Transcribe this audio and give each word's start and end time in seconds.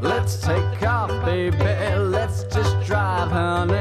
Let's 0.00 0.40
take 0.40 0.82
off, 0.82 1.10
baby. 1.24 1.56
Let's 1.56 2.44
just 2.44 2.80
drive, 2.86 3.30
honey, 3.30 3.76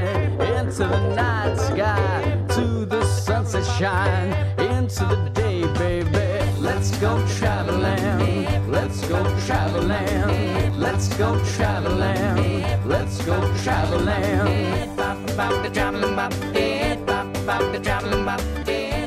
into 0.57 0.87
the 0.87 1.15
night 1.15 1.55
sky, 1.57 2.45
to 2.55 2.85
the 2.85 3.05
sunset 3.05 3.65
shine, 3.77 4.33
into 4.59 5.05
the 5.05 5.29
day, 5.33 5.61
baby. 5.73 6.51
Let's 6.59 6.97
go 6.97 7.25
traveling. 7.37 8.71
Let's 8.71 9.07
go 9.07 9.23
traveling. 9.45 10.79
Let's 10.79 11.09
go 11.17 11.43
traveling. 11.55 12.87
Let's 12.87 13.23
go 13.25 13.39
traveling. 13.63 14.85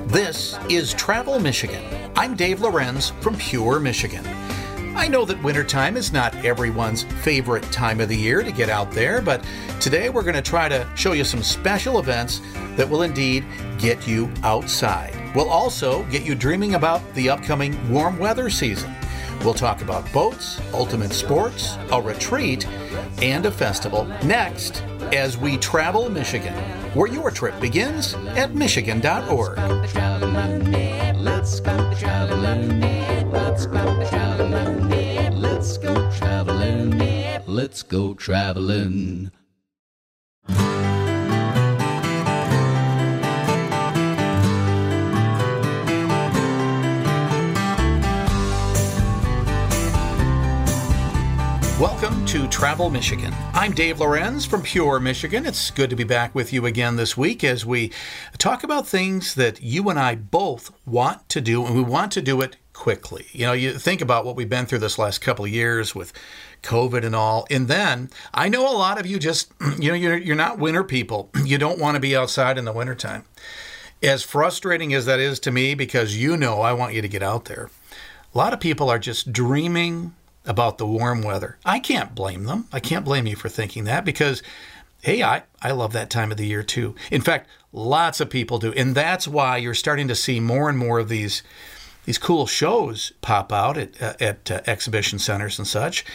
This 0.09 0.59
is 0.69 0.95
Travel 0.95 1.39
Michigan. 1.39 1.85
I'm 2.17 2.35
Dave 2.35 2.61
Lorenz 2.61 3.11
from 3.21 3.37
Pure, 3.37 3.81
Michigan. 3.81 4.25
I 4.99 5.07
know 5.07 5.25
that 5.27 5.41
wintertime 5.45 5.97
is 5.97 6.13
not 6.13 6.35
everyone's 6.45 7.05
favorite 7.05 7.63
time 7.71 8.01
of 8.01 8.09
the 8.09 8.17
year 8.17 8.43
to 8.43 8.51
get 8.51 8.69
out 8.69 8.91
there, 8.91 9.23
but 9.23 9.45
today 9.81 10.11
we're 10.11 10.25
going 10.25 10.35
to 10.35 10.43
try 10.43 10.69
to 10.69 10.91
show 10.97 11.13
you 11.13 11.23
some 11.23 11.41
special 11.41 12.01
events 12.01 12.41
that 12.75 12.91
will 12.91 13.03
indeed 13.03 13.45
get 13.79 14.09
you 14.09 14.29
outside. 14.43 15.15
We'll 15.37 15.51
also 15.51 16.03
get 16.07 16.25
you 16.25 16.35
dreaming 16.35 16.75
about 16.75 17.01
the 17.15 17.31
upcoming 17.31 17.89
warm 17.89 18.19
weather 18.19 18.51
season. 18.51 18.93
We'll 19.45 19.55
talk 19.55 19.83
about 19.83 20.13
boats, 20.13 20.61
ultimate 20.73 21.13
sports, 21.13 21.79
a 21.93 22.03
retreat, 22.03 22.67
and 23.23 23.47
a 23.47 23.53
festival 23.53 24.05
next 24.25 24.83
as 25.13 25.39
we 25.39 25.59
travel 25.59 26.11
Michigan, 26.11 26.55
where 26.95 27.07
your 27.07 27.31
trip 27.31 27.59
begins 27.61 28.15
at 28.15 28.57
Michigan.org. 28.57 29.59
Let's 33.31 33.67
go 33.67 34.09
traveling. 34.09 35.41
Let's 35.41 35.77
go 35.77 36.11
traveling. 36.13 36.99
Let's 37.47 37.83
go 37.83 38.15
traveling. 38.15 39.31
Welcome 51.79 52.25
to 52.27 52.49
Travel 52.49 52.91
Michigan. 52.91 53.35
I'm 53.53 53.73
Dave 53.73 54.01
Lorenz 54.01 54.47
from 54.47 54.63
Pure, 54.63 55.01
Michigan. 55.01 55.45
It's 55.45 55.71
good 55.71 55.91
to 55.91 55.97
be 55.97 56.03
back 56.03 56.35
with 56.35 56.53
you 56.53 56.65
again 56.65 56.97
this 56.97 57.17
week 57.17 57.45
as 57.45 57.67
we 57.67 57.93
talk 58.39 58.65
about 58.65 58.89
things 58.89 59.35
that 59.35 59.63
you 59.63 59.89
and 59.91 59.99
I 59.99 60.15
both 60.15 60.73
want 60.87 61.29
to 61.29 61.41
do, 61.41 61.65
and 61.65 61.77
we 61.77 61.83
want 61.83 62.11
to 62.13 62.23
do 62.23 62.41
it 62.41 62.57
quickly. 62.79 63.27
You 63.33 63.45
know, 63.45 63.55
you 63.55 63.73
think 63.73 64.01
about 64.01 64.25
what 64.25 64.37
we've 64.37 64.49
been 64.49 64.65
through 64.65 64.79
this 64.79 65.01
last 65.01 65.19
couple 65.19 65.45
of 65.45 65.51
years 65.51 65.97
with 65.97 66.13
COVID 66.63 67.05
and 67.05 67.15
all. 67.15 67.45
And 67.51 67.67
then 67.67 68.09
I 68.33 68.49
know 68.49 68.71
a 68.71 68.79
lot 68.79 69.01
of 69.01 69.07
you 69.07 69.19
just, 69.19 69.53
you 69.81 69.89
know, 69.89 69.95
you're, 69.95 70.17
you're 70.17 70.37
not 70.37 70.61
winter 70.61 70.85
people. 70.85 71.31
You 71.49 71.59
don't 71.59 71.81
want 71.81 71.97
to 71.97 72.01
be 72.01 72.15
outside 72.15 72.57
in 72.57 72.67
the 72.67 72.73
wintertime. 72.73 73.25
As 74.01 74.23
frustrating 74.23 74.95
as 74.95 75.07
that 75.07 75.19
is 75.19 75.41
to 75.41 75.51
me, 75.51 75.75
because 75.75 76.17
you 76.17 76.37
know 76.37 76.61
I 76.61 76.73
want 76.73 76.95
you 76.95 77.03
to 77.03 77.09
get 77.09 77.23
out 77.23 77.47
there, 77.47 77.71
a 78.33 78.39
lot 78.39 78.53
of 78.53 78.61
people 78.61 78.91
are 78.91 78.99
just 78.99 79.33
dreaming 79.33 80.15
about 80.45 80.79
the 80.79 80.87
warm 80.87 81.23
weather. 81.23 81.59
I 81.65 81.81
can't 81.81 82.15
blame 82.15 82.45
them. 82.45 82.69
I 82.71 82.81
can't 82.81 83.05
blame 83.05 83.27
you 83.27 83.35
for 83.35 83.49
thinking 83.49 83.85
that 83.85 84.05
because, 84.05 84.43
hey, 85.03 85.23
I, 85.23 85.43
I 85.63 85.73
love 85.73 85.95
that 85.95 86.11
time 86.11 86.31
of 86.31 86.37
the 86.37 86.47
year 86.47 86.63
too. 86.63 86.95
In 87.11 87.23
fact, 87.23 87.49
lots 87.73 88.21
of 88.21 88.31
people 88.31 88.59
do. 88.59 88.73
And 88.75 88.95
that's 88.95 89.27
why 89.27 89.57
you're 89.57 89.75
starting 89.75 90.07
to 90.09 90.15
see 90.15 90.39
more 90.39 90.69
and 90.69 90.79
more 90.79 90.99
of 90.99 91.09
these 91.09 91.43
these 92.09 92.17
cool 92.17 92.47
shows 92.47 93.13
pop 93.21 93.53
out 93.53 93.77
at, 93.77 94.01
uh, 94.01 94.15
at 94.19 94.51
uh, 94.51 94.63
exhibition 94.67 95.19
centers 95.19 95.59
and 95.59 95.69
such. 95.69 96.07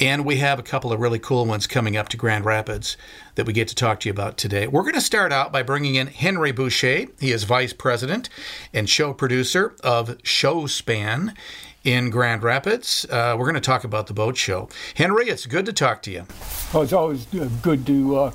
And 0.00 0.24
we 0.24 0.38
have 0.38 0.58
a 0.58 0.62
couple 0.62 0.94
of 0.94 0.98
really 0.98 1.18
cool 1.18 1.44
ones 1.44 1.66
coming 1.66 1.94
up 1.94 2.08
to 2.08 2.16
Grand 2.16 2.46
Rapids 2.46 2.96
that 3.34 3.44
we 3.44 3.52
get 3.52 3.68
to 3.68 3.74
talk 3.74 4.00
to 4.00 4.08
you 4.08 4.12
about 4.12 4.38
today. 4.38 4.66
We're 4.66 4.80
going 4.80 4.94
to 4.94 5.00
start 5.02 5.30
out 5.30 5.52
by 5.52 5.62
bringing 5.62 5.96
in 5.96 6.06
Henry 6.06 6.52
Boucher. 6.52 7.04
He 7.20 7.32
is 7.32 7.44
vice 7.44 7.74
president 7.74 8.30
and 8.72 8.88
show 8.88 9.12
producer 9.12 9.76
of 9.84 10.16
Showspan 10.22 11.36
in 11.84 12.08
Grand 12.08 12.42
Rapids. 12.42 13.04
Uh, 13.10 13.36
we're 13.38 13.44
going 13.44 13.54
to 13.54 13.60
talk 13.60 13.84
about 13.84 14.06
the 14.06 14.14
boat 14.14 14.38
show. 14.38 14.70
Henry, 14.94 15.28
it's 15.28 15.44
good 15.44 15.66
to 15.66 15.74
talk 15.74 16.00
to 16.04 16.10
you. 16.10 16.24
Well, 16.72 16.84
it's 16.84 16.94
always 16.94 17.26
uh, 17.34 17.50
good 17.60 17.84
to 17.88 18.16
uh, 18.16 18.32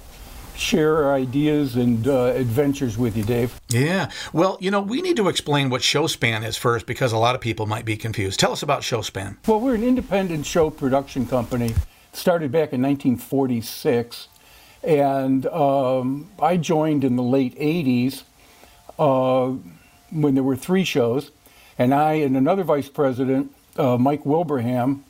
share 0.57 1.13
ideas 1.13 1.75
and 1.75 2.07
uh, 2.07 2.33
adventures 2.35 2.97
with 2.97 3.15
you, 3.15 3.23
Dave. 3.23 3.59
Yeah. 3.69 4.09
Well, 4.33 4.57
you 4.59 4.71
know, 4.71 4.81
we 4.81 5.01
need 5.01 5.15
to 5.17 5.29
explain 5.29 5.69
what 5.69 5.81
Showspan 5.81 6.45
is 6.45 6.57
first 6.57 6.85
because 6.85 7.11
a 7.11 7.17
lot 7.17 7.35
of 7.35 7.41
people 7.41 7.65
might 7.65 7.85
be 7.85 7.97
confused. 7.97 8.39
Tell 8.39 8.51
us 8.51 8.63
about 8.63 8.81
Showspan. 8.81 9.37
Well, 9.47 9.59
we're 9.59 9.75
an 9.75 9.83
independent 9.83 10.45
show 10.45 10.69
production 10.69 11.25
company. 11.25 11.75
Started 12.13 12.51
back 12.51 12.73
in 12.73 12.81
1946, 12.81 14.27
and 14.83 15.45
um, 15.47 16.29
I 16.41 16.57
joined 16.57 17.03
in 17.03 17.15
the 17.15 17.23
late 17.23 17.55
80s 17.59 18.23
uh, 18.97 19.55
when 20.09 20.33
there 20.33 20.43
were 20.43 20.55
three 20.55 20.83
shows 20.83 21.31
and 21.77 21.93
I 21.93 22.13
and 22.13 22.35
another 22.35 22.63
vice 22.63 22.89
president, 22.89 23.53
uh, 23.77 23.97
Mike 23.97 24.23
Wilbraham, 24.23 25.01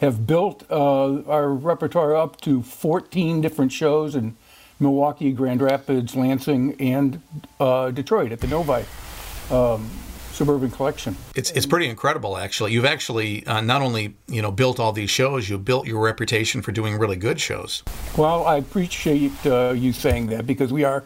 have 0.00 0.26
built 0.26 0.64
uh, 0.70 1.22
our 1.22 1.52
repertoire 1.52 2.14
up 2.14 2.40
to 2.42 2.62
14 2.62 3.40
different 3.40 3.72
shows 3.72 4.14
in 4.14 4.36
Milwaukee, 4.80 5.32
Grand 5.32 5.60
Rapids, 5.60 6.14
Lansing, 6.14 6.74
and 6.80 7.20
uh, 7.60 7.90
Detroit 7.90 8.32
at 8.32 8.40
the 8.40 8.46
Novi. 8.46 8.84
Um, 9.50 9.90
Suburban 10.38 10.70
Collection. 10.70 11.16
It's 11.34 11.50
it's 11.50 11.66
pretty 11.66 11.88
incredible, 11.88 12.36
actually. 12.36 12.72
You've 12.72 12.84
actually 12.84 13.44
uh, 13.46 13.60
not 13.60 13.82
only 13.82 14.14
you 14.28 14.40
know 14.40 14.52
built 14.52 14.78
all 14.78 14.92
these 14.92 15.10
shows, 15.10 15.48
you 15.48 15.58
built 15.58 15.88
your 15.88 16.00
reputation 16.00 16.62
for 16.62 16.70
doing 16.70 16.96
really 16.96 17.16
good 17.16 17.40
shows. 17.40 17.82
Well, 18.16 18.46
I 18.46 18.56
appreciate 18.56 19.32
uh, 19.44 19.74
you 19.76 19.92
saying 19.92 20.28
that 20.28 20.46
because 20.46 20.72
we 20.72 20.84
are 20.84 21.02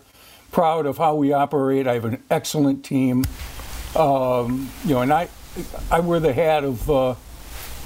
proud 0.51 0.85
of 0.85 0.99
how 0.99 1.15
we 1.15 1.33
operate. 1.33 1.87
I 1.87 1.95
have 1.95 2.05
an 2.05 2.23
excellent 2.31 2.85
team. 2.85 3.25
Um, 3.97 4.71
you 4.85 4.95
know, 4.95 5.01
and 5.01 5.13
I, 5.13 5.29
I 5.91 6.01
wear 6.01 6.21
the 6.21 6.35
hat 6.35 6.63
of 6.63 6.91
uh, 6.91 7.15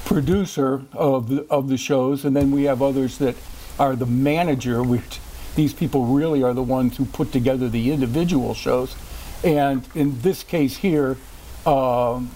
producer 0.05 0.83
of 0.93 1.29
the 1.29 1.47
of 1.49 1.69
the 1.69 1.77
shows, 1.77 2.25
and 2.25 2.35
then 2.35 2.51
we 2.51 2.65
have 2.65 2.83
others 2.83 3.19
that 3.19 3.37
are 3.79 3.95
the 3.95 4.07
manager. 4.07 4.83
Which 4.83 5.21
these 5.57 5.73
people 5.73 6.05
really 6.07 6.43
are 6.43 6.55
the 6.55 6.63
ones 6.63 6.97
who 6.97 7.05
put 7.05 7.33
together 7.33 7.69
the 7.69 7.91
individual 7.91 8.55
shows. 8.55 8.95
And 9.43 9.87
in 9.95 10.21
this 10.21 10.45
case 10.45 10.77
here, 10.77 11.17
um, 11.65 12.31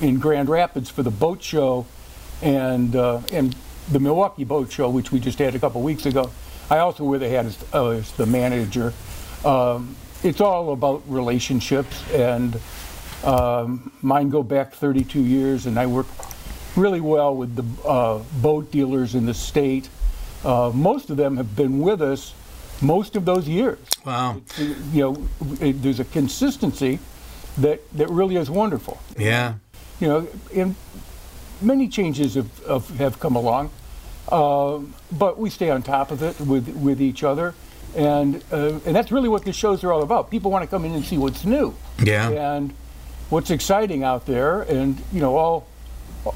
in 0.00 0.18
Grand 0.18 0.48
Rapids 0.48 0.90
for 0.90 1.02
the 1.02 1.10
boat 1.10 1.42
show, 1.42 1.86
and 2.42 2.94
uh, 2.94 3.22
and 3.32 3.56
the 3.90 4.00
Milwaukee 4.00 4.44
Boat 4.44 4.70
Show, 4.70 4.90
which 4.90 5.12
we 5.12 5.20
just 5.20 5.38
had 5.38 5.54
a 5.54 5.58
couple 5.58 5.80
weeks 5.80 6.06
ago, 6.06 6.30
I 6.68 6.78
also 6.78 7.04
wear 7.04 7.18
the 7.18 7.28
hat 7.28 7.46
as, 7.46 7.64
uh, 7.72 7.88
as 7.88 8.12
the 8.12 8.26
manager. 8.26 8.92
Um, 9.44 9.96
it's 10.22 10.40
all 10.40 10.72
about 10.72 11.02
relationships 11.06 12.02
and 12.12 12.58
um, 13.22 13.92
mine 14.02 14.28
go 14.28 14.42
back 14.42 14.72
32 14.74 15.20
years, 15.20 15.66
and 15.66 15.78
I 15.78 15.86
work 15.86 16.06
really 16.74 17.00
well 17.00 17.34
with 17.34 17.54
the 17.56 17.88
uh, 17.88 18.18
boat 18.40 18.70
dealers 18.70 19.14
in 19.14 19.24
the 19.26 19.34
state. 19.34 19.88
Uh, 20.44 20.70
most 20.74 21.10
of 21.10 21.16
them 21.16 21.36
have 21.36 21.56
been 21.56 21.80
with 21.80 22.02
us 22.02 22.34
most 22.80 23.16
of 23.16 23.24
those 23.24 23.48
years. 23.48 23.78
Wow. 24.04 24.40
You 24.92 25.00
know, 25.00 25.28
it, 25.60 25.82
there's 25.82 26.00
a 26.00 26.04
consistency 26.04 26.98
that, 27.58 27.80
that 27.96 28.08
really 28.10 28.36
is 28.36 28.50
wonderful. 28.50 28.98
Yeah. 29.18 29.54
You 30.00 30.08
know, 30.08 30.28
and 30.54 30.74
many 31.60 31.88
changes 31.88 32.34
have, 32.34 32.66
have, 32.66 32.88
have 32.98 33.20
come 33.20 33.34
along, 33.36 33.70
uh, 34.28 34.78
but 35.12 35.38
we 35.38 35.48
stay 35.50 35.70
on 35.70 35.82
top 35.82 36.10
of 36.10 36.22
it 36.22 36.38
with, 36.40 36.68
with 36.76 37.00
each 37.00 37.22
other. 37.24 37.54
And, 37.96 38.44
uh, 38.52 38.78
and 38.84 38.94
that's 38.94 39.10
really 39.10 39.28
what 39.28 39.44
the 39.44 39.52
shows 39.54 39.82
are 39.82 39.92
all 39.92 40.02
about. 40.02 40.30
People 40.30 40.50
want 40.50 40.62
to 40.64 40.68
come 40.68 40.84
in 40.84 40.92
and 40.92 41.04
see 41.04 41.16
what's 41.16 41.44
new. 41.46 41.74
Yeah. 42.02 42.28
And 42.28 42.74
what's 43.30 43.50
exciting 43.50 44.04
out 44.04 44.26
there. 44.26 44.62
And 44.62 45.00
you 45.12 45.20
know, 45.20 45.36
all 45.36 45.66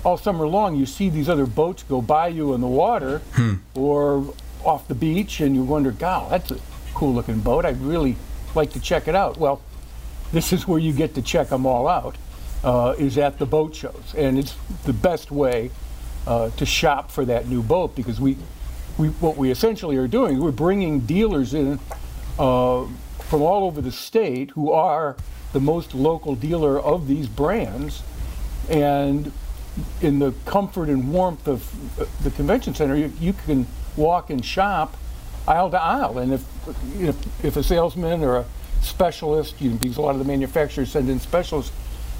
all 0.04 0.16
summer 0.16 0.46
long, 0.46 0.76
you 0.76 0.86
see 0.86 1.08
these 1.10 1.28
other 1.28 1.46
boats 1.46 1.82
go 1.82 2.00
by 2.00 2.28
you 2.28 2.54
in 2.54 2.60
the 2.60 2.66
water 2.68 3.18
Hmm. 3.34 3.54
or 3.74 4.32
off 4.64 4.88
the 4.88 4.94
beach, 4.94 5.40
and 5.40 5.54
you 5.54 5.62
wonder, 5.62 5.90
"God, 5.90 6.30
that's 6.30 6.50
a 6.50 6.58
cool 6.94 7.14
looking 7.14 7.40
boat. 7.40 7.64
I'd 7.64 7.80
really 7.80 8.16
like 8.54 8.72
to 8.72 8.80
check 8.80 9.08
it 9.08 9.14
out." 9.14 9.38
Well, 9.38 9.60
this 10.32 10.52
is 10.52 10.66
where 10.68 10.78
you 10.78 10.92
get 10.92 11.14
to 11.14 11.22
check 11.22 11.48
them 11.48 11.66
all 11.66 11.88
out. 11.88 12.16
Uh, 12.62 12.94
is 12.98 13.16
at 13.16 13.38
the 13.38 13.46
boat 13.46 13.74
shows, 13.74 14.14
and 14.16 14.38
it's 14.38 14.54
the 14.84 14.92
best 14.92 15.30
way 15.30 15.70
uh, 16.26 16.50
to 16.50 16.66
shop 16.66 17.10
for 17.10 17.24
that 17.24 17.48
new 17.48 17.62
boat 17.62 17.96
because 17.96 18.20
we, 18.20 18.36
we 18.98 19.08
what 19.08 19.38
we 19.38 19.50
essentially 19.50 19.96
are 19.96 20.06
doing, 20.06 20.38
we're 20.38 20.50
bringing 20.50 21.00
dealers 21.00 21.54
in 21.54 21.78
uh, 22.38 22.84
from 23.18 23.42
all 23.42 23.64
over 23.64 23.80
the 23.80 23.90
state 23.90 24.50
who 24.50 24.72
are 24.72 25.16
the 25.52 25.60
most 25.60 25.94
local 25.94 26.34
dealer 26.34 26.78
of 26.78 27.08
these 27.08 27.28
brands, 27.28 28.02
and 28.68 29.32
in 30.02 30.18
the 30.18 30.32
comfort 30.44 30.88
and 30.88 31.12
warmth 31.12 31.48
of 31.48 32.00
uh, 32.00 32.04
the 32.22 32.30
convention 32.30 32.74
center, 32.74 32.94
you, 32.94 33.12
you 33.20 33.32
can 33.32 33.66
walk 33.96 34.30
and 34.30 34.44
shop 34.44 34.96
aisle 35.46 35.70
to 35.70 35.80
aisle. 35.80 36.18
And 36.18 36.32
if 36.32 36.44
you 36.96 37.06
know, 37.08 37.14
if 37.42 37.56
a 37.56 37.62
salesman 37.62 38.22
or 38.22 38.38
a 38.38 38.44
specialist, 38.82 39.60
you 39.60 39.70
know, 39.70 39.76
because 39.76 39.96
a 39.96 40.02
lot 40.02 40.12
of 40.12 40.18
the 40.18 40.24
manufacturers 40.24 40.90
send 40.90 41.08
in 41.08 41.20
specialists, 41.20 41.72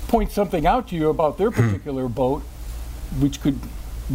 point 0.09 0.33
something 0.33 0.67
out 0.67 0.89
to 0.89 0.97
you 0.97 1.09
about 1.09 1.39
their 1.39 1.51
particular 1.51 2.09
boat, 2.09 2.43
which 3.19 3.41
could 3.41 3.59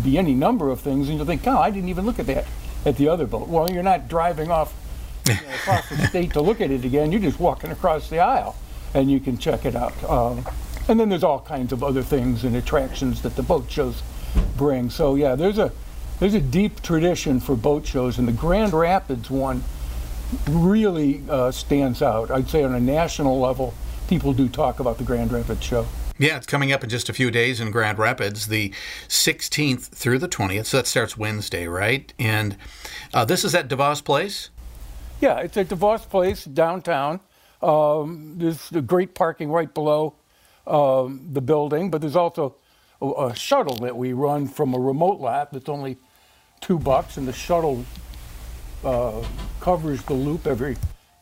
be 0.04 0.18
any 0.18 0.34
number 0.34 0.70
of 0.70 0.82
things, 0.82 1.08
and 1.08 1.18
you'll 1.18 1.26
think, 1.26 1.48
"Oh, 1.48 1.58
I 1.58 1.72
didn't 1.72 1.90
even 1.90 2.06
look 2.06 2.20
at 2.20 2.28
that 2.28 2.46
at 2.86 2.98
the 2.98 3.08
other 3.08 3.26
boat." 3.26 3.48
Well, 3.48 3.72
you're 3.72 3.84
not 3.84 4.08
driving 4.08 4.52
off 4.52 4.74
you 5.26 5.34
know, 5.34 5.40
across 5.56 5.90
the 5.90 6.08
state 6.08 6.34
to 6.34 6.42
look 6.42 6.62
at 6.62 6.72
it 6.72 6.84
again. 6.84 7.12
You're 7.12 7.22
just 7.22 7.40
walking 7.40 7.72
across 7.72 8.10
the 8.10 8.20
aisle, 8.20 8.56
and 8.94 9.10
you 9.10 9.20
can 9.20 9.38
check 9.38 9.66
it 9.66 9.76
out. 9.76 10.04
Um, 10.04 10.46
and 10.88 11.00
then 11.00 11.10
there's 11.10 11.24
all 11.24 11.40
kinds 11.40 11.72
of 11.72 11.84
other 11.84 12.04
things 12.04 12.44
and 12.44 12.56
attractions 12.56 13.22
that 13.24 13.36
the 13.36 13.44
boat 13.44 13.72
shows 13.72 14.04
bring. 14.56 14.90
So 14.90 15.16
yeah, 15.16 15.36
there's 15.36 15.58
a 15.58 15.72
there's 16.20 16.34
a 16.34 16.42
deep 16.42 16.82
tradition 16.82 17.40
for 17.40 17.56
boat 17.56 17.86
shows, 17.86 18.18
and 18.18 18.28
the 18.28 18.34
Grand 18.34 18.74
Rapids 18.74 19.30
one 19.30 19.64
really 20.50 21.24
uh, 21.30 21.52
stands 21.52 22.02
out. 22.02 22.32
I'd 22.32 22.50
say 22.50 22.64
on 22.64 22.74
a 22.74 22.80
national 22.80 23.40
level, 23.40 23.74
people 24.08 24.34
do 24.34 24.48
talk 24.48 24.80
about 24.80 24.98
the 24.98 25.04
Grand 25.04 25.32
Rapids 25.32 25.64
show. 25.64 25.88
Yeah, 26.18 26.38
it's 26.38 26.48
coming 26.48 26.72
up 26.72 26.82
in 26.82 26.90
just 26.90 27.10
a 27.10 27.14
few 27.14 27.30
days 27.30 27.60
in 27.60 27.72
Grand 27.72 28.00
Rapids, 28.00 28.48
the 28.48 28.74
16th 29.10 29.88
through 29.88 30.20
the 30.20 30.30
20th. 30.30 30.68
So 30.68 30.78
that 30.78 30.88
starts 30.88 31.18
Wednesday, 31.18 31.68
right? 31.68 32.14
And 32.18 32.56
uh, 33.14 33.26
this 33.26 33.44
is 33.44 33.54
at 33.54 33.68
DeVos 33.68 34.04
Place? 34.04 34.50
Yeah, 35.20 35.40
it's 35.40 35.58
at 35.58 35.68
DeVos 35.68 36.08
Place 36.10 36.46
downtown. 36.46 37.20
Um, 37.62 38.36
there's 38.38 38.72
a 38.72 38.82
great 38.82 39.14
parking 39.14 39.52
right 39.52 39.74
below 39.74 40.16
um, 40.68 41.28
the 41.34 41.42
building, 41.42 41.92
but 41.92 42.00
there's 42.00 42.16
also 42.16 42.56
a, 43.02 43.08
a, 43.08 43.36
shuttle 43.36 43.76
that 43.78 43.96
we 43.96 44.14
run 44.14 44.48
from 44.48 44.74
a 44.74 44.80
remote 44.80 45.20
lot 45.20 45.52
that's 45.52 45.70
only 45.70 45.98
two 46.62 46.80
bucks, 46.80 47.18
and 47.18 47.28
the 47.28 47.34
shuttle 47.34 47.86
uh, 48.84 49.24
covers 49.60 50.04
the 50.04 50.14
loop 50.14 50.48
every 50.48 50.78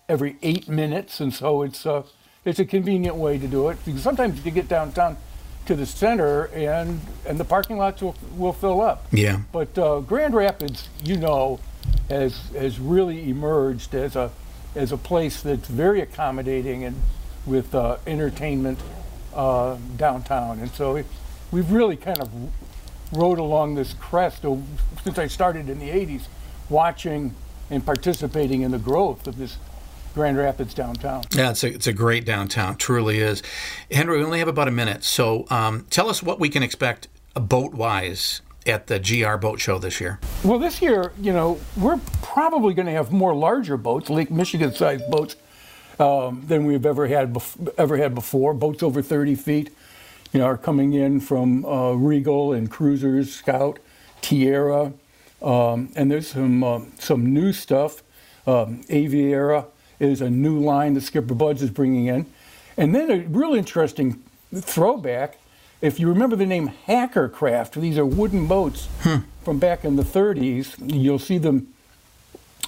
every 0.10 0.36
eight 0.42 0.68
minutes, 0.68 1.20
and 1.20 1.34
so 1.34 1.62
it's 1.62 1.86
uh, 1.86 2.04
it's 2.46 2.60
a 2.60 2.66
convenient 2.66 3.16
way 3.16 3.38
to 3.38 3.48
do 3.48 3.70
it. 3.70 3.78
Because 3.86 4.02
sometimes 4.02 4.44
you 4.46 4.52
get 4.52 4.68
downtown 4.68 5.18
to 5.66 5.76
the 5.76 5.86
center, 5.86 6.46
and 6.54 7.00
and 7.26 7.40
the 7.40 7.46
parking 7.46 7.78
lots 7.78 8.02
will 8.02 8.16
will 8.38 8.54
fill 8.54 8.82
up. 8.82 9.06
Yeah. 9.12 9.40
But 9.52 9.78
uh, 9.78 10.02
Grand 10.02 10.34
Rapids, 10.34 10.90
you 11.04 11.18
know, 11.18 11.60
has 12.10 12.38
has 12.50 12.80
really 12.80 13.30
emerged 13.30 13.96
as 13.96 14.16
a 14.16 14.32
as 14.76 14.92
a 14.92 14.98
place 14.98 15.42
that's 15.42 15.68
very 15.68 16.02
accommodating 16.02 16.84
and 16.84 17.02
with 17.46 17.76
uh, 17.76 17.98
entertainment 18.08 18.80
uh, 19.34 19.78
downtown, 19.98 20.60
and 20.60 20.72
so 20.72 20.96
it, 20.96 21.06
we've 21.52 21.72
really 21.72 21.98
kind 21.98 22.20
of 22.20 22.30
rode 23.16 23.40
along 23.40 23.76
this 23.76 23.94
crest 23.94 24.46
of, 24.46 24.64
since 25.04 25.18
I 25.18 25.28
started 25.28 25.70
in 25.70 25.80
the 25.80 25.90
'80s, 25.90 26.24
watching 26.70 27.36
and 27.70 27.86
participating 27.86 28.62
in 28.62 28.72
the 28.72 28.80
growth 28.80 29.28
of 29.28 29.38
this 29.38 29.58
Grand 30.14 30.38
Rapids 30.38 30.74
downtown. 30.74 31.24
Yeah, 31.32 31.50
it's 31.52 31.64
a, 31.64 31.74
it's 31.74 31.88
a 31.88 31.94
great 31.94 32.24
downtown, 32.26 32.76
truly 32.76 33.20
is. 33.20 33.42
Henry, 33.92 34.20
we 34.20 34.24
only 34.24 34.40
have 34.40 34.48
about 34.48 34.68
a 34.68 34.72
minute, 34.72 35.04
so 35.04 35.46
um, 35.50 35.86
tell 35.90 36.08
us 36.08 36.22
what 36.22 36.40
we 36.40 36.50
can 36.50 36.62
expect 36.62 37.08
boat 37.34 37.74
wise 37.74 38.42
at 38.66 38.88
the 38.88 39.00
GR 39.00 39.38
Boat 39.38 39.60
Show 39.60 39.80
this 39.80 40.00
year. 40.00 40.20
Well, 40.44 40.60
this 40.60 40.82
year, 40.82 41.12
you 41.20 41.34
know, 41.34 41.60
we're 41.76 42.00
probably 42.22 42.74
going 42.74 42.86
to 42.86 42.92
have 42.92 43.12
more 43.12 43.36
larger 43.36 43.76
boats, 43.76 44.10
Lake 44.10 44.30
Michigan 44.30 44.74
sized 44.74 45.10
boats, 45.10 45.36
um, 46.00 46.44
than 46.48 46.66
we've 46.66 46.86
ever 46.86 47.08
had 47.08 47.34
bef- 47.34 47.74
ever 47.78 47.98
had 47.98 48.14
before. 48.14 48.54
Boats 48.54 48.84
over 48.84 49.02
30 49.02 49.36
feet, 49.36 49.76
you 50.34 50.40
know, 50.40 50.46
are 50.46 50.58
coming 50.58 50.94
in 50.94 51.20
from 51.20 51.64
uh, 51.64 51.94
Regal 51.94 52.54
and 52.54 52.70
Cruisers, 52.70 53.34
Scout, 53.34 53.80
Tiara, 54.22 54.94
um, 55.42 55.92
and 55.96 56.10
there's 56.10 56.28
some 56.28 56.64
uh, 56.64 56.82
some 57.00 57.34
new 57.34 57.54
stuff. 57.54 58.02
Um, 58.48 58.84
Aviara 58.86 59.68
is 60.00 60.22
a 60.22 60.30
new 60.30 60.60
line 60.60 60.96
that 60.96 61.02
Skipper 61.02 61.36
Buds 61.36 61.62
is 61.62 61.70
bringing 61.70 62.08
in, 62.08 62.26
and 62.78 62.96
then 62.96 63.12
a 63.12 63.20
real 63.28 63.54
interesting 63.54 64.22
throwback. 64.54 65.38
If 65.82 66.00
you 66.00 66.08
remember 66.08 66.36
the 66.36 66.46
name 66.46 66.68
Hacker 66.68 67.28
Craft, 67.30 67.76
these 67.76 67.98
are 67.98 68.06
wooden 68.06 68.48
boats 68.48 68.88
hmm. 69.02 69.18
from 69.44 69.60
back 69.60 69.84
in 69.84 69.98
the 69.98 70.04
30s. 70.04 70.76
You'll 70.80 71.20
see 71.20 71.38
them 71.38 71.74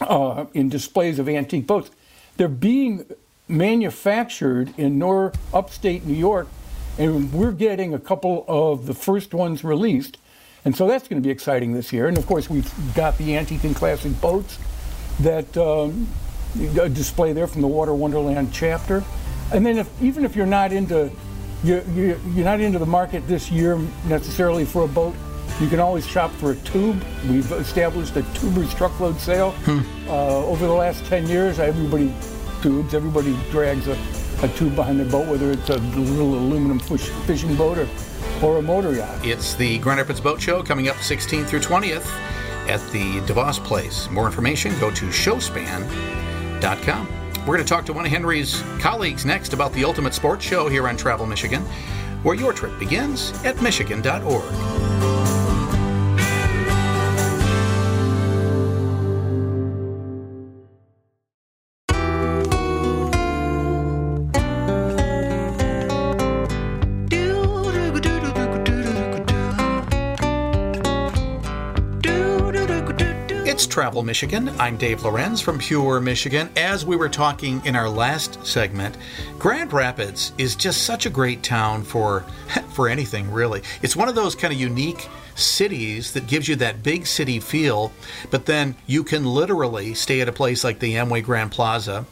uh, 0.01 0.45
in 0.53 0.67
displays 0.67 1.17
of 1.17 1.29
antique 1.29 1.65
boats. 1.65 1.91
They're 2.35 2.49
being 2.49 3.05
manufactured 3.47 4.73
in 4.77 4.99
nor 4.99 5.31
upstate 5.53 6.05
New 6.05 6.15
York, 6.15 6.47
and 6.97 7.31
we're 7.33 7.51
getting 7.51 7.93
a 7.93 7.99
couple 7.99 8.45
of 8.47 8.85
the 8.85 8.93
first 8.93 9.33
ones 9.33 9.63
released. 9.63 10.17
And 10.63 10.75
so 10.75 10.87
that's 10.87 11.07
going 11.07 11.21
to 11.21 11.25
be 11.25 11.31
exciting 11.31 11.73
this 11.73 11.93
year. 11.93 12.07
And 12.07 12.17
of 12.17 12.25
course, 12.25 12.49
we've 12.49 12.71
got 12.95 13.17
the 13.17 13.35
antique 13.35 13.63
and 13.63 13.75
classic 13.75 14.19
boats 14.19 14.57
that 15.19 15.55
um, 15.57 16.07
display 16.93 17.33
there 17.33 17.47
from 17.47 17.61
the 17.61 17.67
Water 17.67 17.93
Wonderland 17.93 18.51
chapter. 18.51 19.03
And 19.53 19.65
then, 19.65 19.77
if, 19.77 20.01
even 20.01 20.25
if 20.25 20.35
you're 20.35 20.47
not 20.47 20.71
into 20.71 21.11
you're, 21.63 21.83
you're, 21.91 22.17
you're 22.33 22.45
not 22.45 22.59
into 22.59 22.79
the 22.79 22.85
market 22.85 23.27
this 23.27 23.51
year 23.51 23.77
necessarily 24.07 24.65
for 24.65 24.83
a 24.83 24.87
boat, 24.87 25.15
you 25.59 25.67
can 25.67 25.79
always 25.79 26.05
shop 26.05 26.31
for 26.31 26.51
a 26.51 26.55
tube. 26.57 27.01
We've 27.29 27.49
established 27.53 28.15
a 28.17 28.23
tubers 28.33 28.73
truckload 28.73 29.19
sale 29.19 29.51
hmm. 29.51 29.79
uh, 30.09 30.45
over 30.45 30.67
the 30.67 30.73
last 30.73 31.05
10 31.05 31.27
years. 31.27 31.59
Everybody 31.59 32.13
tubes. 32.61 32.93
Everybody 32.93 33.35
drags 33.51 33.87
a, 33.87 33.97
a 34.43 34.47
tube 34.49 34.75
behind 34.75 34.99
their 34.99 35.07
boat, 35.07 35.27
whether 35.27 35.51
it's 35.51 35.69
a 35.69 35.77
little 35.77 36.35
aluminum 36.35 36.79
fish, 36.79 37.07
fishing 37.25 37.55
boat 37.55 37.77
or 37.77 37.87
or 38.41 38.57
a 38.57 38.61
motor 38.61 38.93
yacht. 38.93 39.25
It's 39.25 39.55
the 39.55 39.77
Grand 39.79 39.99
Rapids 39.99 40.19
Boat 40.19 40.41
Show 40.41 40.61
coming 40.61 40.89
up 40.89 40.97
16th 40.97 41.47
through 41.47 41.61
20th 41.61 42.05
at 42.67 42.81
the 42.91 43.21
DeVos 43.21 43.63
Place. 43.63 44.09
More 44.09 44.25
information, 44.25 44.77
go 44.79 44.91
to 44.91 45.05
showspan.com. 45.07 47.07
We're 47.45 47.55
going 47.55 47.59
to 47.59 47.65
talk 47.65 47.85
to 47.85 47.93
one 47.93 48.05
of 48.05 48.11
Henry's 48.11 48.61
colleagues 48.79 49.25
next 49.25 49.53
about 49.53 49.71
the 49.73 49.85
Ultimate 49.85 50.13
Sports 50.13 50.43
Show 50.43 50.67
here 50.67 50.87
on 50.87 50.97
Travel 50.97 51.27
Michigan, 51.27 51.61
where 52.23 52.35
your 52.35 52.53
trip 52.53 52.77
begins 52.79 53.31
at 53.45 53.61
michigan.org. 53.61 55.14
Michigan. 73.85 74.49
I'm 74.59 74.77
Dave 74.77 75.03
Lorenz 75.03 75.41
from 75.41 75.59
Pure 75.59 76.01
Michigan. 76.01 76.49
As 76.55 76.83
we 76.85 76.95
were 76.95 77.07
talking 77.07 77.63
in 77.65 77.75
our 77.75 77.87
last 77.87 78.43
segment, 78.43 78.97
Grand 79.37 79.71
Rapids 79.73 80.33
is 80.39 80.55
just 80.55 80.81
such 80.81 81.05
a 81.05 81.09
great 81.11 81.43
town 81.43 81.83
for 81.83 82.21
for 82.73 82.89
anything 82.89 83.31
really. 83.31 83.61
It's 83.83 83.95
one 83.95 84.09
of 84.09 84.15
those 84.15 84.33
kind 84.33 84.51
of 84.51 84.59
unique 84.59 85.07
cities 85.35 86.13
that 86.13 86.25
gives 86.25 86.47
you 86.47 86.55
that 86.55 86.81
big 86.81 87.05
city 87.05 87.39
feel, 87.39 87.91
but 88.31 88.47
then 88.47 88.75
you 88.87 89.03
can 89.03 89.23
literally 89.23 89.93
stay 89.93 90.19
at 90.19 90.27
a 90.27 90.33
place 90.33 90.63
like 90.63 90.79
the 90.79 90.95
Amway 90.95 91.23
Grand 91.23 91.51
Plaza 91.51 92.07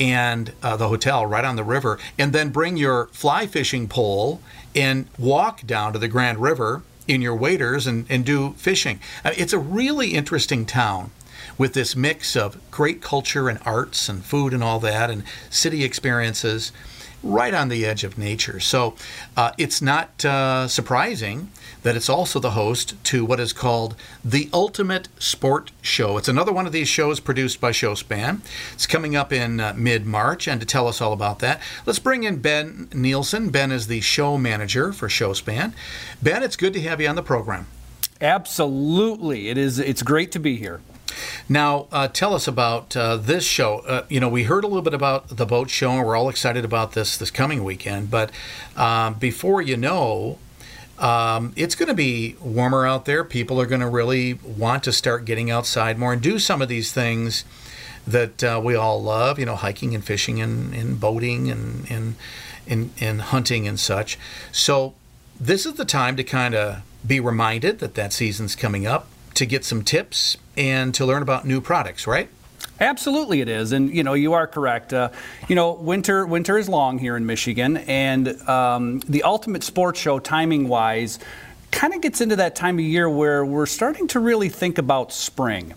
and 0.00 0.52
uh, 0.60 0.76
the 0.76 0.88
hotel 0.88 1.24
right 1.24 1.44
on 1.44 1.54
the 1.54 1.62
river, 1.62 2.00
and 2.18 2.32
then 2.32 2.50
bring 2.50 2.76
your 2.76 3.06
fly 3.12 3.46
fishing 3.46 3.86
pole 3.86 4.40
and 4.74 5.06
walk 5.20 5.64
down 5.64 5.92
to 5.92 6.00
the 6.00 6.08
Grand 6.08 6.38
River 6.38 6.82
in 7.08 7.22
your 7.22 7.34
waders 7.34 7.86
and, 7.86 8.06
and 8.08 8.24
do 8.24 8.52
fishing. 8.52 9.00
Uh, 9.24 9.32
it's 9.36 9.52
a 9.52 9.58
really 9.58 10.14
interesting 10.14 10.64
town 10.64 11.10
with 11.58 11.74
this 11.74 11.96
mix 11.96 12.36
of 12.36 12.58
great 12.70 13.00
culture 13.00 13.48
and 13.48 13.58
arts 13.64 14.08
and 14.08 14.24
food 14.24 14.54
and 14.54 14.62
all 14.62 14.78
that 14.80 15.10
and 15.10 15.24
city 15.50 15.84
experiences 15.84 16.72
right 17.22 17.54
on 17.54 17.68
the 17.68 17.84
edge 17.86 18.04
of 18.04 18.18
nature. 18.18 18.60
So 18.60 18.94
uh, 19.36 19.52
it's 19.58 19.80
not 19.80 20.24
uh, 20.24 20.68
surprising 20.68 21.50
that 21.82 21.96
it's 21.96 22.08
also 22.08 22.38
the 22.38 22.52
host 22.52 23.02
to 23.04 23.24
what 23.24 23.40
is 23.40 23.52
called 23.52 23.96
the 24.24 24.48
Ultimate 24.52 25.08
Sport 25.18 25.72
Show. 25.80 26.16
It's 26.16 26.28
another 26.28 26.52
one 26.52 26.66
of 26.66 26.72
these 26.72 26.88
shows 26.88 27.20
produced 27.20 27.60
by 27.60 27.70
Showspan. 27.70 28.40
It's 28.72 28.86
coming 28.86 29.16
up 29.16 29.32
in 29.32 29.60
uh, 29.60 29.74
mid 29.76 30.06
March, 30.06 30.46
and 30.46 30.60
to 30.60 30.66
tell 30.66 30.88
us 30.88 31.00
all 31.00 31.12
about 31.12 31.40
that, 31.40 31.60
let's 31.86 31.98
bring 31.98 32.24
in 32.24 32.38
Ben 32.40 32.88
Nielsen. 32.92 33.50
Ben 33.50 33.72
is 33.72 33.86
the 33.86 34.00
show 34.00 34.38
manager 34.38 34.92
for 34.92 35.08
Showspan. 35.08 35.72
Ben, 36.22 36.42
it's 36.42 36.56
good 36.56 36.72
to 36.74 36.80
have 36.82 37.00
you 37.00 37.08
on 37.08 37.16
the 37.16 37.22
program. 37.22 37.66
Absolutely, 38.20 39.48
it 39.48 39.58
is. 39.58 39.78
It's 39.78 40.02
great 40.02 40.30
to 40.32 40.38
be 40.38 40.56
here. 40.56 40.80
Now, 41.48 41.86
uh, 41.92 42.08
tell 42.08 42.34
us 42.34 42.48
about 42.48 42.96
uh, 42.96 43.16
this 43.16 43.44
show. 43.44 43.78
Uh, 43.80 44.04
you 44.08 44.20
know, 44.20 44.28
we 44.28 44.44
heard 44.44 44.64
a 44.64 44.66
little 44.66 44.82
bit 44.82 44.94
about 44.94 45.28
the 45.28 45.46
boat 45.46 45.70
show, 45.70 45.90
and 45.92 46.06
we're 46.06 46.16
all 46.16 46.28
excited 46.28 46.64
about 46.64 46.92
this 46.92 47.16
this 47.16 47.30
coming 47.30 47.64
weekend. 47.64 48.10
But 48.10 48.30
um, 48.76 49.14
before 49.14 49.62
you 49.62 49.76
know, 49.76 50.38
um, 50.98 51.52
it's 51.56 51.74
going 51.74 51.88
to 51.88 51.94
be 51.94 52.36
warmer 52.40 52.86
out 52.86 53.04
there. 53.04 53.24
People 53.24 53.60
are 53.60 53.66
going 53.66 53.80
to 53.80 53.88
really 53.88 54.34
want 54.34 54.84
to 54.84 54.92
start 54.92 55.24
getting 55.24 55.50
outside 55.50 55.98
more 55.98 56.12
and 56.12 56.22
do 56.22 56.38
some 56.38 56.62
of 56.62 56.68
these 56.68 56.92
things 56.92 57.44
that 58.06 58.42
uh, 58.44 58.60
we 58.62 58.74
all 58.74 59.02
love. 59.02 59.38
You 59.38 59.46
know, 59.46 59.56
hiking 59.56 59.94
and 59.94 60.04
fishing 60.04 60.40
and, 60.40 60.74
and 60.74 61.00
boating 61.00 61.50
and, 61.50 61.90
and 61.90 62.14
and 62.66 62.90
and 63.00 63.20
hunting 63.20 63.66
and 63.66 63.78
such. 63.78 64.18
So 64.52 64.94
this 65.38 65.66
is 65.66 65.74
the 65.74 65.84
time 65.84 66.16
to 66.16 66.24
kind 66.24 66.54
of 66.54 66.82
be 67.04 67.18
reminded 67.18 67.80
that 67.80 67.94
that 67.94 68.12
season's 68.12 68.54
coming 68.54 68.86
up 68.86 69.08
to 69.34 69.46
get 69.46 69.64
some 69.64 69.82
tips 69.82 70.36
and 70.56 70.94
to 70.94 71.06
learn 71.06 71.22
about 71.22 71.46
new 71.46 71.60
products, 71.60 72.06
right? 72.06 72.28
Absolutely, 72.80 73.40
it 73.40 73.48
is, 73.48 73.72
and 73.72 73.94
you 73.94 74.02
know 74.02 74.14
you 74.14 74.32
are 74.32 74.46
correct. 74.46 74.92
Uh, 74.92 75.10
you 75.48 75.54
know, 75.54 75.72
winter 75.72 76.26
winter 76.26 76.58
is 76.58 76.68
long 76.68 76.98
here 76.98 77.16
in 77.16 77.26
Michigan, 77.26 77.76
and 77.76 78.28
um, 78.48 79.00
the 79.00 79.22
Ultimate 79.22 79.62
Sports 79.62 80.00
Show, 80.00 80.18
timing 80.18 80.68
wise, 80.68 81.18
kind 81.70 81.94
of 81.94 82.00
gets 82.00 82.20
into 82.20 82.36
that 82.36 82.56
time 82.56 82.78
of 82.78 82.84
year 82.84 83.08
where 83.08 83.44
we're 83.44 83.66
starting 83.66 84.08
to 84.08 84.20
really 84.20 84.48
think 84.48 84.78
about 84.78 85.12
spring. 85.12 85.74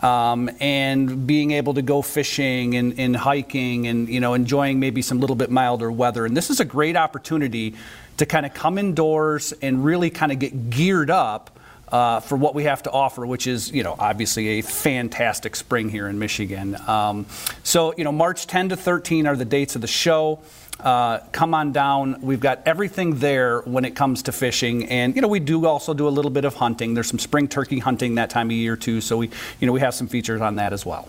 Um, 0.00 0.48
and 0.60 1.26
being 1.26 1.50
able 1.50 1.74
to 1.74 1.82
go 1.82 2.02
fishing 2.02 2.76
and, 2.76 3.00
and, 3.00 3.16
hiking 3.16 3.88
and 3.88 4.08
you 4.08 4.20
know 4.20 4.34
enjoying 4.34 4.78
maybe 4.78 5.02
some 5.02 5.18
little 5.18 5.34
bit 5.34 5.50
milder 5.50 5.90
weather 5.90 6.24
and 6.24 6.36
this 6.36 6.50
is 6.50 6.60
a 6.60 6.64
great 6.64 6.96
opportunity 6.96 7.74
to 8.18 8.24
kind 8.24 8.46
of 8.46 8.54
come 8.54 8.78
indoors 8.78 9.52
and 9.60 9.84
really 9.84 10.08
kind 10.08 10.30
of 10.30 10.38
get 10.38 10.70
geared 10.70 11.10
up 11.10 11.57
uh, 11.92 12.20
for 12.20 12.36
what 12.36 12.54
we 12.54 12.64
have 12.64 12.82
to 12.84 12.90
offer, 12.90 13.26
which 13.26 13.46
is, 13.46 13.70
you 13.72 13.82
know, 13.82 13.96
obviously 13.98 14.58
a 14.58 14.62
fantastic 14.62 15.56
spring 15.56 15.88
here 15.88 16.08
in 16.08 16.18
Michigan. 16.18 16.76
Um, 16.86 17.26
so, 17.62 17.94
you 17.96 18.04
know, 18.04 18.12
March 18.12 18.46
10 18.46 18.70
to 18.70 18.76
13 18.76 19.26
are 19.26 19.36
the 19.36 19.44
dates 19.44 19.74
of 19.74 19.80
the 19.80 19.86
show. 19.86 20.40
Uh, 20.80 21.18
come 21.32 21.54
on 21.54 21.72
down. 21.72 22.20
We've 22.20 22.40
got 22.40 22.62
everything 22.64 23.16
there 23.16 23.60
when 23.62 23.84
it 23.84 23.96
comes 23.96 24.22
to 24.24 24.32
fishing, 24.32 24.86
and 24.86 25.16
you 25.16 25.22
know 25.22 25.26
we 25.26 25.40
do 25.40 25.66
also 25.66 25.92
do 25.92 26.06
a 26.06 26.10
little 26.10 26.30
bit 26.30 26.44
of 26.44 26.54
hunting. 26.54 26.94
There's 26.94 27.08
some 27.08 27.18
spring 27.18 27.48
turkey 27.48 27.80
hunting 27.80 28.14
that 28.14 28.30
time 28.30 28.46
of 28.46 28.52
year 28.52 28.76
too, 28.76 29.00
so 29.00 29.16
we 29.16 29.28
you 29.58 29.66
know 29.66 29.72
we 29.72 29.80
have 29.80 29.92
some 29.92 30.06
features 30.06 30.40
on 30.40 30.54
that 30.54 30.72
as 30.72 30.86
well. 30.86 31.08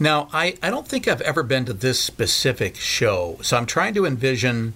Now, 0.00 0.28
I, 0.32 0.56
I 0.62 0.70
don't 0.70 0.88
think 0.88 1.06
I've 1.06 1.20
ever 1.20 1.42
been 1.42 1.64
to 1.66 1.74
this 1.74 2.00
specific 2.00 2.76
show, 2.76 3.38
so 3.42 3.58
I'm 3.58 3.66
trying 3.66 3.92
to 3.94 4.06
envision 4.06 4.72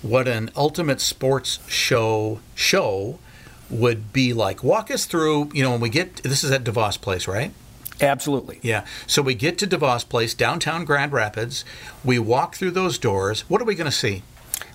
what 0.00 0.28
an 0.28 0.50
ultimate 0.56 1.00
sports 1.00 1.58
show 1.66 2.40
show 2.54 3.18
would 3.70 4.12
be 4.12 4.32
like. 4.32 4.62
Walk 4.62 4.90
us 4.90 5.04
through, 5.04 5.50
you 5.52 5.62
know, 5.62 5.70
when 5.72 5.80
we 5.80 5.88
get 5.88 6.16
this 6.22 6.44
is 6.44 6.50
at 6.50 6.64
DeVos 6.64 7.00
Place, 7.00 7.26
right? 7.26 7.52
Absolutely. 8.00 8.58
Yeah. 8.62 8.84
So 9.06 9.22
we 9.22 9.34
get 9.34 9.58
to 9.58 9.66
DeVos 9.66 10.08
Place, 10.08 10.34
downtown 10.34 10.84
Grand 10.84 11.12
Rapids. 11.12 11.64
We 12.04 12.18
walk 12.18 12.56
through 12.56 12.72
those 12.72 12.98
doors. 12.98 13.42
What 13.48 13.60
are 13.60 13.64
we 13.64 13.74
going 13.74 13.90
to 13.90 13.96
see? 13.96 14.22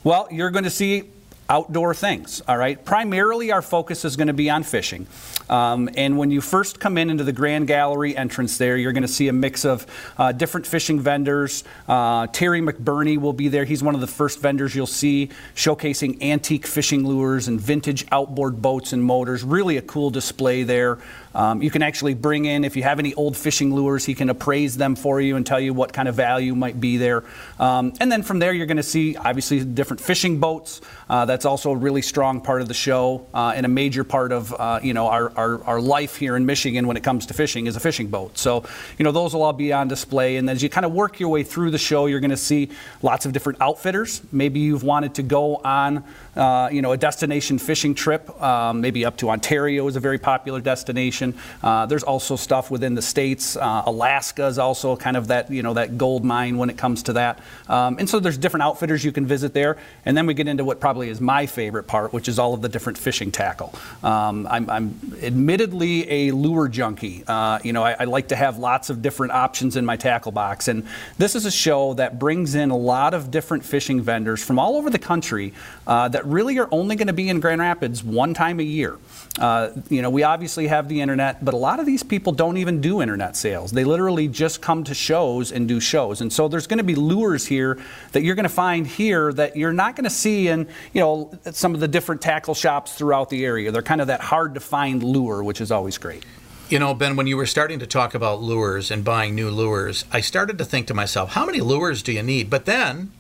Well, 0.04 0.28
you're 0.32 0.52
going 0.52 0.64
to 0.64 0.70
see 0.70 1.10
outdoor 1.50 1.94
things, 1.94 2.42
all 2.48 2.58
right? 2.58 2.84
Primarily, 2.84 3.52
our 3.52 3.62
focus 3.62 4.04
is 4.06 4.16
going 4.16 4.28
to 4.28 4.34
be 4.34 4.50
on 4.50 4.64
fishing. 4.64 5.08
Um, 5.50 5.90
and 5.96 6.18
when 6.18 6.30
you 6.30 6.42
first 6.42 6.80
come 6.80 6.98
in 6.98 7.10
into 7.10 7.24
the 7.24 7.32
Grand 7.32 7.68
Gallery 7.68 8.16
entrance 8.18 8.58
there, 8.58 8.76
you're 8.76 8.92
going 8.92 9.04
to 9.04 9.08
see 9.08 9.30
a 9.30 9.34
mix 9.34 9.64
of 9.64 9.88
uh, 10.18 10.34
different 10.34 10.68
fishing 10.68 11.00
vendors. 11.00 11.64
Uh, 11.88 12.28
Terry 12.28 12.62
McBurney 12.62 13.18
will 13.18 13.34
be 13.34 13.48
there. 13.48 13.64
He's 13.64 13.82
one 13.82 13.96
of 13.96 14.02
the 14.02 14.08
first 14.08 14.40
vendors 14.42 14.76
you'll 14.76 14.88
see 14.88 15.30
showcasing 15.56 16.22
antique 16.22 16.68
fishing 16.68 17.08
lures 17.08 17.48
and 17.48 17.62
vintage 17.62 18.06
outboard 18.12 18.62
boats 18.62 18.92
and 18.92 19.04
motors. 19.04 19.44
Really 19.44 19.78
a 19.78 19.82
cool 19.82 20.10
display 20.10 20.64
there. 20.64 21.00
Um, 21.38 21.62
you 21.62 21.70
can 21.70 21.84
actually 21.84 22.16
bring 22.16 22.46
in, 22.46 22.66
if 22.66 22.76
you 22.76 22.82
have 22.82 22.98
any 22.98 23.14
old 23.14 23.38
fishing 23.38 23.74
lures, 23.74 24.04
he 24.04 24.16
can 24.16 24.32
appraise 24.32 24.76
them 24.76 24.96
for 24.96 25.22
you 25.22 25.36
and 25.36 25.46
tell 25.46 25.60
you 25.60 25.72
what 25.72 25.94
kind 25.94 26.08
of 26.08 26.16
value 26.16 26.56
might 26.56 26.82
be 26.82 26.98
there. 26.98 27.24
Um, 27.60 27.94
and 28.02 28.12
then 28.12 28.24
from 28.24 28.40
there, 28.40 28.52
you're 28.52 28.66
going 28.66 28.78
to 28.78 28.84
see 28.84 29.16
obviously 29.16 29.64
different 29.64 30.02
fishing 30.02 30.40
boats. 30.40 30.82
Uh, 31.10 31.26
that's 31.26 31.46
also 31.46 31.72
a 31.72 31.76
really 31.76 32.02
strong 32.02 32.42
part 32.42 32.62
of 32.62 32.68
the 32.68 32.74
show 32.74 33.28
uh, 33.34 33.54
and 33.56 33.66
a 33.66 33.70
major 33.70 34.04
part 34.04 34.32
of 34.32 34.54
uh, 34.54 34.80
you 34.84 34.94
know 34.94 35.08
our, 35.08 35.32
our, 35.38 35.64
our, 35.64 35.80
life 35.80 36.18
here 36.18 36.36
in 36.36 36.46
Michigan 36.46 36.86
when 36.88 36.98
it 36.98 37.04
comes 37.04 37.28
to 37.28 37.34
fishing 37.34 37.68
is 37.68 37.76
a 37.76 37.80
fishing 37.80 38.08
boat. 38.08 38.38
So 38.38 38.66
you 38.98 39.06
know 39.06 39.12
those 39.12 39.34
will 39.34 39.44
all 39.44 39.54
be 39.54 39.72
on 39.72 39.88
display. 39.88 40.36
And 40.36 40.50
as 40.50 40.62
you 40.62 40.70
kind 40.70 40.86
of 40.86 40.92
work 40.92 41.20
your 41.20 41.30
way 41.30 41.44
through 41.44 41.72
the 41.72 41.78
show, 41.78 42.08
you're 42.08 42.20
going 42.20 42.32
to 42.32 42.38
see 42.38 42.72
lots 43.02 43.26
of 43.26 43.32
different 43.32 43.62
outfitters. 43.62 44.22
Maybe 44.32 44.60
you've 44.60 44.84
wanted 44.84 45.16
to 45.16 45.24
go 45.24 45.58
on 45.58 46.04
uh, 46.36 46.70
you 46.72 46.82
know 46.82 46.92
a 46.92 46.98
destination 46.98 47.58
fishing 47.58 47.96
trip, 47.96 48.30
um, 48.42 48.82
maybe 48.82 49.06
up 49.06 49.18
to 49.18 49.30
Ontario 49.30 49.88
is 49.88 49.96
a 49.96 50.02
very 50.02 50.18
popular 50.18 50.60
destination. 50.60 51.27
Uh, 51.64 51.86
there's 51.86 52.04
also 52.04 52.36
stuff 52.36 52.70
within 52.72 52.96
the 52.96 53.02
states. 53.02 53.56
Uh, 53.56 53.84
Alaska 53.86 54.46
is 54.46 54.60
also 54.60 54.96
kind 54.96 55.18
of 55.18 55.28
that 55.28 55.52
you 55.52 55.64
know 55.64 55.74
that 55.74 55.98
gold 55.98 56.24
mine 56.24 56.58
when 56.58 56.70
it 56.70 56.78
comes 56.78 57.04
to 57.04 57.14
that. 57.14 57.40
Um, 57.68 57.98
and 58.00 58.10
so 58.10 58.20
there's 58.20 58.38
different 58.38 58.64
outfitters 58.64 59.04
you 59.04 59.12
can 59.12 59.26
visit 59.26 59.54
there. 59.54 59.78
And 60.06 60.16
then 60.16 60.26
we 60.26 60.34
get 60.34 60.48
into 60.48 60.64
what 60.64 60.80
probably 60.80 61.10
is 61.10 61.20
my 61.20 61.46
favorite 61.46 61.88
part, 61.88 62.14
which 62.14 62.28
is 62.28 62.40
all 62.40 62.54
of 62.54 62.62
the 62.62 62.70
different 62.70 62.98
fishing 62.98 63.32
tackle. 63.32 63.74
Um, 64.04 64.48
I'm, 64.48 64.70
I'm, 64.70 65.00
admittedly 65.22 66.10
a 66.10 66.32
lure 66.32 66.68
junkie. 66.68 67.24
Uh, 67.28 67.60
you 67.64 67.74
know, 67.74 67.84
I, 67.84 67.96
I 68.00 68.04
like 68.06 68.30
to 68.30 68.36
have 68.36 68.58
lots 68.58 68.90
of 68.90 69.02
different 69.02 69.34
options 69.34 69.76
in 69.76 69.86
my 69.86 69.96
tackle 69.96 70.32
box, 70.32 70.68
and 70.68 70.86
this 71.18 71.36
is 71.36 71.46
a 71.46 71.52
show 71.52 71.94
that 71.96 72.20
brings 72.20 72.56
in 72.56 72.70
a 72.70 72.78
lot 72.78 73.14
of 73.14 73.32
different 73.32 73.66
fishing 73.66 74.02
vendors 74.02 74.44
from 74.44 74.60
all 74.60 74.76
over 74.76 74.90
the 74.90 75.00
country 75.00 75.54
uh, 75.86 76.08
that 76.10 76.26
really 76.26 76.58
are 76.60 76.70
only 76.72 76.96
going 76.96 77.08
to 77.08 77.14
be 77.14 77.30
in 77.30 77.40
Grand 77.40 77.62
Rapids 77.62 78.04
one 78.04 78.34
time 78.34 78.60
a 78.60 78.64
year. 78.64 78.98
Uh, 79.40 79.70
you 79.90 80.02
know, 80.02 80.10
we 80.10 80.24
obviously 80.24 80.68
have 80.68 80.88
the 80.88 81.02
internet, 81.02 81.17
but 81.18 81.54
a 81.54 81.58
lot 81.58 81.80
of 81.80 81.86
these 81.86 82.04
people 82.04 82.32
don't 82.32 82.58
even 82.58 82.82
do 82.82 83.02
internet 83.02 83.36
sales. 83.36 83.72
They 83.72 83.84
literally 83.84 84.28
just 84.28 84.62
come 84.62 84.84
to 84.86 84.94
shows 84.94 85.52
and 85.52 85.68
do 85.68 85.80
shows. 85.80 86.22
And 86.22 86.32
so 86.32 86.48
there's 86.48 86.68
going 86.68 86.78
to 86.78 86.84
be 86.84 86.96
lures 86.96 87.46
here 87.46 87.80
that 88.12 88.24
you're 88.24 88.36
going 88.36 88.44
to 88.44 88.50
find 88.50 88.88
here 88.88 89.34
that 89.34 89.56
you're 89.56 89.74
not 89.74 89.96
going 89.96 90.06
to 90.06 90.10
see 90.10 90.48
in, 90.48 90.68
you 90.94 91.02
know, 91.02 91.38
some 91.52 91.74
of 91.74 91.80
the 91.80 91.88
different 91.88 92.22
tackle 92.22 92.54
shops 92.54 92.94
throughout 92.94 93.30
the 93.30 93.46
area. 93.46 93.72
They're 93.72 93.82
kind 93.82 94.02
of 94.02 94.08
that 94.08 94.22
hard 94.22 94.54
to 94.54 94.60
find 94.60 95.04
lure, 95.04 95.44
which 95.44 95.62
is 95.62 95.72
always 95.72 95.98
great. 95.98 96.26
You 96.70 96.80
know, 96.80 96.94
Ben, 96.94 97.16
when 97.16 97.28
you 97.28 97.38
were 97.38 97.46
starting 97.46 97.80
to 97.80 97.88
talk 97.88 98.14
about 98.14 98.42
lures 98.42 98.92
and 98.92 99.04
buying 99.04 99.36
new 99.36 99.50
lures, 99.50 100.04
I 100.12 100.20
started 100.20 100.58
to 100.58 100.66
think 100.66 100.88
to 100.88 100.94
myself, 100.94 101.32
how 101.32 101.46
many 101.46 101.62
lures 101.62 102.04
do 102.04 102.12
you 102.12 102.22
need? 102.24 102.50
But 102.50 102.66
then 102.66 103.12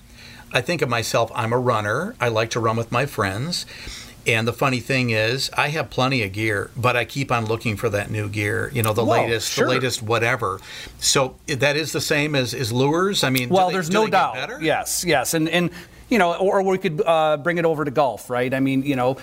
I 0.51 0.61
think 0.61 0.81
of 0.81 0.89
myself, 0.89 1.31
I'm 1.33 1.53
a 1.53 1.57
runner. 1.57 2.15
I 2.19 2.27
like 2.27 2.49
to 2.51 2.59
run 2.59 2.75
with 2.75 2.91
my 2.91 3.05
friends. 3.05 3.65
And 4.27 4.45
the 4.45 4.53
funny 4.53 4.81
thing 4.81 5.11
is, 5.11 5.49
I 5.53 5.69
have 5.69 5.89
plenty 5.89 6.21
of 6.23 6.33
gear, 6.33 6.69
but 6.75 6.97
I 6.97 7.05
keep 7.05 7.31
on 7.31 7.45
looking 7.45 7.77
for 7.77 7.89
that 7.89 8.11
new 8.11 8.27
gear. 8.27 8.69
You 8.73 8.83
know, 8.83 8.91
the 8.91 9.05
Whoa, 9.05 9.23
latest, 9.23 9.53
sure. 9.53 9.65
the 9.65 9.71
latest 9.71 10.03
whatever. 10.03 10.59
So 10.99 11.37
that 11.47 11.77
is 11.77 11.93
the 11.93 12.01
same 12.01 12.35
as, 12.35 12.53
as 12.53 12.73
lures. 12.73 13.23
I 13.23 13.29
mean, 13.29 13.47
well, 13.47 13.67
they, 13.67 13.73
there's 13.73 13.89
no 13.89 14.05
doubt. 14.05 14.61
Yes, 14.61 15.05
yes, 15.07 15.33
and 15.33 15.47
and 15.47 15.71
you 16.09 16.17
know, 16.17 16.35
or, 16.35 16.59
or 16.59 16.63
we 16.63 16.77
could 16.77 17.01
uh, 17.05 17.37
bring 17.37 17.57
it 17.57 17.65
over 17.65 17.85
to 17.85 17.91
golf, 17.91 18.29
right? 18.29 18.53
I 18.53 18.59
mean, 18.59 18.83
you 18.83 18.95
know, 18.97 19.17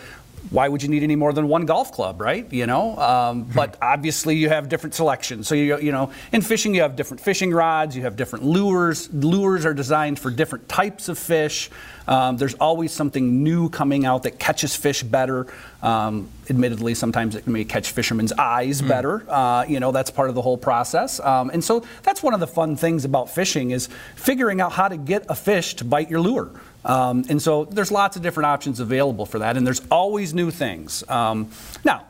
why 0.50 0.68
would 0.68 0.82
you 0.82 0.88
need 0.88 1.02
any 1.02 1.16
more 1.16 1.32
than 1.32 1.48
one 1.48 1.66
golf 1.66 1.92
club, 1.92 2.20
right? 2.20 2.50
You 2.52 2.66
know, 2.66 2.96
um, 2.96 3.44
hmm. 3.44 3.52
but 3.52 3.76
obviously 3.82 4.36
you 4.36 4.48
have 4.48 4.68
different 4.68 4.94
selections. 4.94 5.48
So 5.48 5.54
you 5.54 5.78
you 5.80 5.92
know, 5.92 6.12
in 6.32 6.40
fishing 6.40 6.74
you 6.74 6.82
have 6.82 6.96
different 6.96 7.20
fishing 7.20 7.52
rods, 7.52 7.96
you 7.96 8.02
have 8.02 8.16
different 8.16 8.44
lures. 8.44 9.12
Lures 9.12 9.66
are 9.66 9.74
designed 9.74 10.18
for 10.18 10.30
different 10.30 10.68
types 10.68 11.08
of 11.08 11.18
fish. 11.18 11.70
Um, 12.06 12.36
there's 12.36 12.54
always 12.54 12.92
something 12.92 13.42
new 13.42 13.68
coming 13.68 14.04
out 14.04 14.24
that 14.24 14.38
catches 14.38 14.76
fish 14.76 15.02
better. 15.02 15.46
Um, 15.82 16.28
admittedly, 16.50 16.94
sometimes 16.94 17.34
it 17.34 17.46
may 17.46 17.64
catch 17.64 17.90
fishermen's 17.90 18.32
eyes 18.32 18.82
mm. 18.82 18.88
better. 18.88 19.24
Uh, 19.28 19.64
you 19.66 19.80
know, 19.80 19.92
that's 19.92 20.10
part 20.10 20.28
of 20.28 20.34
the 20.34 20.42
whole 20.42 20.58
process. 20.58 21.20
Um, 21.20 21.50
and 21.50 21.62
so 21.64 21.84
that's 22.02 22.22
one 22.22 22.34
of 22.34 22.40
the 22.40 22.46
fun 22.46 22.76
things 22.76 23.04
about 23.04 23.30
fishing 23.30 23.70
is 23.70 23.88
figuring 24.16 24.60
out 24.60 24.72
how 24.72 24.88
to 24.88 24.96
get 24.96 25.24
a 25.28 25.34
fish 25.34 25.74
to 25.76 25.84
bite 25.84 26.10
your 26.10 26.20
lure. 26.20 26.50
Um, 26.84 27.24
and 27.28 27.40
so 27.40 27.64
there's 27.64 27.90
lots 27.90 28.16
of 28.16 28.22
different 28.22 28.46
options 28.46 28.78
available 28.78 29.24
for 29.24 29.38
that, 29.38 29.56
and 29.56 29.66
there's 29.66 29.80
always 29.90 30.34
new 30.34 30.50
things. 30.50 31.02
Um, 31.08 31.50
now, 31.82 32.04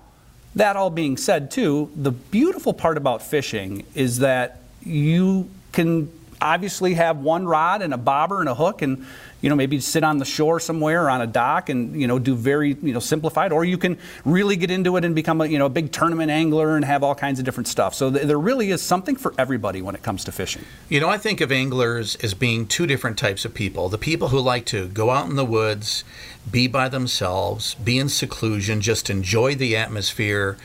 that 0.57 0.77
all 0.77 0.91
being 0.91 1.17
said, 1.17 1.51
too, 1.51 1.91
the 1.97 2.11
beautiful 2.11 2.73
part 2.73 2.97
about 2.97 3.23
fishing 3.23 3.85
is 3.95 4.19
that 4.21 4.61
you 4.83 5.49
can 5.73 6.11
obviously 6.41 6.95
have 6.95 7.19
one 7.19 7.47
rod 7.47 7.83
and 7.83 7.95
a 7.95 7.99
bobber 7.99 8.41
and 8.41 8.49
a 8.49 8.55
hook 8.55 8.83
and 8.83 9.05
you 9.45 9.51
know, 9.51 9.57
maybe 9.57 9.79
sit 9.79 10.03
on 10.03 10.17
the 10.17 10.25
shore 10.25 10.59
somewhere 10.59 11.05
or 11.05 11.11
on 11.11 11.21
a 11.21 11.27
dock 11.27 11.69
and, 11.69 12.01
you 12.01 12.07
know, 12.07 12.19
do 12.19 12.35
very, 12.35 12.79
you 12.81 12.95
know, 12.95 12.99
simplified, 12.99 13.53
or 13.53 13.63
you 13.63 13.77
can 13.77 13.99
really 14.25 14.57
get 14.57 14.71
into 14.71 14.97
it 14.97 15.05
and 15.05 15.15
become 15.15 15.43
a, 15.43 15.47
you 15.47 15.59
know, 15.59 15.67
a 15.67 15.69
big 15.69 15.93
tournament 15.93 16.31
angler 16.31 16.77
and 16.77 16.85
have 16.87 17.03
all 17.03 17.15
kinds 17.15 17.39
of 17.39 17.45
different 17.45 17.69
stuff. 17.69 17.93
So 17.93 18.11
th- 18.11 18.27
there 18.27 18.39
really 18.39 18.71
is 18.71 18.81
something 18.81 19.17
for 19.17 19.35
everybody 19.37 19.83
when 19.83 19.95
it 19.95 20.03
comes 20.03 20.25
to 20.25 20.33
fishing. 20.33 20.65
You 20.89 20.99
know, 20.99 21.11
I 21.11 21.19
think 21.19 21.43
of 21.43 21.53
anglers 21.53 22.17
as 22.23 22.33
being 22.33 22.67
two 22.67 22.87
different 22.87 23.19
types 23.19 23.45
of 23.45 23.53
people. 23.53 23.91
The 23.91 23.99
people 23.99 24.29
who 24.29 24.41
like 24.41 24.65
to 24.67 24.89
go 24.89 25.11
out 25.11 25.29
in 25.29 25.37
the 25.37 25.45
woods, 25.45 26.05
be 26.51 26.67
by 26.67 26.89
themselves, 26.89 27.75
be 27.75 27.99
in 27.99 28.09
seclusion, 28.09 28.81
just 28.81 29.11
enjoy 29.11 29.55
the 29.57 29.77
atmosphere, 29.77 30.57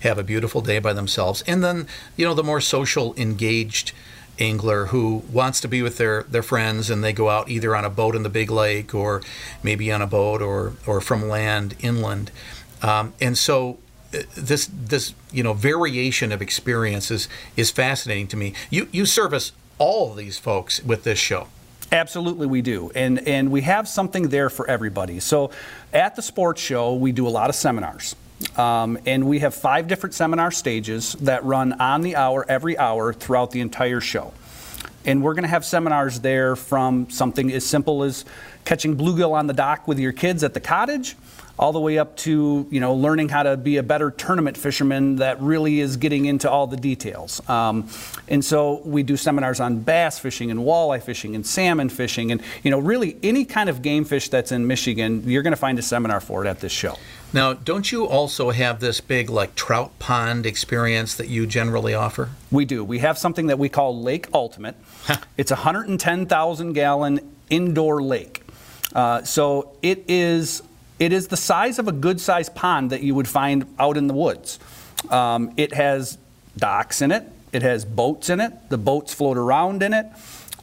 have 0.00 0.18
a 0.18 0.22
beautiful 0.22 0.60
day 0.60 0.78
by 0.78 0.92
themselves. 0.92 1.42
And 1.46 1.64
then, 1.64 1.86
you 2.18 2.26
know, 2.26 2.34
the 2.34 2.44
more 2.44 2.60
social, 2.60 3.14
engaged 3.14 3.92
angler 4.38 4.86
who 4.86 5.22
wants 5.32 5.60
to 5.60 5.68
be 5.68 5.82
with 5.82 5.98
their, 5.98 6.24
their 6.24 6.42
friends 6.42 6.90
and 6.90 7.02
they 7.02 7.12
go 7.12 7.28
out 7.28 7.48
either 7.48 7.74
on 7.74 7.84
a 7.84 7.90
boat 7.90 8.14
in 8.14 8.22
the 8.22 8.28
big 8.28 8.50
lake 8.50 8.94
or 8.94 9.22
maybe 9.62 9.90
on 9.90 10.02
a 10.02 10.06
boat 10.06 10.42
or, 10.42 10.74
or 10.86 11.00
from 11.00 11.28
land 11.28 11.74
inland. 11.80 12.30
Um, 12.82 13.14
and 13.20 13.36
so 13.36 13.78
uh, 14.14 14.22
this 14.36 14.70
this 14.72 15.14
you 15.32 15.42
know 15.42 15.52
variation 15.52 16.32
of 16.32 16.40
experiences 16.40 17.28
is 17.56 17.70
fascinating 17.70 18.28
to 18.28 18.36
me. 18.36 18.54
You 18.70 18.88
you 18.92 19.06
service 19.06 19.52
all 19.78 20.14
these 20.14 20.38
folks 20.38 20.82
with 20.82 21.04
this 21.04 21.18
show. 21.18 21.48
Absolutely, 21.92 22.46
we 22.46 22.62
do, 22.62 22.90
and 22.94 23.26
and 23.26 23.50
we 23.50 23.62
have 23.62 23.88
something 23.88 24.28
there 24.28 24.50
for 24.50 24.68
everybody. 24.68 25.20
So, 25.20 25.50
at 25.92 26.16
the 26.16 26.22
sports 26.22 26.60
show, 26.60 26.94
we 26.94 27.12
do 27.12 27.26
a 27.26 27.30
lot 27.30 27.48
of 27.48 27.56
seminars. 27.56 28.16
Um, 28.56 28.98
and 29.06 29.26
we 29.26 29.38
have 29.40 29.54
five 29.54 29.88
different 29.88 30.14
seminar 30.14 30.50
stages 30.50 31.14
that 31.14 31.44
run 31.44 31.72
on 31.74 32.02
the 32.02 32.16
hour, 32.16 32.44
every 32.48 32.76
hour, 32.76 33.12
throughout 33.12 33.50
the 33.50 33.60
entire 33.60 34.00
show. 34.00 34.32
And 35.04 35.22
we're 35.22 35.34
going 35.34 35.44
to 35.44 35.48
have 35.48 35.64
seminars 35.64 36.20
there 36.20 36.56
from 36.56 37.08
something 37.10 37.52
as 37.52 37.64
simple 37.64 38.02
as 38.02 38.24
catching 38.64 38.96
bluegill 38.96 39.32
on 39.32 39.46
the 39.46 39.54
dock 39.54 39.86
with 39.86 39.98
your 39.98 40.12
kids 40.12 40.42
at 40.42 40.52
the 40.52 40.60
cottage, 40.60 41.16
all 41.58 41.72
the 41.72 41.80
way 41.80 41.96
up 41.96 42.16
to 42.16 42.66
you 42.70 42.80
know 42.80 42.92
learning 42.92 43.28
how 43.28 43.42
to 43.44 43.56
be 43.56 43.76
a 43.76 43.82
better 43.82 44.10
tournament 44.10 44.56
fisherman 44.56 45.16
that 45.16 45.40
really 45.40 45.80
is 45.80 45.96
getting 45.96 46.26
into 46.26 46.50
all 46.50 46.66
the 46.66 46.76
details. 46.76 47.40
Um, 47.48 47.88
and 48.28 48.44
so 48.44 48.82
we 48.84 49.04
do 49.04 49.16
seminars 49.16 49.60
on 49.60 49.78
bass 49.78 50.18
fishing 50.18 50.50
and 50.50 50.60
walleye 50.60 51.02
fishing 51.02 51.34
and 51.34 51.46
salmon 51.46 51.88
fishing 51.88 52.32
and 52.32 52.42
you 52.62 52.70
know 52.70 52.78
really 52.78 53.16
any 53.22 53.44
kind 53.44 53.70
of 53.70 53.82
game 53.82 54.04
fish 54.04 54.28
that's 54.28 54.52
in 54.52 54.66
Michigan, 54.66 55.22
you're 55.24 55.42
going 55.42 55.52
to 55.52 55.56
find 55.56 55.78
a 55.78 55.82
seminar 55.82 56.20
for 56.20 56.44
it 56.44 56.48
at 56.48 56.60
this 56.60 56.72
show. 56.72 56.98
Now, 57.32 57.52
don't 57.52 57.90
you 57.90 58.06
also 58.06 58.50
have 58.50 58.80
this 58.80 59.00
big 59.00 59.28
like 59.28 59.54
trout 59.54 59.98
pond 59.98 60.46
experience 60.46 61.14
that 61.16 61.28
you 61.28 61.46
generally 61.46 61.92
offer? 61.94 62.30
We 62.50 62.64
do. 62.64 62.84
We 62.84 63.00
have 63.00 63.18
something 63.18 63.48
that 63.48 63.58
we 63.58 63.68
call 63.68 64.00
Lake 64.00 64.28
Ultimate. 64.32 64.76
it's 65.36 65.50
a 65.50 65.56
110,000 65.56 66.72
gallon 66.72 67.20
indoor 67.50 68.02
lake. 68.02 68.42
Uh, 68.94 69.22
so 69.22 69.76
it 69.82 70.04
is 70.08 70.62
it 70.98 71.12
is 71.12 71.28
the 71.28 71.36
size 71.36 71.78
of 71.78 71.88
a 71.88 71.92
good 71.92 72.20
sized 72.20 72.54
pond 72.54 72.90
that 72.90 73.02
you 73.02 73.14
would 73.14 73.28
find 73.28 73.66
out 73.78 73.96
in 73.96 74.06
the 74.06 74.14
woods. 74.14 74.58
Um, 75.10 75.52
it 75.56 75.74
has 75.74 76.16
docks 76.56 77.02
in 77.02 77.12
it. 77.12 77.24
It 77.52 77.62
has 77.62 77.84
boats 77.84 78.30
in 78.30 78.40
it. 78.40 78.52
The 78.70 78.78
boats 78.78 79.12
float 79.12 79.36
around 79.36 79.82
in 79.82 79.92
it. 79.92 80.06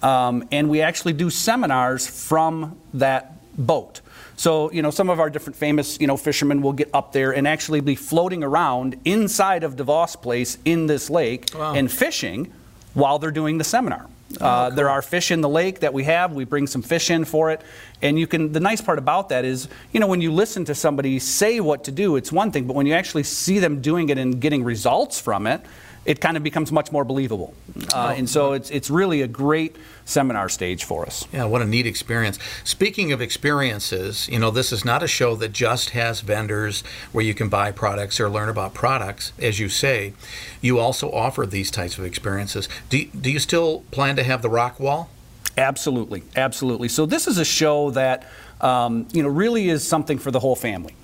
Um, 0.02 0.48
and 0.52 0.70
we 0.70 0.82
actually 0.82 1.14
do 1.14 1.30
seminars 1.30 2.08
from 2.08 2.78
that 2.94 3.38
boat. 3.58 4.02
So, 4.36 4.72
you 4.72 4.82
know, 4.82 4.92
some 4.92 5.10
of 5.10 5.20
our 5.20 5.30
different 5.30 5.56
famous, 5.56 6.00
you 6.00 6.08
know, 6.08 6.18
fishermen 6.18 6.62
will 6.62 6.74
get 6.74 6.90
up 6.94 7.12
there 7.14 7.34
and 7.34 7.48
actually 7.48 7.82
be 7.82 7.96
floating 7.96 8.44
around 8.44 9.00
inside 9.06 9.64
of 9.64 9.76
DeVos 9.76 10.22
Place 10.22 10.58
in 10.66 10.88
this 10.88 11.10
lake 11.10 11.50
wow. 11.54 11.74
and 11.74 11.92
fishing 11.92 12.52
while 12.94 13.20
they're 13.20 13.32
doing 13.32 13.58
the 13.58 13.64
seminar. 13.64 14.08
Oh, 14.42 14.46
uh, 14.46 14.68
cool. 14.70 14.76
There 14.76 14.90
are 14.90 15.02
fish 15.02 15.32
in 15.32 15.42
the 15.42 15.50
lake 15.50 15.82
that 15.82 15.94
we 15.94 16.06
have. 16.06 16.34
We 16.34 16.46
bring 16.46 16.66
some 16.66 16.82
fish 16.82 17.12
in 17.12 17.26
for 17.26 17.52
it, 17.52 17.62
and 18.02 18.18
you 18.18 18.26
can. 18.26 18.52
The 18.52 18.60
nice 18.60 18.82
part 18.82 18.98
about 18.98 19.30
that 19.30 19.46
is, 19.46 19.68
you 19.92 20.00
know, 20.00 20.08
when 20.08 20.22
you 20.22 20.32
listen 20.32 20.66
to 20.66 20.76
somebody 20.76 21.20
say 21.20 21.60
what 21.60 21.84
to 21.84 21.92
do, 21.92 22.16
it's 22.16 22.32
one 22.32 22.52
thing, 22.52 22.66
but 22.66 22.76
when 22.76 22.88
you 22.88 22.94
actually 22.94 23.24
see 23.24 23.60
them 23.60 23.82
doing 23.82 24.10
it 24.10 24.18
and 24.18 24.42
getting 24.42 24.64
results 24.64 25.20
from 25.20 25.46
it, 25.46 25.62
it 26.06 26.20
kind 26.20 26.36
of 26.38 26.44
becomes 26.44 26.72
much 26.72 26.92
more 26.92 27.06
believable. 27.06 27.54
Uh, 27.94 28.14
and 28.18 28.30
so 28.30 28.54
it's, 28.54 28.70
it's 28.70 28.90
really 28.90 29.22
a 29.22 29.28
great 29.28 29.76
seminar 30.06 30.50
stage 30.50 30.84
for 30.84 31.06
us. 31.06 31.26
Yeah, 31.32 31.46
what 31.46 31.62
a 31.62 31.66
neat 31.66 31.88
experience. 31.88 32.38
Speaking 32.64 33.12
of 33.12 33.22
experiences, 33.22 34.28
you 34.30 34.40
know, 34.40 34.52
this 34.52 34.72
is 34.72 34.84
not 34.84 35.02
a 35.02 35.08
show 35.08 35.36
that 35.36 35.54
just 35.54 35.92
has 35.92 36.22
vendors 36.22 36.84
where 37.12 37.24
you 37.24 37.34
can 37.34 37.48
buy 37.48 37.72
products 37.72 38.20
or 38.20 38.30
learn 38.30 38.50
about 38.50 38.74
products. 38.74 39.32
As 39.40 39.60
you 39.60 39.70
say, 39.70 40.14
you 40.62 40.80
also 40.80 41.12
offer 41.12 41.46
these 41.46 41.72
types 41.72 41.98
of 41.98 42.06
experiences. 42.06 42.68
Do, 42.90 43.06
do 43.06 43.32
you 43.32 43.40
still 43.40 43.82
plan 43.92 44.16
to 44.18 44.24
have 44.24 44.42
the 44.42 44.50
rock 44.50 44.80
wall? 44.80 45.10
Absolutely, 45.58 46.24
absolutely. 46.36 46.90
So 46.90 47.06
this 47.06 47.28
is 47.28 47.38
a 47.38 47.46
show 47.46 47.92
that, 47.92 48.28
um, 48.60 49.08
you 49.14 49.22
know, 49.24 49.30
really 49.30 49.70
is 49.70 49.88
something 49.88 50.18
for 50.18 50.32
the 50.32 50.40
whole 50.40 50.56
family. 50.56 50.96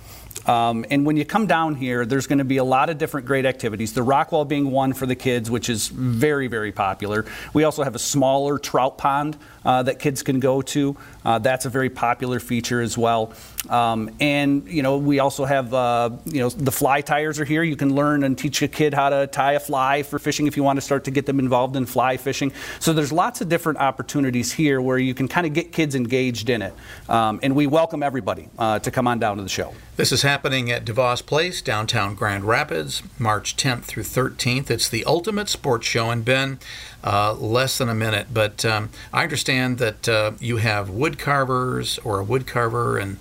Um, 0.50 0.84
and 0.90 1.06
when 1.06 1.16
you 1.16 1.24
come 1.24 1.46
down 1.46 1.76
here, 1.76 2.04
there's 2.04 2.26
going 2.26 2.40
to 2.40 2.44
be 2.44 2.56
a 2.56 2.64
lot 2.64 2.90
of 2.90 2.98
different 2.98 3.24
great 3.24 3.46
activities. 3.46 3.92
The 3.92 4.02
rock 4.02 4.32
wall 4.32 4.44
being 4.44 4.72
one 4.72 4.94
for 4.94 5.06
the 5.06 5.14
kids, 5.14 5.48
which 5.48 5.68
is 5.68 5.86
very, 5.86 6.48
very 6.48 6.72
popular. 6.72 7.24
We 7.54 7.62
also 7.62 7.84
have 7.84 7.94
a 7.94 8.00
smaller 8.00 8.58
trout 8.58 8.98
pond 8.98 9.38
uh, 9.64 9.82
that 9.82 9.98
kids 9.98 10.22
can 10.22 10.40
go 10.40 10.62
to. 10.62 10.96
Uh, 11.24 11.38
that's 11.38 11.66
a 11.66 11.70
very 11.70 11.90
popular 11.90 12.40
feature 12.40 12.80
as 12.80 12.96
well. 12.96 13.32
Um, 13.68 14.10
and 14.20 14.66
you 14.66 14.82
know, 14.82 14.96
we 14.96 15.18
also 15.18 15.44
have 15.44 15.74
uh, 15.74 16.10
you 16.24 16.40
know 16.40 16.48
the 16.48 16.72
fly 16.72 17.00
tyers 17.00 17.38
are 17.38 17.44
here. 17.44 17.62
You 17.62 17.76
can 17.76 17.94
learn 17.94 18.24
and 18.24 18.36
teach 18.36 18.62
a 18.62 18.68
kid 18.68 18.94
how 18.94 19.10
to 19.10 19.26
tie 19.26 19.52
a 19.52 19.60
fly 19.60 20.02
for 20.02 20.18
fishing 20.18 20.46
if 20.46 20.56
you 20.56 20.62
want 20.62 20.76
to 20.78 20.80
start 20.80 21.04
to 21.04 21.10
get 21.10 21.26
them 21.26 21.38
involved 21.38 21.76
in 21.76 21.86
fly 21.86 22.16
fishing. 22.16 22.52
So 22.78 22.92
there's 22.92 23.12
lots 23.12 23.40
of 23.40 23.48
different 23.48 23.78
opportunities 23.78 24.52
here 24.52 24.80
where 24.80 24.98
you 24.98 25.14
can 25.14 25.28
kind 25.28 25.46
of 25.46 25.52
get 25.52 25.72
kids 25.72 25.94
engaged 25.94 26.48
in 26.48 26.62
it. 26.62 26.74
Um, 27.08 27.40
and 27.42 27.54
we 27.54 27.66
welcome 27.66 28.02
everybody 28.02 28.48
uh, 28.58 28.78
to 28.80 28.90
come 28.90 29.06
on 29.06 29.18
down 29.18 29.36
to 29.36 29.42
the 29.42 29.48
show. 29.48 29.74
This 29.96 30.12
is 30.12 30.22
happening 30.22 30.70
at 30.70 30.86
DeVos 30.86 31.24
Place, 31.24 31.60
downtown 31.60 32.14
Grand 32.14 32.44
Rapids, 32.44 33.02
March 33.18 33.54
10th 33.56 33.84
through 33.84 34.04
13th. 34.04 34.70
It's 34.70 34.88
the 34.88 35.04
ultimate 35.04 35.50
sports 35.50 35.86
show, 35.86 36.10
and 36.10 36.24
Ben 36.24 36.58
uh, 37.04 37.34
less 37.34 37.78
than 37.78 37.88
a 37.88 37.94
minute. 37.94 38.28
But 38.32 38.64
um, 38.64 38.90
I 39.12 39.22
understand 39.22 39.78
that 39.78 40.08
uh, 40.08 40.32
you 40.40 40.58
have 40.58 40.90
wood 40.90 41.18
carvers 41.18 41.98
or 41.98 42.18
a 42.20 42.24
wood 42.24 42.46
carver 42.46 42.98
and 42.98 43.18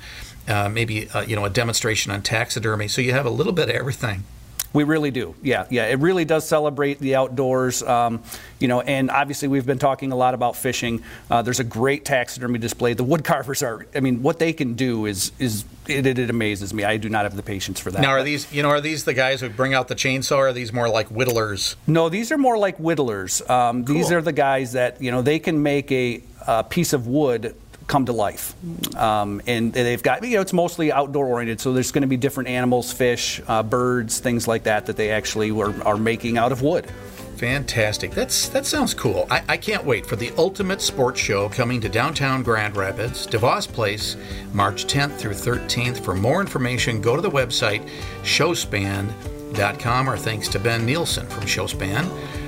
uh, 0.48 0.70
maybe 0.70 1.10
uh, 1.10 1.22
you 1.22 1.36
know 1.36 1.46
a 1.46 1.50
demonstration 1.50 2.12
on 2.12 2.22
taxidermy. 2.22 2.88
So 2.88 3.02
you 3.02 3.14
have 3.14 3.26
a 3.26 3.30
little 3.30 3.54
bit 3.54 3.70
of 3.70 3.76
everything. 3.76 4.24
We 4.72 4.84
really 4.84 5.10
do. 5.10 5.36
Yeah, 5.42 5.66
yeah. 5.70 5.88
It 5.88 6.00
really 6.00 6.26
does 6.26 6.48
celebrate 6.48 7.00
the 7.00 7.16
outdoors. 7.16 7.82
Um, 7.82 8.22
you 8.60 8.68
know, 8.68 8.82
and 8.82 9.10
obviously 9.10 9.48
we've 9.48 9.66
been 9.66 9.80
talking 9.80 10.12
a 10.12 10.16
lot 10.16 10.34
about 10.34 10.56
fishing. 10.56 11.04
Uh, 11.30 11.42
there's 11.42 11.60
a 11.60 11.64
great 11.64 12.06
taxidermy 12.06 12.60
display. 12.60 12.94
The 12.94 13.04
wood 13.04 13.24
carvers 13.24 13.64
are. 13.64 13.88
I 13.96 14.00
mean, 14.00 14.22
what 14.22 14.38
they 14.38 14.54
can 14.54 14.76
do 14.76 15.06
is 15.06 15.32
is 15.40 15.66
it, 15.88 16.06
it, 16.06 16.20
it 16.20 16.30
amazes 16.30 16.74
me. 16.74 16.84
I 16.84 16.98
do 16.98 17.10
not 17.10 17.24
have 17.24 17.36
the 17.36 17.44
patience 17.44 17.80
for 17.80 17.90
that. 17.92 18.02
Now, 18.02 18.12
are 18.12 18.24
these 18.24 18.52
you 18.54 18.62
know 18.62 18.70
are 18.70 18.82
these 18.82 19.06
the 19.06 19.14
guys 19.14 19.42
who 19.42 19.50
bring 19.50 19.74
out 19.74 19.88
the 19.88 19.96
chainsaw? 19.96 20.38
Or 20.38 20.48
are 20.50 20.54
these 20.54 20.72
more 20.72 20.88
like 20.88 21.08
whittlers? 21.08 21.76
No, 21.88 22.10
these 22.10 22.32
are 22.32 22.38
more 22.38 22.58
like 22.58 22.78
whittlers. 22.78 23.42
Um, 23.50 23.86
cool. 23.86 23.96
These 23.96 24.12
are 24.12 24.22
the 24.22 24.34
guys 24.34 24.74
that 24.74 25.02
you 25.02 25.12
know 25.12 25.22
they 25.22 25.40
can 25.40 25.64
make 25.64 25.92
a, 25.92 26.22
a 26.46 26.64
piece 26.64 26.94
of 26.94 27.08
wood 27.08 27.56
come 27.90 28.06
to 28.06 28.14
life. 28.14 28.56
Um, 28.96 29.42
and 29.46 29.74
they've 29.74 30.02
got, 30.02 30.24
you 30.24 30.36
know, 30.36 30.42
it's 30.42 30.54
mostly 30.54 30.92
outdoor 30.92 31.26
oriented, 31.26 31.60
so 31.60 31.74
there's 31.74 31.92
going 31.92 32.04
to 32.04 32.08
be 32.08 32.18
different 32.18 32.48
animals, 32.48 32.94
fish, 32.94 33.42
uh, 33.48 33.64
birds, 33.64 34.20
things 34.20 34.48
like 34.48 34.64
that 34.64 34.86
that 34.86 34.96
they 34.96 35.12
actually 35.12 35.52
were, 35.52 35.74
are 35.84 35.98
making 35.98 36.38
out 36.38 36.54
of 36.54 36.62
wood. 36.62 36.90
Fantastic. 37.38 38.12
That's 38.12 38.50
that 38.50 38.66
sounds 38.66 38.94
cool. 38.94 39.26
I, 39.32 39.42
I, 39.48 39.56
can't 39.56 39.86
wait 39.86 40.06
for 40.06 40.18
the 40.18 40.34
ultimate 40.38 40.82
sports 40.82 41.22
show 41.22 41.48
coming 41.48 41.80
to 41.80 41.88
downtown 41.88 42.44
Grand 42.44 42.76
Rapids, 42.76 43.26
DeVos 43.26 43.66
Place, 43.66 44.18
March 44.52 44.88
10th 44.88 45.16
through 45.16 45.36
13th. 45.36 46.04
For 46.04 46.14
more 46.14 46.42
information, 46.42 47.00
go 47.00 47.16
to 47.16 47.22
the 47.22 47.32
website 47.32 47.88
showspan.com. 48.24 50.08
Our 50.10 50.18
thanks 50.18 50.50
to 50.50 50.60
Ben 50.60 50.86
Nielsen 50.86 51.28
from 51.28 51.46
Showspan 51.46 52.06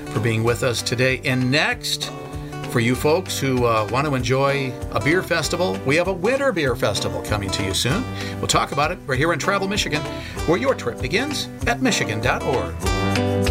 for 0.09 0.19
being 0.19 0.43
with 0.43 0.61
us 0.61 0.81
today. 0.81 1.21
And 1.23 1.49
next, 1.49 2.11
for 2.71 2.79
you 2.79 2.95
folks 2.95 3.37
who 3.37 3.65
uh, 3.65 3.87
want 3.91 4.07
to 4.07 4.15
enjoy 4.15 4.71
a 4.91 5.03
beer 5.03 5.21
festival, 5.21 5.77
we 5.85 5.95
have 5.97 6.07
a 6.07 6.13
winter 6.13 6.51
beer 6.51 6.75
festival 6.75 7.21
coming 7.21 7.49
to 7.49 7.63
you 7.63 7.73
soon. 7.73 8.03
We'll 8.37 8.47
talk 8.47 8.71
about 8.71 8.91
it 8.91 8.99
right 9.05 9.19
here 9.19 9.33
in 9.33 9.39
Travel 9.39 9.67
Michigan, 9.67 10.01
where 10.47 10.57
your 10.57 10.73
trip 10.73 11.01
begins 11.01 11.49
at 11.67 11.81
michigan.org. 11.81 13.50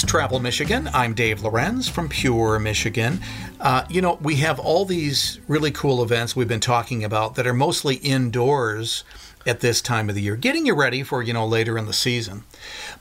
Travel 0.00 0.40
Michigan. 0.40 0.88
I'm 0.94 1.12
Dave 1.12 1.42
Lorenz 1.42 1.86
from 1.86 2.08
Pure 2.08 2.60
Michigan. 2.60 3.20
Uh, 3.60 3.84
you 3.90 4.00
know, 4.00 4.18
we 4.22 4.36
have 4.36 4.58
all 4.58 4.86
these 4.86 5.38
really 5.46 5.70
cool 5.70 6.02
events 6.02 6.34
we've 6.34 6.48
been 6.48 6.60
talking 6.60 7.04
about 7.04 7.34
that 7.34 7.46
are 7.46 7.52
mostly 7.52 7.96
indoors 7.96 9.04
at 9.46 9.60
this 9.60 9.82
time 9.82 10.08
of 10.08 10.14
the 10.14 10.22
year, 10.22 10.36
getting 10.36 10.64
you 10.64 10.74
ready 10.74 11.02
for, 11.02 11.22
you 11.22 11.34
know, 11.34 11.46
later 11.46 11.76
in 11.76 11.84
the 11.84 11.92
season. 11.92 12.44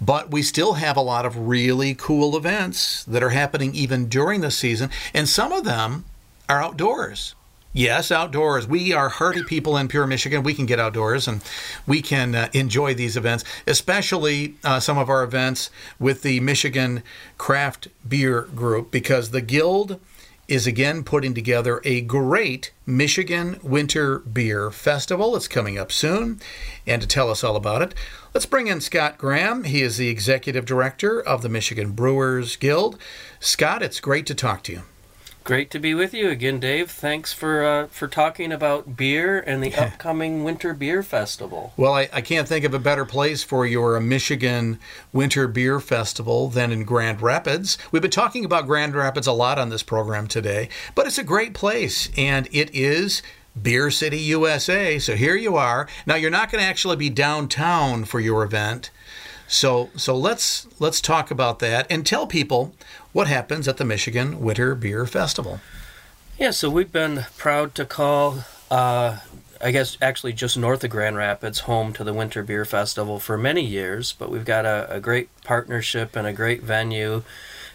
But 0.01 0.31
we 0.31 0.41
still 0.41 0.73
have 0.73 0.97
a 0.97 1.01
lot 1.01 1.25
of 1.25 1.47
really 1.47 1.95
cool 1.95 2.35
events 2.35 3.05
that 3.05 3.23
are 3.23 3.29
happening 3.29 3.73
even 3.73 4.09
during 4.09 4.41
the 4.41 4.51
season, 4.51 4.89
and 5.13 5.29
some 5.29 5.53
of 5.53 5.63
them 5.63 6.03
are 6.49 6.61
outdoors. 6.61 7.35
Yes, 7.73 8.11
outdoors. 8.11 8.67
We 8.67 8.91
are 8.91 9.07
hardy 9.07 9.43
people 9.43 9.77
in 9.77 9.87
Pure 9.87 10.07
Michigan. 10.07 10.43
We 10.43 10.53
can 10.53 10.65
get 10.65 10.77
outdoors 10.77 11.25
and 11.25 11.41
we 11.87 12.01
can 12.01 12.35
uh, 12.35 12.49
enjoy 12.51 12.93
these 12.93 13.15
events, 13.15 13.45
especially 13.65 14.55
uh, 14.61 14.81
some 14.81 14.97
of 14.97 15.09
our 15.09 15.23
events 15.23 15.69
with 15.97 16.21
the 16.21 16.41
Michigan 16.41 17.01
Craft 17.37 17.87
Beer 18.05 18.41
Group, 18.41 18.91
because 18.91 19.31
the 19.31 19.39
Guild 19.39 20.01
is 20.49 20.67
again 20.67 21.01
putting 21.01 21.33
together 21.33 21.79
a 21.85 22.01
great 22.01 22.73
Michigan 22.85 23.57
Winter 23.63 24.19
Beer 24.19 24.69
Festival. 24.69 25.33
It's 25.37 25.47
coming 25.47 25.77
up 25.77 25.93
soon. 25.93 26.41
And 26.85 27.01
to 27.01 27.07
tell 27.07 27.31
us 27.31 27.41
all 27.41 27.55
about 27.55 27.81
it, 27.81 27.95
let's 28.33 28.45
bring 28.45 28.67
in 28.67 28.81
Scott 28.81 29.17
Graham. 29.17 29.63
He 29.63 29.81
is 29.81 29.95
the 29.95 30.09
executive 30.09 30.65
director 30.65 31.21
of 31.21 31.41
the 31.41 31.47
Michigan 31.47 31.91
Brewers 31.91 32.57
Guild. 32.57 32.97
Scott, 33.39 33.81
it's 33.81 34.01
great 34.01 34.25
to 34.25 34.35
talk 34.35 34.61
to 34.63 34.73
you. 34.73 34.81
Great 35.43 35.71
to 35.71 35.79
be 35.79 35.95
with 35.95 36.13
you 36.13 36.29
again, 36.29 36.59
Dave. 36.59 36.91
Thanks 36.91 37.33
for 37.33 37.65
uh, 37.65 37.87
for 37.87 38.07
talking 38.07 38.51
about 38.51 38.95
beer 38.95 39.39
and 39.39 39.63
the 39.63 39.73
upcoming 39.75 40.43
Winter 40.43 40.73
Beer 40.73 41.01
Festival. 41.01 41.73
Well, 41.75 41.93
I, 41.93 42.09
I 42.13 42.21
can't 42.21 42.47
think 42.47 42.63
of 42.63 42.75
a 42.75 42.79
better 42.79 43.05
place 43.05 43.43
for 43.43 43.65
your 43.65 43.99
Michigan 43.99 44.79
Winter 45.11 45.47
Beer 45.47 45.79
Festival 45.79 46.47
than 46.49 46.71
in 46.71 46.83
Grand 46.83 47.23
Rapids. 47.23 47.79
We've 47.91 48.03
been 48.03 48.11
talking 48.11 48.45
about 48.45 48.67
Grand 48.67 48.93
Rapids 48.93 49.25
a 49.25 49.31
lot 49.31 49.57
on 49.57 49.69
this 49.69 49.81
program 49.81 50.27
today, 50.27 50.69
but 50.93 51.07
it's 51.07 51.17
a 51.17 51.23
great 51.23 51.55
place, 51.55 52.09
and 52.15 52.47
it 52.51 52.69
is 52.75 53.23
Beer 53.59 53.89
City, 53.89 54.19
USA. 54.19 54.99
So 54.99 55.15
here 55.15 55.35
you 55.35 55.55
are. 55.57 55.87
Now 56.05 56.15
you're 56.15 56.29
not 56.29 56.51
going 56.51 56.63
to 56.63 56.69
actually 56.69 56.97
be 56.97 57.09
downtown 57.09 58.05
for 58.05 58.19
your 58.19 58.43
event. 58.43 58.91
So 59.51 59.89
so 59.97 60.15
let's 60.15 60.65
let's 60.79 61.01
talk 61.01 61.29
about 61.29 61.59
that 61.59 61.85
and 61.89 62.05
tell 62.05 62.25
people 62.25 62.73
what 63.11 63.27
happens 63.27 63.67
at 63.67 63.75
the 63.75 63.83
Michigan 63.83 64.39
Winter 64.39 64.75
Beer 64.75 65.05
Festival. 65.05 65.59
Yeah, 66.39 66.51
so 66.51 66.69
we've 66.69 66.91
been 66.91 67.25
proud 67.37 67.75
to 67.75 67.83
call 67.83 68.45
uh, 68.71 69.17
I 69.59 69.71
guess 69.71 69.97
actually 70.01 70.31
just 70.31 70.57
north 70.57 70.85
of 70.85 70.89
Grand 70.89 71.17
Rapids, 71.17 71.59
home 71.59 71.91
to 71.93 72.05
the 72.05 72.13
Winter 72.13 72.43
Beer 72.43 72.63
Festival 72.63 73.19
for 73.19 73.37
many 73.37 73.61
years. 73.61 74.13
But 74.13 74.31
we've 74.31 74.45
got 74.45 74.65
a, 74.65 74.87
a 74.89 75.01
great 75.01 75.27
partnership 75.43 76.15
and 76.15 76.25
a 76.25 76.31
great 76.31 76.63
venue 76.63 77.23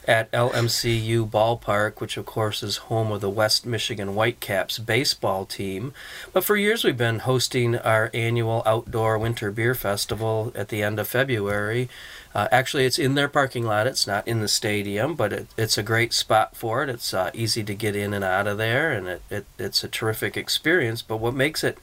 at 0.07 0.31
LMCU 0.33 1.29
Ballpark, 1.29 2.01
which 2.01 2.17
of 2.17 2.27
course 2.27 2.63
is 2.63 2.77
home 2.77 3.11
of 3.11 3.21
the 3.21 3.31
West 3.31 3.67
Michigan 3.67 4.15
Whitecaps 4.15 4.79
baseball 4.79 5.45
team. 5.45 5.93
But 6.33 6.45
for 6.45 6.57
years 6.57 6.85
we've 6.85 6.97
been 6.97 7.21
hosting 7.21 7.77
our 7.77 8.11
annual 8.15 8.63
outdoor 8.65 9.19
winter 9.19 9.51
beer 9.51 9.75
festival 9.75 10.53
at 10.55 10.69
the 10.69 10.83
end 10.83 11.01
of 11.01 11.09
February. 11.09 11.89
Uh, 12.35 12.49
actually, 12.53 12.85
it's 12.85 12.99
in 12.99 13.15
their 13.15 13.29
parking 13.29 13.65
lot. 13.65 13.87
It's 13.87 14.07
not 14.07 14.29
in 14.29 14.41
the 14.41 14.49
stadium, 14.49 15.15
but 15.15 15.33
it, 15.33 15.47
it's 15.57 15.79
a 15.79 15.83
great 15.83 16.13
spot 16.13 16.55
for 16.55 16.83
it. 16.83 16.91
It's 16.91 17.15
uh, 17.15 17.31
easy 17.33 17.65
to 17.65 17.75
get 17.75 17.97
in 17.97 18.13
and 18.13 18.23
out 18.23 18.47
of 18.47 18.59
there, 18.59 18.93
and 18.93 19.09
it, 19.09 19.23
it, 19.31 19.47
it's 19.59 19.83
a 19.83 19.89
terrific 19.89 20.37
experience. 20.37 21.01
But 21.01 21.17
what 21.17 21.35
makes 21.35 21.65
it 21.65 21.79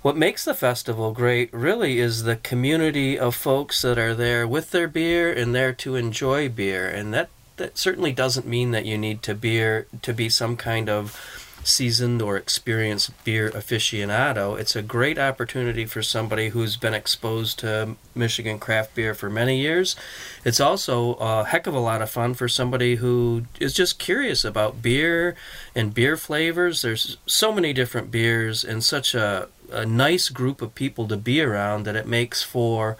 what 0.00 0.16
makes 0.18 0.44
the 0.44 0.54
festival 0.54 1.12
great 1.12 1.50
really 1.52 1.98
is 1.98 2.24
the 2.24 2.36
community 2.36 3.18
of 3.18 3.34
folks 3.34 3.80
that 3.80 3.98
are 3.98 4.14
there 4.14 4.46
with 4.46 4.70
their 4.70 4.86
beer 4.86 5.32
and 5.32 5.54
there 5.54 5.72
to 5.72 5.96
enjoy 5.96 6.46
beer 6.46 6.86
and 6.86 7.14
that 7.14 7.30
that 7.56 7.78
certainly 7.78 8.12
doesn't 8.12 8.46
mean 8.46 8.70
that 8.72 8.84
you 8.84 8.98
need 8.98 9.22
to 9.22 9.34
beer 9.34 9.86
to 10.02 10.12
be 10.12 10.28
some 10.28 10.56
kind 10.56 10.88
of 10.88 11.18
seasoned 11.66 12.20
or 12.20 12.36
experienced 12.36 13.12
beer 13.24 13.50
aficionado. 13.50 14.58
It's 14.58 14.76
a 14.76 14.82
great 14.82 15.18
opportunity 15.18 15.86
for 15.86 16.02
somebody 16.02 16.50
who's 16.50 16.76
been 16.76 16.94
exposed 16.94 17.58
to 17.60 17.96
Michigan 18.14 18.58
craft 18.58 18.94
beer 18.94 19.14
for 19.14 19.30
many 19.30 19.60
years. 19.60 19.96
It's 20.44 20.60
also 20.60 21.14
a 21.14 21.44
heck 21.44 21.66
of 21.66 21.74
a 21.74 21.80
lot 21.80 22.02
of 22.02 22.10
fun 22.10 22.34
for 22.34 22.48
somebody 22.48 22.96
who 22.96 23.44
is 23.58 23.72
just 23.72 23.98
curious 23.98 24.44
about 24.44 24.82
beer 24.82 25.34
and 25.74 25.94
beer 25.94 26.16
flavors. 26.16 26.82
There's 26.82 27.16
so 27.26 27.52
many 27.52 27.72
different 27.72 28.10
beers 28.10 28.64
and 28.64 28.84
such 28.84 29.14
a, 29.14 29.48
a 29.70 29.86
nice 29.86 30.28
group 30.28 30.60
of 30.60 30.74
people 30.74 31.08
to 31.08 31.16
be 31.16 31.40
around 31.40 31.84
that 31.84 31.96
it 31.96 32.06
makes 32.06 32.42
for 32.42 32.96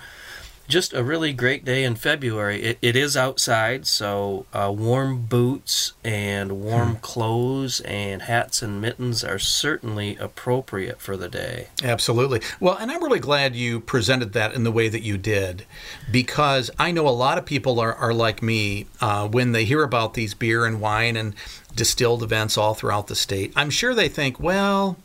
just 0.69 0.93
a 0.93 1.05
really 1.05 1.33
great 1.33 1.65
day 1.65 1.85
in 1.85 1.95
February. 1.95 2.63
It, 2.63 2.79
it 2.81 2.97
is 2.97 3.17
outside, 3.17 3.87
so 3.87 4.47
uh, 4.53 4.73
warm 4.77 5.27
boots 5.27 5.93
and 6.03 6.63
warm 6.63 6.95
hmm. 6.95 7.01
clothes 7.01 7.81
and 7.81 8.23
hats 8.23 8.63
and 8.63 8.81
mittens 8.81 9.23
are 9.23 9.39
certainly 9.39 10.17
appropriate 10.17 11.01
for 11.01 11.17
the 11.17 11.29
day. 11.29 11.69
Absolutely. 11.83 12.41
Well, 12.61 12.77
and 12.77 12.91
I'm 12.91 13.03
really 13.03 13.21
glad 13.21 13.55
you 13.55 13.81
presented 13.81 14.33
that 14.33 14.55
in 14.55 14.65
the 14.65 14.73
way 14.73 14.89
that 14.89 15.03
you 15.03 15.19
did 15.19 15.67
because 16.11 16.71
I 16.79 16.93
know 16.93 17.07
a 17.07 17.11
lot 17.11 17.39
of 17.39 17.45
people 17.45 17.81
are, 17.81 17.95
are 17.95 18.15
like 18.15 18.43
me 18.43 18.87
uh, 19.01 19.29
when 19.29 19.53
they 19.53 19.65
hear 19.65 19.83
about 19.83 20.15
these 20.15 20.35
beer 20.35 20.65
and 20.65 20.81
wine 20.81 21.17
and 21.17 21.35
distilled 21.75 22.23
events 22.23 22.57
all 22.57 22.75
throughout 22.75 23.09
the 23.09 23.15
state. 23.15 23.53
I'm 23.57 23.71
sure 23.71 23.95
they 23.95 24.09
think, 24.09 24.39
well, 24.39 24.97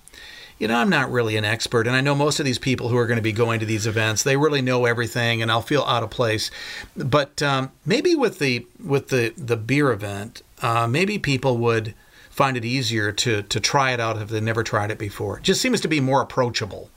you 0.59 0.67
know, 0.67 0.75
I'm 0.75 0.89
not 0.89 1.09
really 1.09 1.37
an 1.37 1.45
expert. 1.45 1.87
And 1.87 1.95
I 1.95 2.01
know 2.01 2.13
most 2.13 2.39
of 2.39 2.45
these 2.45 2.59
people 2.59 2.89
who 2.89 2.97
are 2.97 3.07
going 3.07 3.17
to 3.17 3.23
be 3.23 3.31
going 3.31 3.61
to 3.61 3.65
these 3.65 3.87
events, 3.87 4.23
they 4.23 4.37
really 4.37 4.61
know 4.61 4.85
everything, 4.85 5.41
and 5.41 5.51
I'll 5.51 5.61
feel 5.61 5.83
out 5.83 6.03
of 6.03 6.09
place. 6.09 6.51
But 6.95 7.41
um, 7.41 7.71
maybe 7.85 8.15
with 8.15 8.39
the 8.39 8.67
with 8.83 9.07
the 9.07 9.33
the 9.37 9.57
beer 9.57 9.91
event, 9.91 10.41
uh, 10.61 10.85
maybe 10.87 11.17
people 11.17 11.57
would 11.57 11.95
find 12.29 12.57
it 12.57 12.65
easier 12.65 13.11
to 13.13 13.41
to 13.43 13.59
try 13.59 13.91
it 13.91 13.99
out 13.99 14.21
if 14.21 14.29
they've 14.29 14.43
never 14.43 14.63
tried 14.63 14.91
it 14.91 14.99
before. 14.99 15.37
It 15.37 15.43
just 15.43 15.61
seems 15.61 15.81
to 15.81 15.87
be 15.87 16.01
more 16.01 16.21
approachable. 16.21 16.89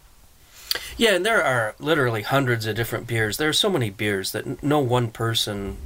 Yeah, 0.96 1.14
and 1.14 1.25
there 1.25 1.42
are 1.42 1.75
literally 1.79 2.22
hundreds 2.22 2.66
of 2.66 2.75
different 2.75 3.07
beers. 3.07 3.37
There 3.37 3.48
are 3.48 3.55
so 3.55 3.70
many 3.70 3.90
beers 3.90 4.33
that 4.33 4.62
no 4.62 4.81
one 4.81 5.11
person 5.11 5.77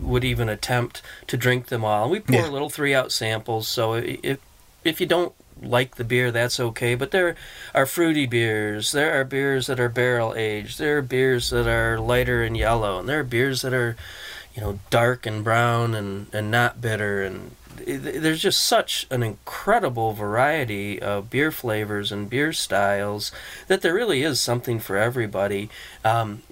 would 0.00 0.24
even 0.24 0.48
attempt 0.48 1.02
to 1.26 1.36
drink 1.36 1.66
them 1.66 1.84
all. 1.84 2.04
And 2.04 2.12
we 2.12 2.20
pour 2.20 2.42
yeah. 2.42 2.48
little 2.48 2.70
three 2.70 2.94
out 2.94 3.10
samples, 3.10 3.66
so 3.66 3.94
if 3.94 4.38
if 4.84 5.00
you 5.00 5.06
don't 5.06 5.34
like 5.66 5.96
the 5.96 6.04
beer, 6.04 6.30
that's 6.30 6.58
okay. 6.58 6.94
But 6.94 7.10
there 7.10 7.36
are 7.74 7.86
fruity 7.86 8.26
beers. 8.26 8.92
There 8.92 9.20
are 9.20 9.24
beers 9.24 9.66
that 9.66 9.80
are 9.80 9.88
barrel 9.88 10.34
aged. 10.34 10.78
There 10.78 10.98
are 10.98 11.02
beers 11.02 11.50
that 11.50 11.66
are 11.66 11.98
lighter 11.98 12.42
and 12.42 12.56
yellow, 12.56 12.98
and 12.98 13.08
there 13.08 13.20
are 13.20 13.24
beers 13.24 13.62
that 13.62 13.74
are, 13.74 13.96
you 14.54 14.62
know, 14.62 14.78
dark 14.90 15.26
and 15.26 15.44
brown 15.44 15.94
and 15.94 16.28
and 16.32 16.50
not 16.50 16.80
bitter. 16.80 17.22
And 17.22 17.52
there's 17.84 18.40
just 18.40 18.64
such 18.64 19.06
an 19.10 19.22
incredible 19.22 20.12
variety 20.12 21.00
of 21.00 21.30
beer 21.30 21.50
flavors 21.50 22.10
and 22.10 22.28
beer 22.28 22.52
styles 22.52 23.32
that 23.68 23.82
there 23.82 23.94
really 23.94 24.22
is 24.22 24.40
something 24.40 24.78
for 24.78 24.96
everybody. 24.96 25.68
Um, 26.04 26.42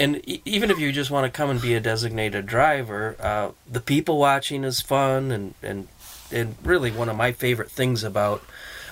and 0.00 0.22
even 0.44 0.70
if 0.70 0.78
you 0.78 0.92
just 0.92 1.10
want 1.10 1.24
to 1.24 1.36
come 1.36 1.50
and 1.50 1.60
be 1.60 1.74
a 1.74 1.80
designated 1.80 2.46
driver, 2.46 3.16
uh, 3.20 3.50
the 3.70 3.80
people 3.80 4.18
watching 4.18 4.64
is 4.64 4.80
fun 4.80 5.30
and 5.30 5.54
and 5.62 5.88
and 6.32 6.54
really 6.62 6.90
one 6.90 7.08
of 7.08 7.16
my 7.16 7.32
favorite 7.32 7.70
things 7.70 8.04
about 8.04 8.42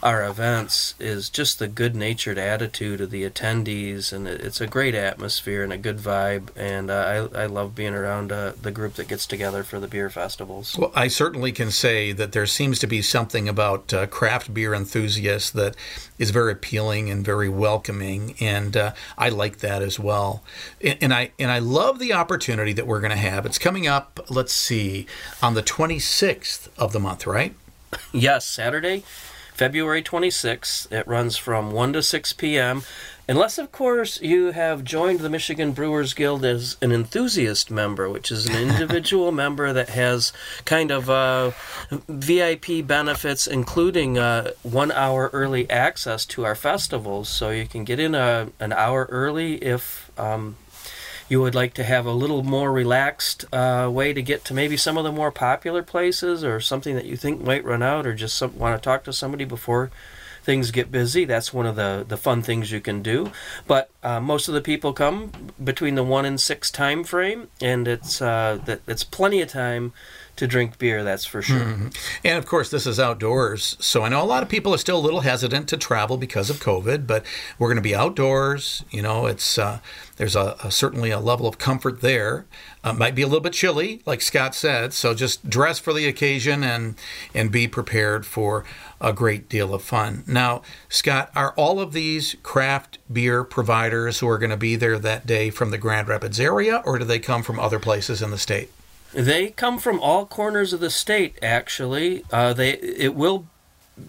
our 0.04 0.22
events 0.22 0.94
is 1.00 1.30
just 1.30 1.58
the 1.58 1.66
good 1.66 1.96
natured 1.96 2.36
attitude 2.36 3.00
of 3.00 3.10
the 3.10 3.28
attendees, 3.28 4.12
and 4.12 4.28
it's 4.28 4.60
a 4.60 4.66
great 4.66 4.94
atmosphere 4.94 5.64
and 5.64 5.72
a 5.72 5.78
good 5.78 5.96
vibe. 5.96 6.50
And 6.54 6.90
uh, 6.90 7.28
I, 7.34 7.44
I 7.44 7.46
love 7.46 7.74
being 7.74 7.94
around 7.94 8.30
uh, 8.30 8.52
the 8.60 8.70
group 8.70 8.94
that 8.94 9.08
gets 9.08 9.26
together 9.26 9.62
for 9.62 9.80
the 9.80 9.88
beer 9.88 10.10
festivals. 10.10 10.76
Well, 10.76 10.92
I 10.94 11.08
certainly 11.08 11.52
can 11.52 11.70
say 11.70 12.12
that 12.12 12.32
there 12.32 12.44
seems 12.44 12.78
to 12.80 12.86
be 12.86 13.00
something 13.00 13.48
about 13.48 13.94
uh, 13.94 14.06
craft 14.06 14.52
beer 14.52 14.74
enthusiasts 14.74 15.50
that 15.52 15.74
is 16.18 16.30
very 16.30 16.52
appealing 16.52 17.08
and 17.08 17.24
very 17.24 17.48
welcoming, 17.48 18.34
and 18.40 18.76
uh, 18.76 18.92
I 19.16 19.30
like 19.30 19.60
that 19.60 19.80
as 19.80 19.98
well. 19.98 20.44
And, 20.82 20.98
and 21.00 21.14
I 21.14 21.30
and 21.38 21.50
I 21.50 21.60
love 21.60 21.98
the 21.98 22.12
opportunity 22.12 22.74
that 22.74 22.86
we're 22.86 23.00
going 23.00 23.10
to 23.10 23.16
have. 23.16 23.46
It's 23.46 23.58
coming 23.58 23.86
up. 23.86 24.20
Let's 24.28 24.52
see, 24.52 25.06
on 25.42 25.54
the 25.54 25.62
26th 25.62 26.68
of 26.76 26.92
the 26.92 27.00
month, 27.00 27.26
right? 27.26 27.54
Yes, 28.12 28.44
Saturday, 28.44 29.04
February 29.54 30.02
26th. 30.02 30.90
It 30.92 31.06
runs 31.06 31.36
from 31.36 31.70
1 31.70 31.92
to 31.92 32.02
6 32.02 32.32
p.m. 32.34 32.82
Unless, 33.28 33.56
of 33.56 33.70
course, 33.72 34.20
you 34.20 34.50
have 34.50 34.84
joined 34.84 35.20
the 35.20 35.30
Michigan 35.30 35.72
Brewers 35.72 36.12
Guild 36.12 36.44
as 36.44 36.76
an 36.82 36.90
enthusiast 36.90 37.70
member, 37.70 38.10
which 38.10 38.30
is 38.30 38.46
an 38.46 38.56
individual 38.56 39.32
member 39.44 39.72
that 39.72 39.90
has 39.90 40.32
kind 40.64 40.90
of 40.90 41.08
uh, 41.08 41.52
VIP 42.08 42.84
benefits, 42.86 43.46
including 43.46 44.18
uh, 44.18 44.50
one 44.62 44.90
hour 44.90 45.30
early 45.32 45.70
access 45.70 46.26
to 46.26 46.44
our 46.44 46.56
festivals. 46.56 47.28
So 47.28 47.50
you 47.50 47.66
can 47.66 47.84
get 47.84 48.00
in 48.00 48.14
a, 48.14 48.48
an 48.58 48.72
hour 48.72 49.06
early 49.08 49.54
if 49.62 50.10
um, 50.18 50.56
you 51.28 51.40
would 51.40 51.54
like 51.54 51.74
to 51.74 51.84
have 51.84 52.06
a 52.06 52.12
little 52.12 52.42
more 52.42 52.70
relaxed 52.70 53.44
uh, 53.52 53.88
way 53.90 54.12
to 54.12 54.22
get 54.22 54.44
to 54.44 54.54
maybe 54.54 54.76
some 54.76 54.96
of 54.96 55.04
the 55.04 55.12
more 55.12 55.30
popular 55.30 55.82
places 55.82 56.44
or 56.44 56.60
something 56.60 56.94
that 56.94 57.06
you 57.06 57.16
think 57.16 57.40
might 57.40 57.64
run 57.64 57.82
out 57.82 58.06
or 58.06 58.14
just 58.14 58.36
some, 58.36 58.58
want 58.58 58.80
to 58.80 58.84
talk 58.84 59.04
to 59.04 59.12
somebody 59.12 59.44
before 59.44 59.90
things 60.42 60.70
get 60.70 60.92
busy. 60.92 61.24
That's 61.24 61.54
one 61.54 61.66
of 61.66 61.76
the, 61.76 62.04
the 62.06 62.18
fun 62.18 62.42
things 62.42 62.70
you 62.70 62.80
can 62.80 63.02
do. 63.02 63.32
But 63.66 63.90
uh, 64.02 64.20
most 64.20 64.46
of 64.46 64.54
the 64.54 64.60
people 64.60 64.92
come 64.92 65.32
between 65.62 65.94
the 65.94 66.04
one 66.04 66.26
and 66.26 66.38
six 66.38 66.70
time 66.70 67.02
frame 67.02 67.48
and 67.60 67.88
it's 67.88 68.20
uh, 68.20 68.58
that 68.66 68.82
it's 68.86 69.04
plenty 69.04 69.40
of 69.40 69.48
time 69.48 69.92
to 70.36 70.46
drink 70.46 70.78
beer, 70.78 71.04
that's 71.04 71.24
for 71.24 71.42
sure. 71.42 71.60
Mm-hmm. 71.60 71.88
And 72.24 72.38
of 72.38 72.46
course, 72.46 72.70
this 72.70 72.86
is 72.86 72.98
outdoors. 72.98 73.76
So 73.78 74.02
I 74.02 74.08
know 74.08 74.22
a 74.22 74.24
lot 74.24 74.42
of 74.42 74.48
people 74.48 74.74
are 74.74 74.78
still 74.78 74.98
a 74.98 75.00
little 75.00 75.20
hesitant 75.20 75.68
to 75.68 75.76
travel 75.76 76.16
because 76.16 76.50
of 76.50 76.56
COVID, 76.56 77.06
but 77.06 77.24
we're 77.58 77.68
going 77.68 77.76
to 77.76 77.82
be 77.82 77.94
outdoors. 77.94 78.84
You 78.90 79.02
know, 79.02 79.26
it's 79.26 79.58
uh, 79.58 79.78
there's 80.16 80.34
a, 80.34 80.56
a, 80.62 80.70
certainly 80.70 81.10
a 81.10 81.20
level 81.20 81.46
of 81.46 81.58
comfort 81.58 82.00
there. 82.00 82.46
Uh, 82.82 82.92
might 82.92 83.14
be 83.14 83.22
a 83.22 83.26
little 83.26 83.40
bit 83.40 83.52
chilly, 83.52 84.02
like 84.06 84.20
Scott 84.20 84.54
said. 84.54 84.92
So 84.92 85.14
just 85.14 85.48
dress 85.48 85.78
for 85.78 85.92
the 85.92 86.06
occasion 86.06 86.64
and 86.64 86.96
and 87.32 87.50
be 87.50 87.68
prepared 87.68 88.26
for 88.26 88.64
a 89.00 89.12
great 89.12 89.48
deal 89.48 89.72
of 89.72 89.82
fun. 89.82 90.24
Now, 90.26 90.62
Scott, 90.88 91.30
are 91.36 91.52
all 91.56 91.80
of 91.80 91.92
these 91.92 92.36
craft 92.42 92.98
beer 93.12 93.44
providers 93.44 94.18
who 94.18 94.28
are 94.28 94.38
going 94.38 94.50
to 94.50 94.56
be 94.56 94.76
there 94.76 94.98
that 94.98 95.26
day 95.26 95.50
from 95.50 95.70
the 95.70 95.78
Grand 95.78 96.08
Rapids 96.08 96.40
area, 96.40 96.82
or 96.84 96.98
do 96.98 97.04
they 97.04 97.18
come 97.18 97.42
from 97.42 97.60
other 97.60 97.78
places 97.78 98.20
in 98.20 98.30
the 98.30 98.38
state? 98.38 98.70
They 99.14 99.50
come 99.50 99.78
from 99.78 100.00
all 100.00 100.26
corners 100.26 100.72
of 100.72 100.80
the 100.80 100.90
state. 100.90 101.38
Actually, 101.40 102.24
uh, 102.32 102.52
they 102.52 102.72
it 102.72 103.14
will 103.14 103.46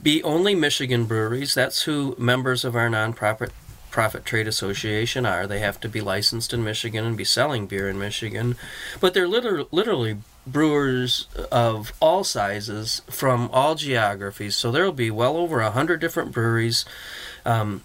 be 0.01 0.23
only 0.23 0.55
Michigan 0.55 1.05
breweries. 1.05 1.53
That's 1.53 1.83
who 1.83 2.15
members 2.17 2.65
of 2.65 2.75
our 2.75 2.89
nonprofit 2.89 3.51
profit 3.91 4.25
trade 4.25 4.47
association 4.47 5.25
are. 5.25 5.45
They 5.45 5.59
have 5.59 5.79
to 5.81 5.87
be 5.87 6.01
licensed 6.01 6.53
in 6.53 6.63
Michigan 6.63 7.05
and 7.05 7.15
be 7.15 7.23
selling 7.23 7.67
beer 7.67 7.87
in 7.87 7.99
Michigan, 7.99 8.57
but 8.99 9.13
they're 9.13 9.27
literally, 9.27 9.67
literally 9.71 10.17
brewers 10.45 11.27
of 11.51 11.93
all 12.01 12.23
sizes 12.23 13.03
from 13.07 13.49
all 13.53 13.75
geographies. 13.75 14.55
So 14.55 14.71
there 14.71 14.83
will 14.83 14.91
be 14.91 15.11
well 15.11 15.37
over 15.37 15.61
a 15.61 15.71
hundred 15.71 16.01
different 16.01 16.31
breweries. 16.31 16.83
Um, 17.45 17.83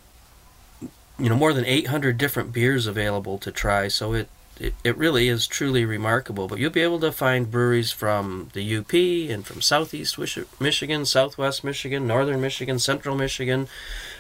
you 1.19 1.29
know, 1.29 1.37
more 1.37 1.53
than 1.53 1.67
800 1.67 2.17
different 2.17 2.51
beers 2.51 2.87
available 2.87 3.37
to 3.39 3.53
try. 3.53 3.89
So 3.89 4.15
it 4.15 4.29
it, 4.61 4.75
it 4.85 4.97
really 4.97 5.29
is 5.29 5.47
truly 5.47 5.85
remarkable. 5.85 6.47
But 6.47 6.59
you'll 6.59 6.71
be 6.71 6.83
able 6.83 7.01
to 7.01 7.11
find 7.11 7.51
breweries 7.51 7.91
from 7.91 8.51
the 8.53 8.77
UP 8.77 8.93
and 8.93 9.45
from 9.47 9.63
Southeast 9.63 10.19
Michigan, 10.61 11.07
Southwest 11.07 11.65
Michigan, 11.65 12.07
Northern 12.07 12.41
Michigan, 12.41 12.79
Central 12.79 13.17
Michigan, 13.17 13.69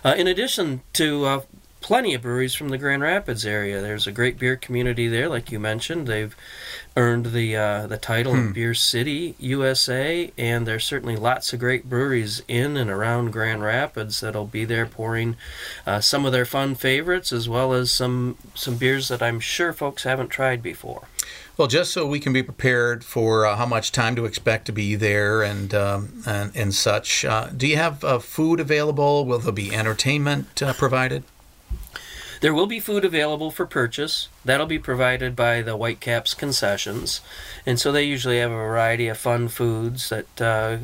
uh, 0.02 0.14
in 0.16 0.26
addition 0.26 0.80
to 0.94 1.24
uh, 1.26 1.40
plenty 1.80 2.14
of 2.14 2.22
breweries 2.22 2.54
from 2.54 2.68
the 2.68 2.78
Grand 2.78 3.02
Rapids 3.02 3.44
area. 3.44 3.80
There's 3.80 4.06
a 4.06 4.12
great 4.12 4.38
beer 4.38 4.56
community 4.56 5.08
there, 5.08 5.28
like 5.28 5.50
you 5.50 5.58
mentioned. 5.58 6.06
They've 6.06 6.36
earned 6.96 7.26
the 7.26 7.56
uh, 7.56 7.86
the 7.86 7.96
title 7.96 8.34
of 8.34 8.54
Beer 8.54 8.74
City, 8.74 9.34
USA, 9.38 10.32
and 10.36 10.66
there's 10.66 10.84
certainly 10.84 11.16
lots 11.16 11.52
of 11.52 11.60
great 11.60 11.88
breweries 11.88 12.42
in 12.48 12.76
and 12.76 12.90
around 12.90 13.32
Grand 13.32 13.62
Rapids 13.62 14.20
that'll 14.20 14.46
be 14.46 14.64
there 14.64 14.86
pouring 14.86 15.36
uh, 15.86 16.00
some 16.00 16.24
of 16.24 16.32
their 16.32 16.44
fun 16.44 16.74
favorites, 16.74 17.32
as 17.32 17.48
well 17.48 17.72
as 17.72 17.90
some 17.90 18.36
some 18.54 18.76
beers 18.76 19.08
that 19.08 19.22
I'm 19.22 19.40
sure 19.40 19.72
folks 19.72 20.04
haven't 20.04 20.28
tried 20.28 20.62
before. 20.62 21.08
Well, 21.56 21.68
just 21.68 21.92
so 21.92 22.06
we 22.06 22.20
can 22.20 22.32
be 22.32 22.42
prepared 22.42 23.04
for 23.04 23.44
uh, 23.44 23.56
how 23.56 23.66
much 23.66 23.92
time 23.92 24.16
to 24.16 24.24
expect 24.24 24.64
to 24.66 24.72
be 24.72 24.94
there 24.94 25.42
and 25.42 25.74
um, 25.74 26.22
and, 26.26 26.52
and 26.54 26.74
such, 26.74 27.24
uh, 27.24 27.48
do 27.54 27.66
you 27.66 27.76
have 27.76 28.02
uh, 28.02 28.18
food 28.18 28.60
available? 28.60 29.26
Will 29.26 29.38
there 29.38 29.52
be 29.52 29.74
entertainment 29.74 30.62
uh, 30.62 30.72
provided? 30.72 31.22
There 32.40 32.54
will 32.54 32.66
be 32.66 32.80
food 32.80 33.04
available 33.04 33.50
for 33.50 33.66
purchase. 33.66 34.28
That'll 34.46 34.66
be 34.66 34.78
provided 34.78 35.36
by 35.36 35.60
the 35.60 35.76
Whitecaps 35.76 36.32
concessions, 36.32 37.20
and 37.66 37.78
so 37.78 37.92
they 37.92 38.04
usually 38.04 38.38
have 38.38 38.50
a 38.50 38.54
variety 38.54 39.08
of 39.08 39.18
fun 39.18 39.48
foods 39.48 40.08
that 40.08 40.40
uh, 40.40 40.78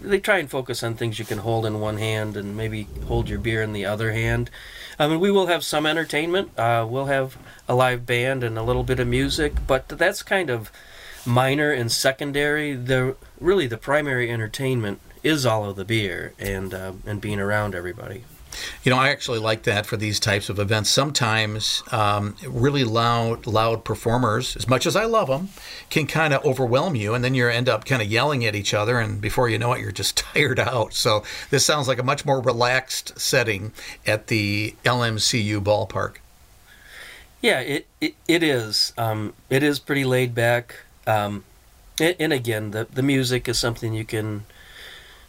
they 0.00 0.20
try 0.20 0.38
and 0.38 0.48
focus 0.48 0.82
on 0.84 0.94
things 0.94 1.18
you 1.18 1.24
can 1.24 1.38
hold 1.38 1.66
in 1.66 1.80
one 1.80 1.96
hand 1.96 2.36
and 2.36 2.56
maybe 2.56 2.86
hold 3.08 3.28
your 3.28 3.40
beer 3.40 3.62
in 3.62 3.72
the 3.72 3.84
other 3.84 4.12
hand. 4.12 4.48
I 4.96 5.08
mean, 5.08 5.18
we 5.18 5.32
will 5.32 5.46
have 5.46 5.64
some 5.64 5.86
entertainment. 5.86 6.56
Uh, 6.56 6.86
we'll 6.88 7.06
have 7.06 7.36
a 7.68 7.74
live 7.74 8.06
band 8.06 8.44
and 8.44 8.56
a 8.56 8.62
little 8.62 8.84
bit 8.84 9.00
of 9.00 9.08
music, 9.08 9.54
but 9.66 9.88
that's 9.88 10.22
kind 10.22 10.50
of 10.50 10.70
minor 11.26 11.72
and 11.72 11.90
secondary. 11.90 12.74
The 12.74 13.16
really 13.40 13.66
the 13.66 13.76
primary 13.76 14.30
entertainment 14.30 15.00
is 15.24 15.44
all 15.44 15.68
of 15.68 15.74
the 15.74 15.84
beer 15.84 16.32
and 16.38 16.72
uh, 16.72 16.92
and 17.06 17.20
being 17.20 17.40
around 17.40 17.74
everybody. 17.74 18.24
You 18.82 18.90
know, 18.90 18.98
I 18.98 19.08
actually 19.08 19.38
like 19.38 19.62
that 19.64 19.86
for 19.86 19.96
these 19.96 20.20
types 20.20 20.48
of 20.48 20.58
events. 20.58 20.90
Sometimes 20.90 21.82
um, 21.92 22.36
really 22.46 22.84
loud, 22.84 23.46
loud 23.46 23.84
performers, 23.84 24.56
as 24.56 24.68
much 24.68 24.86
as 24.86 24.96
I 24.96 25.04
love 25.04 25.28
them, 25.28 25.48
can 25.90 26.06
kind 26.06 26.34
of 26.34 26.44
overwhelm 26.44 26.94
you, 26.94 27.14
and 27.14 27.24
then 27.24 27.34
you 27.34 27.48
end 27.48 27.68
up 27.68 27.84
kind 27.84 28.02
of 28.02 28.08
yelling 28.08 28.44
at 28.44 28.54
each 28.54 28.74
other, 28.74 28.98
and 28.98 29.20
before 29.20 29.48
you 29.48 29.58
know 29.58 29.72
it, 29.72 29.80
you're 29.80 29.92
just 29.92 30.16
tired 30.34 30.58
out. 30.58 30.94
So 30.94 31.22
this 31.50 31.64
sounds 31.64 31.88
like 31.88 31.98
a 31.98 32.02
much 32.02 32.24
more 32.24 32.40
relaxed 32.40 33.18
setting 33.18 33.72
at 34.06 34.28
the 34.28 34.74
LMCU 34.84 35.62
ballpark. 35.62 36.16
Yeah, 37.40 37.60
it 37.60 37.86
it, 38.00 38.14
it 38.28 38.42
is. 38.42 38.92
Um, 38.96 39.34
it 39.50 39.62
is 39.62 39.78
pretty 39.78 40.04
laid 40.04 40.34
back. 40.34 40.76
Um, 41.06 41.44
and, 42.00 42.14
and 42.18 42.32
again, 42.32 42.70
the 42.70 42.86
the 42.90 43.02
music 43.02 43.48
is 43.48 43.58
something 43.58 43.92
you 43.92 44.04
can 44.04 44.44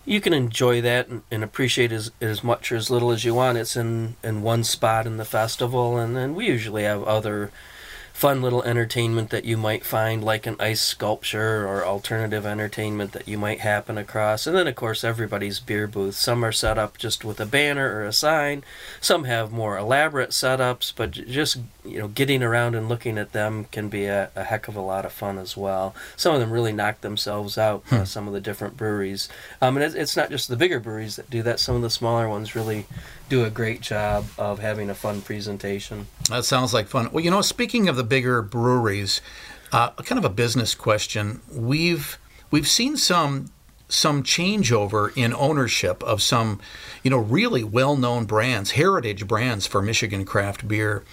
you 0.05 0.19
can 0.21 0.33
enjoy 0.33 0.81
that 0.81 1.07
and, 1.07 1.23
and 1.31 1.43
appreciate 1.43 1.91
as 1.91 2.11
as 2.21 2.43
much 2.43 2.71
or 2.71 2.75
as 2.75 2.89
little 2.89 3.11
as 3.11 3.23
you 3.25 3.33
want. 3.33 3.57
It's 3.57 3.75
in 3.75 4.15
in 4.23 4.41
one 4.41 4.63
spot 4.63 5.05
in 5.05 5.17
the 5.17 5.25
festival, 5.25 5.97
and 5.97 6.15
then 6.15 6.35
we 6.35 6.47
usually 6.47 6.83
have 6.83 7.03
other 7.03 7.51
fun 8.13 8.41
little 8.41 8.63
entertainment 8.63 9.31
that 9.31 9.43
you 9.43 9.57
might 9.57 9.83
find, 9.83 10.23
like 10.23 10.45
an 10.45 10.55
ice 10.59 10.81
sculpture 10.81 11.67
or 11.67 11.83
alternative 11.83 12.45
entertainment 12.45 13.11
that 13.11 13.27
you 13.27 13.37
might 13.37 13.59
happen 13.61 13.97
across. 13.97 14.45
And 14.45 14.55
then, 14.55 14.67
of 14.67 14.75
course, 14.75 15.03
everybody's 15.03 15.59
beer 15.59 15.87
booth. 15.87 16.15
Some 16.15 16.45
are 16.45 16.51
set 16.51 16.77
up 16.77 16.97
just 16.97 17.25
with 17.25 17.41
a 17.41 17.45
banner 17.45 17.91
or 17.91 18.05
a 18.05 18.13
sign. 18.13 18.63
Some 19.01 19.23
have 19.23 19.51
more 19.51 19.77
elaborate 19.77 20.29
setups, 20.29 20.93
but 20.95 21.11
just 21.11 21.57
you 21.85 21.99
know, 21.99 22.07
getting 22.07 22.41
around 22.41 22.75
and 22.75 22.87
looking 22.87 23.17
at 23.17 23.33
them 23.33 23.65
can 23.65 23.89
be 23.89 24.05
a, 24.05 24.31
a 24.35 24.43
heck 24.43 24.67
of 24.67 24.75
a 24.75 24.81
lot 24.81 25.05
of 25.05 25.11
fun 25.11 25.37
as 25.37 25.57
well. 25.57 25.93
Some 26.15 26.33
of 26.33 26.39
them 26.39 26.51
really 26.51 26.71
knock 26.71 27.01
themselves 27.01 27.57
out. 27.57 27.83
Uh, 27.91 28.05
some 28.05 28.27
of 28.27 28.33
the 28.33 28.41
different 28.41 28.77
breweries, 28.77 29.29
um, 29.61 29.77
and 29.77 29.83
it's, 29.83 29.95
it's 29.95 30.15
not 30.15 30.29
just 30.29 30.47
the 30.47 30.55
bigger 30.55 30.79
breweries 30.79 31.15
that 31.15 31.29
do 31.29 31.43
that. 31.43 31.59
Some 31.59 31.75
of 31.75 31.81
the 31.81 31.89
smaller 31.89 32.29
ones 32.29 32.55
really 32.55 32.85
do 33.29 33.43
a 33.43 33.49
great 33.49 33.81
job 33.81 34.25
of 34.37 34.59
having 34.59 34.89
a 34.89 34.95
fun 34.95 35.21
presentation. 35.21 36.07
That 36.29 36.45
sounds 36.45 36.73
like 36.73 36.87
fun. 36.87 37.09
Well, 37.11 37.23
you 37.23 37.31
know, 37.31 37.41
speaking 37.41 37.89
of 37.89 37.95
the 37.95 38.03
bigger 38.03 38.41
breweries, 38.41 39.21
uh, 39.71 39.89
kind 39.91 40.19
of 40.19 40.25
a 40.25 40.29
business 40.29 40.75
question. 40.75 41.41
We've 41.51 42.17
we've 42.51 42.67
seen 42.67 42.97
some 42.97 43.51
some 43.89 44.23
changeover 44.23 45.15
in 45.15 45.33
ownership 45.33 46.01
of 46.03 46.21
some, 46.21 46.59
you 47.03 47.11
know, 47.11 47.17
really 47.17 47.63
well-known 47.63 48.25
brands, 48.25 48.71
heritage 48.71 49.27
brands 49.27 49.67
for 49.67 49.81
Michigan 49.81 50.25
craft 50.25 50.67
beer. 50.67 51.03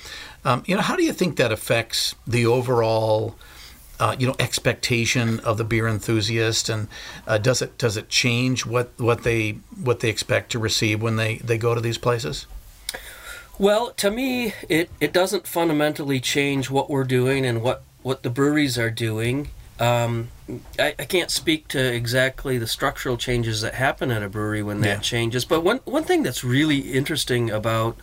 Um, 0.44 0.62
you 0.66 0.74
know, 0.74 0.82
how 0.82 0.96
do 0.96 1.02
you 1.02 1.12
think 1.12 1.36
that 1.36 1.52
affects 1.52 2.14
the 2.26 2.46
overall, 2.46 3.36
uh, 3.98 4.16
you 4.18 4.26
know, 4.26 4.34
expectation 4.38 5.40
of 5.40 5.58
the 5.58 5.64
beer 5.64 5.86
enthusiast, 5.86 6.68
and 6.68 6.88
uh, 7.26 7.38
does 7.38 7.60
it 7.60 7.76
does 7.78 7.96
it 7.96 8.08
change 8.08 8.64
what 8.64 8.90
what 8.98 9.22
they 9.22 9.52
what 9.82 10.00
they 10.00 10.08
expect 10.08 10.50
to 10.52 10.58
receive 10.58 11.02
when 11.02 11.16
they 11.16 11.36
they 11.38 11.58
go 11.58 11.74
to 11.74 11.80
these 11.80 11.98
places? 11.98 12.46
Well, 13.58 13.90
to 13.98 14.10
me, 14.10 14.54
it, 14.70 14.88
it 15.00 15.12
doesn't 15.12 15.46
fundamentally 15.46 16.18
change 16.18 16.70
what 16.70 16.88
we're 16.88 17.04
doing 17.04 17.44
and 17.44 17.60
what, 17.60 17.82
what 18.02 18.22
the 18.22 18.30
breweries 18.30 18.78
are 18.78 18.88
doing. 18.90 19.48
Um, 19.78 20.30
I, 20.78 20.94
I 20.98 21.04
can't 21.04 21.30
speak 21.30 21.68
to 21.68 21.78
exactly 21.78 22.56
the 22.56 22.66
structural 22.66 23.18
changes 23.18 23.60
that 23.60 23.74
happen 23.74 24.10
at 24.10 24.22
a 24.22 24.30
brewery 24.30 24.62
when 24.62 24.80
that 24.80 24.86
Yeah. 24.86 24.98
changes. 25.00 25.44
But 25.44 25.62
one, 25.62 25.80
one 25.84 26.04
thing 26.04 26.22
that's 26.22 26.42
really 26.42 26.78
interesting 26.92 27.50
about 27.50 27.98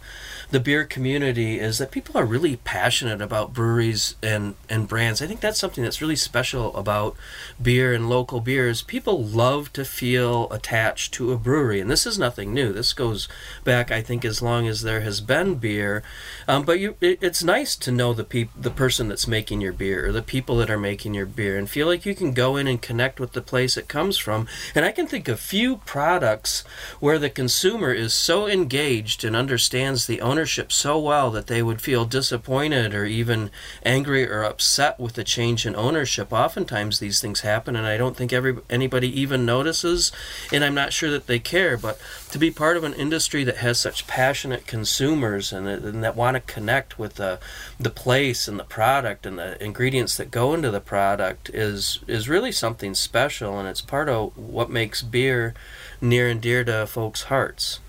the 0.49 0.59
beer 0.59 0.85
community 0.85 1.59
is 1.59 1.77
that 1.77 1.91
people 1.91 2.17
are 2.17 2.25
really 2.25 2.55
passionate 2.57 3.21
about 3.21 3.53
breweries 3.53 4.15
and, 4.23 4.55
and 4.69 4.87
brands. 4.87 5.21
I 5.21 5.27
think 5.27 5.41
that's 5.41 5.59
something 5.59 5.83
that's 5.83 6.01
really 6.01 6.15
special 6.15 6.75
about 6.75 7.17
beer 7.61 7.93
and 7.93 8.09
local 8.09 8.39
beers. 8.39 8.81
People 8.81 9.23
love 9.23 9.73
to 9.73 9.83
feel 9.83 10.49
attached 10.51 11.13
to 11.15 11.33
a 11.33 11.37
brewery, 11.37 11.81
and 11.81 11.91
this 11.91 12.05
is 12.05 12.17
nothing 12.17 12.53
new. 12.53 12.71
This 12.71 12.93
goes 12.93 13.27
back, 13.65 13.91
I 13.91 14.01
think, 14.01 14.23
as 14.23 14.41
long 14.41 14.67
as 14.67 14.83
there 14.83 15.01
has 15.01 15.19
been 15.19 15.55
beer. 15.55 16.01
Um, 16.47 16.63
but 16.63 16.79
you, 16.79 16.95
it, 17.01 17.19
it's 17.21 17.43
nice 17.43 17.75
to 17.75 17.91
know 17.91 18.13
the 18.13 18.23
peop- 18.23 18.49
the 18.55 18.71
person 18.71 19.09
that's 19.09 19.27
making 19.27 19.59
your 19.59 19.73
beer 19.73 20.07
or 20.07 20.11
the 20.13 20.21
people 20.21 20.55
that 20.57 20.69
are 20.69 20.79
making 20.79 21.13
your 21.13 21.25
beer, 21.25 21.57
and 21.57 21.69
feel 21.69 21.87
like 21.87 22.05
you 22.05 22.15
can 22.15 22.33
go 22.33 22.55
in 22.55 22.67
and 22.67 22.81
connect 22.81 23.19
with 23.19 23.33
the 23.33 23.41
place 23.41 23.75
it 23.75 23.89
comes 23.89 24.17
from. 24.17 24.47
And 24.73 24.85
I 24.85 24.93
can 24.93 25.07
think 25.07 25.27
of 25.27 25.41
few 25.41 25.77
products 25.77 26.63
where 27.01 27.19
the 27.19 27.29
consumer 27.29 27.91
is 27.91 28.13
so 28.13 28.47
engaged 28.47 29.25
and 29.25 29.35
understands 29.35 30.07
the 30.07 30.21
ownership 30.21 30.36
so 30.45 30.99
well 30.99 31.31
that 31.31 31.47
they 31.47 31.63
would 31.63 31.81
feel 31.81 32.05
disappointed 32.05 32.93
or 32.93 33.05
even 33.05 33.49
angry 33.83 34.29
or 34.29 34.43
upset 34.43 34.99
with 34.99 35.13
the 35.13 35.23
change 35.23 35.65
in 35.65 35.75
ownership. 35.75 36.31
Oftentimes 36.31 36.99
these 36.99 37.19
things 37.19 37.41
happen, 37.41 37.75
and 37.75 37.85
I 37.87 37.97
don't 37.97 38.15
think 38.15 38.31
every 38.31 38.57
anybody 38.69 39.09
even 39.19 39.45
notices, 39.45 40.11
and 40.51 40.63
I'm 40.63 40.75
not 40.75 40.93
sure 40.93 41.09
that 41.09 41.27
they 41.27 41.39
care. 41.39 41.77
But 41.77 41.99
to 42.31 42.37
be 42.37 42.51
part 42.51 42.77
of 42.77 42.83
an 42.83 42.93
industry 42.93 43.43
that 43.43 43.57
has 43.57 43.79
such 43.79 44.07
passionate 44.07 44.67
consumers 44.67 45.51
and, 45.51 45.65
that- 45.67 45.81
and 45.83 46.03
that 46.03 46.15
want 46.15 46.35
to 46.35 46.53
connect 46.53 46.99
with 46.99 47.15
the 47.15 47.39
the 47.79 47.89
place 47.89 48.47
and 48.47 48.59
the 48.59 48.63
product 48.63 49.25
and 49.25 49.39
the 49.39 49.61
ingredients 49.63 50.17
that 50.17 50.31
go 50.31 50.53
into 50.53 50.69
the 50.71 50.81
product 50.81 51.49
is 51.49 51.99
is 52.07 52.29
really 52.29 52.51
something 52.51 52.93
special, 52.93 53.57
and 53.59 53.67
it's 53.67 53.81
part 53.81 54.09
of 54.09 54.37
what 54.37 54.69
makes 54.69 55.01
beer 55.01 55.53
near 56.01 56.27
and 56.29 56.41
dear 56.41 56.63
to 56.63 56.85
folks' 56.87 57.23
hearts. 57.23 57.79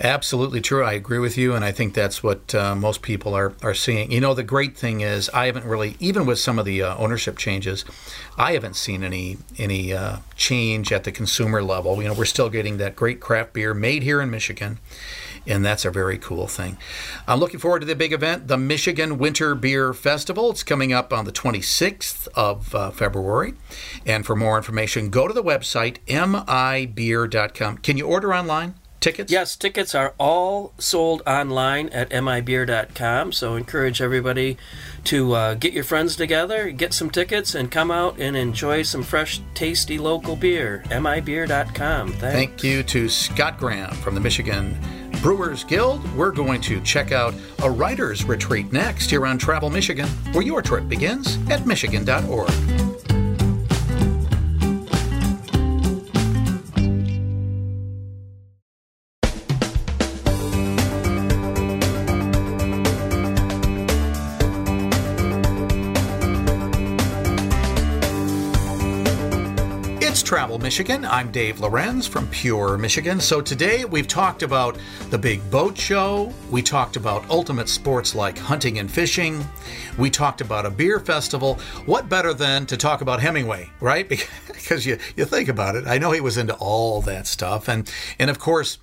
Absolutely 0.00 0.60
true. 0.60 0.84
I 0.84 0.92
agree 0.92 1.18
with 1.18 1.36
you, 1.36 1.56
and 1.56 1.64
I 1.64 1.72
think 1.72 1.92
that's 1.92 2.22
what 2.22 2.54
uh, 2.54 2.76
most 2.76 3.02
people 3.02 3.34
are, 3.34 3.54
are 3.62 3.74
seeing. 3.74 4.12
You 4.12 4.20
know, 4.20 4.32
the 4.32 4.44
great 4.44 4.76
thing 4.76 5.00
is, 5.00 5.28
I 5.30 5.46
haven't 5.46 5.64
really, 5.64 5.96
even 5.98 6.24
with 6.24 6.38
some 6.38 6.56
of 6.56 6.64
the 6.64 6.82
uh, 6.84 6.96
ownership 6.96 7.36
changes, 7.36 7.84
I 8.36 8.52
haven't 8.52 8.76
seen 8.76 9.02
any 9.02 9.38
any 9.58 9.92
uh, 9.92 10.18
change 10.36 10.92
at 10.92 11.02
the 11.02 11.10
consumer 11.10 11.64
level. 11.64 12.00
You 12.00 12.08
know, 12.08 12.14
we're 12.14 12.26
still 12.26 12.48
getting 12.48 12.76
that 12.76 12.94
great 12.94 13.18
craft 13.18 13.54
beer 13.54 13.74
made 13.74 14.04
here 14.04 14.20
in 14.20 14.30
Michigan, 14.30 14.78
and 15.48 15.64
that's 15.64 15.84
a 15.84 15.90
very 15.90 16.16
cool 16.16 16.46
thing. 16.46 16.78
I'm 17.26 17.40
looking 17.40 17.58
forward 17.58 17.80
to 17.80 17.86
the 17.86 17.96
big 17.96 18.12
event, 18.12 18.46
the 18.46 18.56
Michigan 18.56 19.18
Winter 19.18 19.56
Beer 19.56 19.92
Festival. 19.92 20.52
It's 20.52 20.62
coming 20.62 20.92
up 20.92 21.12
on 21.12 21.24
the 21.24 21.32
26th 21.32 22.28
of 22.36 22.72
uh, 22.72 22.92
February, 22.92 23.54
and 24.06 24.24
for 24.24 24.36
more 24.36 24.58
information, 24.58 25.10
go 25.10 25.26
to 25.26 25.34
the 25.34 25.42
website 25.42 25.96
mibeer.com. 26.06 27.78
Can 27.78 27.96
you 27.96 28.06
order 28.06 28.32
online? 28.32 28.76
Tickets? 29.00 29.30
Yes, 29.30 29.54
tickets 29.54 29.94
are 29.94 30.14
all 30.18 30.72
sold 30.78 31.22
online 31.26 31.88
at 31.90 32.10
mibeer.com. 32.10 33.32
So 33.32 33.54
encourage 33.54 34.02
everybody 34.02 34.56
to 35.04 35.32
uh, 35.34 35.54
get 35.54 35.72
your 35.72 35.84
friends 35.84 36.16
together, 36.16 36.70
get 36.70 36.92
some 36.92 37.08
tickets, 37.10 37.54
and 37.54 37.70
come 37.70 37.90
out 37.90 38.18
and 38.18 38.36
enjoy 38.36 38.82
some 38.82 39.02
fresh, 39.02 39.40
tasty 39.54 39.98
local 39.98 40.34
beer. 40.34 40.82
mibeer.com. 40.88 42.08
Thanks. 42.12 42.20
Thank 42.20 42.64
you 42.64 42.82
to 42.84 43.08
Scott 43.08 43.58
Graham 43.58 43.94
from 43.96 44.14
the 44.14 44.20
Michigan 44.20 44.76
Brewers 45.22 45.64
Guild. 45.64 46.04
We're 46.14 46.32
going 46.32 46.60
to 46.62 46.80
check 46.80 47.12
out 47.12 47.34
a 47.62 47.70
writer's 47.70 48.24
retreat 48.24 48.72
next 48.72 49.10
here 49.10 49.26
on 49.26 49.38
Travel 49.38 49.70
Michigan, 49.70 50.08
where 50.32 50.44
your 50.44 50.62
trip 50.62 50.88
begins 50.88 51.38
at 51.50 51.66
michigan.org. 51.66 52.50
Michigan. 70.56 71.04
I'm 71.04 71.30
Dave 71.30 71.60
Lorenz 71.60 72.06
from 72.06 72.26
Pure 72.28 72.78
Michigan. 72.78 73.20
So 73.20 73.42
today 73.42 73.84
we've 73.84 74.08
talked 74.08 74.42
about 74.42 74.78
the 75.10 75.18
big 75.18 75.50
boat 75.50 75.76
show. 75.76 76.32
We 76.50 76.62
talked 76.62 76.96
about 76.96 77.28
ultimate 77.28 77.68
sports 77.68 78.14
like 78.14 78.38
hunting 78.38 78.78
and 78.78 78.90
fishing. 78.90 79.44
We 79.98 80.08
talked 80.08 80.40
about 80.40 80.64
a 80.64 80.70
beer 80.70 81.00
festival. 81.00 81.56
What 81.84 82.08
better 82.08 82.32
than 82.32 82.64
to 82.66 82.78
talk 82.78 83.02
about 83.02 83.20
Hemingway, 83.20 83.68
right? 83.80 84.08
Because 84.46 84.84
you, 84.84 84.98
you 85.16 85.24
think 85.24 85.48
about 85.48 85.76
it. 85.76 85.86
I 85.86 85.96
know 85.96 86.10
he 86.10 86.20
was 86.20 86.36
into 86.36 86.54
all 86.56 87.00
that 87.02 87.26
stuff. 87.26 87.68
And, 87.68 87.90
and 88.18 88.28
of 88.28 88.38
course, 88.38 88.76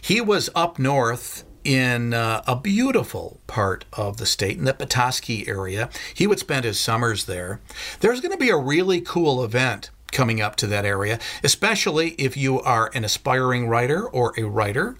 he 0.00 0.20
was 0.20 0.50
up 0.54 0.80
north 0.80 1.44
in 1.62 2.12
uh, 2.14 2.42
a 2.46 2.56
beautiful 2.56 3.40
part 3.46 3.84
of 3.92 4.16
the 4.16 4.26
state, 4.26 4.58
in 4.58 4.64
the 4.64 4.74
Petoskey 4.74 5.46
area. 5.46 5.90
He 6.12 6.26
would 6.26 6.38
spend 6.40 6.64
his 6.64 6.80
summers 6.80 7.26
there. 7.26 7.60
There's 8.00 8.20
going 8.20 8.32
to 8.32 8.38
be 8.38 8.50
a 8.50 8.56
really 8.56 9.00
cool 9.00 9.44
event 9.44 9.90
coming 10.12 10.40
up 10.40 10.56
to 10.56 10.66
that 10.66 10.84
area, 10.84 11.18
especially 11.42 12.10
if 12.10 12.36
you 12.36 12.60
are 12.60 12.90
an 12.94 13.04
aspiring 13.04 13.68
writer 13.68 14.06
or 14.06 14.34
a 14.36 14.44
writer. 14.44 14.96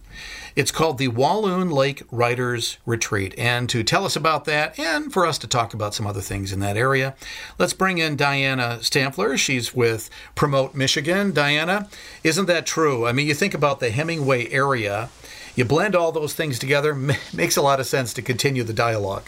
It's 0.56 0.72
called 0.72 0.98
the 0.98 1.08
Walloon 1.08 1.70
Lake 1.70 2.02
Writers 2.10 2.78
Retreat. 2.84 3.32
And 3.38 3.68
to 3.68 3.84
tell 3.84 4.04
us 4.04 4.16
about 4.16 4.44
that 4.46 4.76
and 4.78 5.12
for 5.12 5.24
us 5.24 5.38
to 5.38 5.46
talk 5.46 5.72
about 5.72 5.94
some 5.94 6.06
other 6.06 6.20
things 6.20 6.52
in 6.52 6.58
that 6.60 6.76
area, 6.76 7.14
let's 7.58 7.72
bring 7.72 7.98
in 7.98 8.16
Diana 8.16 8.82
Stampler. 8.82 9.36
She's 9.36 9.72
with 9.72 10.10
Promote 10.34 10.74
Michigan. 10.74 11.32
Diana, 11.32 11.88
isn't 12.24 12.46
that 12.46 12.66
true? 12.66 13.06
I 13.06 13.12
mean, 13.12 13.28
you 13.28 13.34
think 13.34 13.54
about 13.54 13.78
the 13.78 13.90
Hemingway 13.90 14.48
area 14.50 15.10
you 15.58 15.64
blend 15.64 15.96
all 15.96 16.12
those 16.12 16.34
things 16.34 16.56
together, 16.56 16.94
makes 17.34 17.56
a 17.56 17.62
lot 17.62 17.80
of 17.80 17.86
sense 17.86 18.14
to 18.14 18.22
continue 18.22 18.62
the 18.62 18.72
dialogue. 18.72 19.24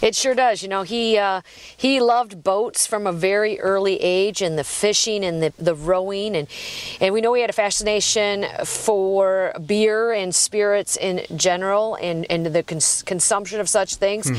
It 0.00 0.14
sure 0.14 0.34
does. 0.34 0.62
You 0.62 0.68
know, 0.68 0.82
he 0.82 1.18
uh, 1.18 1.42
he 1.76 2.00
loved 2.00 2.42
boats 2.42 2.86
from 2.86 3.06
a 3.06 3.12
very 3.12 3.60
early 3.60 4.00
age, 4.00 4.42
and 4.42 4.58
the 4.58 4.64
fishing 4.64 5.24
and 5.24 5.42
the, 5.42 5.52
the 5.58 5.74
rowing, 5.74 6.36
and 6.36 6.48
and 7.00 7.14
we 7.14 7.20
know 7.20 7.34
he 7.34 7.40
had 7.40 7.50
a 7.50 7.54
fascination 7.54 8.46
for 8.64 9.52
beer 9.64 10.12
and 10.12 10.34
spirits 10.34 10.96
in 10.96 11.24
general, 11.36 11.96
and 11.96 12.26
and 12.30 12.46
the 12.46 12.62
cons- 12.62 13.02
consumption 13.02 13.60
of 13.60 13.68
such 13.68 13.96
things. 13.96 14.28
Hmm. 14.28 14.36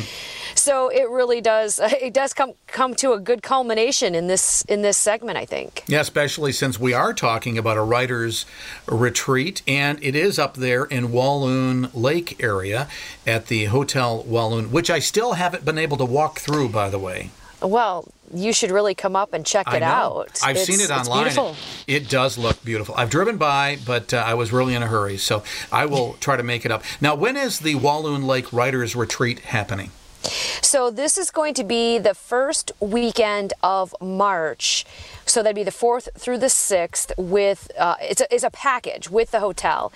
So 0.56 0.90
it 0.90 1.10
really 1.10 1.42
does. 1.42 1.80
It 2.04 2.14
does 2.14 2.34
come 2.34 2.54
come 2.68 2.96
to 2.96 3.14
a 3.14 3.20
good 3.20 3.42
culmination 3.42 4.14
in 4.14 4.28
this 4.28 4.64
in 4.64 4.82
this 4.82 4.98
segment, 4.98 5.38
I 5.38 5.46
think. 5.46 5.84
Yeah, 5.88 6.02
especially 6.02 6.52
since 6.52 6.78
we 6.78 6.94
are 6.94 7.14
talking 7.14 7.58
about 7.58 7.78
a 7.78 7.82
writer's 7.82 8.46
retreat, 8.88 9.62
and 9.68 10.04
it 10.04 10.16
is 10.16 10.38
up 10.38 10.56
there 10.56 10.84
in 10.86 11.12
Walloon 11.12 11.90
Lake 11.94 12.44
area 12.44 12.90
at 13.26 13.48
the 13.48 13.66
Hotel 13.66 14.24
Walloon, 14.24 14.72
which 14.72 14.90
I 14.90 15.00
still 15.00 15.33
haven't 15.34 15.66
been 15.66 15.78
able 15.78 15.98
to 15.98 16.06
walk 16.06 16.40
through, 16.40 16.70
by 16.70 16.90
the 16.90 17.00
way. 17.00 17.32
Well, 17.62 18.08
you 18.34 18.52
should 18.52 18.72
really 18.72 18.94
come 18.94 19.16
up 19.16 19.34
and 19.34 19.46
check 19.46 19.74
it 19.74 19.84
out. 19.84 20.40
I've 20.44 20.58
it's, 20.58 20.66
seen 20.66 20.82
it 20.82 20.92
online. 20.92 21.28
It, 21.28 21.56
it, 22.04 22.10
does 22.10 22.38
look 22.38 22.64
beautiful. 22.66 22.94
I've 22.98 23.10
driven 23.10 23.38
by, 23.38 23.78
but 23.86 24.14
uh, 24.14 24.18
I 24.18 24.34
was 24.34 24.52
really 24.52 24.76
in 24.76 24.84
a 24.84 24.88
hurry, 24.88 25.18
so 25.18 25.44
I 25.72 25.86
will 25.86 26.14
try 26.20 26.36
to 26.36 26.44
make 26.44 26.66
it 26.66 26.72
up. 26.72 26.84
Now, 27.00 27.16
when 27.16 27.38
is 27.38 27.60
the 27.60 27.76
Walloon 27.76 28.28
Lake 28.28 28.52
Writers 28.52 28.96
Retreat 28.96 29.40
happening? 29.40 29.92
So 30.24 30.90
this 30.90 31.18
is 31.18 31.32
going 31.32 31.54
to 31.56 31.64
be 31.64 31.98
the 32.00 32.14
first 32.14 32.72
weekend 32.80 33.54
of 33.62 33.94
March. 34.02 34.86
So 35.26 35.42
that'd 35.42 35.56
be 35.56 35.64
the 35.64 35.72
fourth 35.72 36.10
through 36.18 36.40
the 36.40 36.50
sixth. 36.50 37.12
With 37.18 37.72
uh, 37.78 37.96
it's 38.02 38.22
a, 38.22 38.34
it's 38.34 38.44
a 38.44 38.52
package 38.52 39.10
with 39.10 39.32
the 39.32 39.40
hotel, 39.40 39.92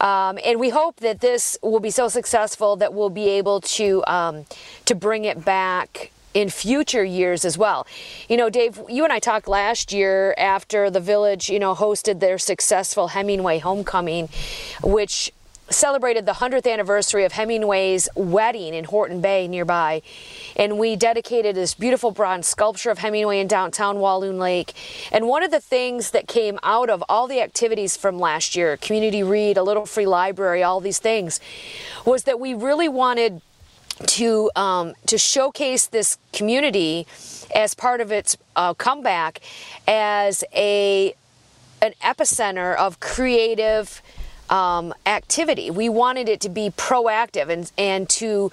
um, 0.00 0.38
and 0.44 0.58
we 0.58 0.70
hope 0.70 0.96
that 1.00 1.20
this 1.20 1.56
will 1.62 1.80
be 1.80 1.90
so 1.90 2.08
successful 2.08 2.76
that 2.76 2.92
we'll 2.92 3.10
be 3.10 3.28
able 3.28 3.60
to 3.60 4.04
um, 4.06 4.46
to 4.84 4.94
bring 4.94 5.24
it 5.24 5.44
back 5.44 6.10
in 6.34 6.50
future 6.50 7.04
years 7.04 7.44
as 7.44 7.56
well. 7.56 7.86
You 8.28 8.36
know, 8.36 8.50
Dave, 8.50 8.80
you 8.88 9.04
and 9.04 9.12
I 9.12 9.20
talked 9.20 9.46
last 9.46 9.92
year 9.92 10.34
after 10.36 10.90
the 10.90 11.00
village, 11.00 11.48
you 11.48 11.60
know, 11.60 11.74
hosted 11.74 12.18
their 12.18 12.38
successful 12.38 13.08
Hemingway 13.08 13.60
homecoming, 13.60 14.28
which 14.82 15.32
celebrated 15.70 16.26
the 16.26 16.32
100th 16.32 16.70
anniversary 16.70 17.24
of 17.24 17.32
Hemingway's 17.32 18.08
wedding 18.14 18.74
in 18.74 18.84
Horton 18.84 19.20
Bay 19.20 19.48
nearby. 19.48 20.02
And 20.56 20.78
we 20.78 20.96
dedicated 20.96 21.56
this 21.56 21.74
beautiful 21.74 22.10
bronze 22.10 22.46
sculpture 22.46 22.90
of 22.90 22.98
Hemingway 22.98 23.40
in 23.40 23.48
downtown 23.48 23.98
Walloon 23.98 24.38
Lake. 24.38 24.74
And 25.10 25.26
one 25.26 25.42
of 25.42 25.50
the 25.50 25.60
things 25.60 26.10
that 26.10 26.28
came 26.28 26.58
out 26.62 26.90
of 26.90 27.02
all 27.08 27.26
the 27.26 27.40
activities 27.40 27.96
from 27.96 28.18
last 28.18 28.54
year, 28.54 28.76
community 28.76 29.22
read, 29.22 29.56
a 29.56 29.62
little 29.62 29.86
free 29.86 30.06
library, 30.06 30.62
all 30.62 30.80
these 30.80 30.98
things, 30.98 31.40
was 32.04 32.24
that 32.24 32.38
we 32.38 32.54
really 32.54 32.88
wanted 32.88 33.40
to 34.06 34.50
um, 34.56 34.94
to 35.06 35.16
showcase 35.16 35.86
this 35.86 36.18
community 36.32 37.06
as 37.54 37.74
part 37.74 38.00
of 38.00 38.10
its 38.10 38.36
uh, 38.56 38.74
comeback 38.74 39.40
as 39.86 40.42
a 40.52 41.14
an 41.80 41.92
epicenter 42.02 42.76
of 42.76 42.98
creative 42.98 44.02
um, 44.50 44.94
activity. 45.06 45.70
We 45.70 45.88
wanted 45.88 46.28
it 46.28 46.40
to 46.42 46.48
be 46.48 46.70
proactive 46.70 47.48
and, 47.48 47.70
and 47.76 48.08
to 48.10 48.50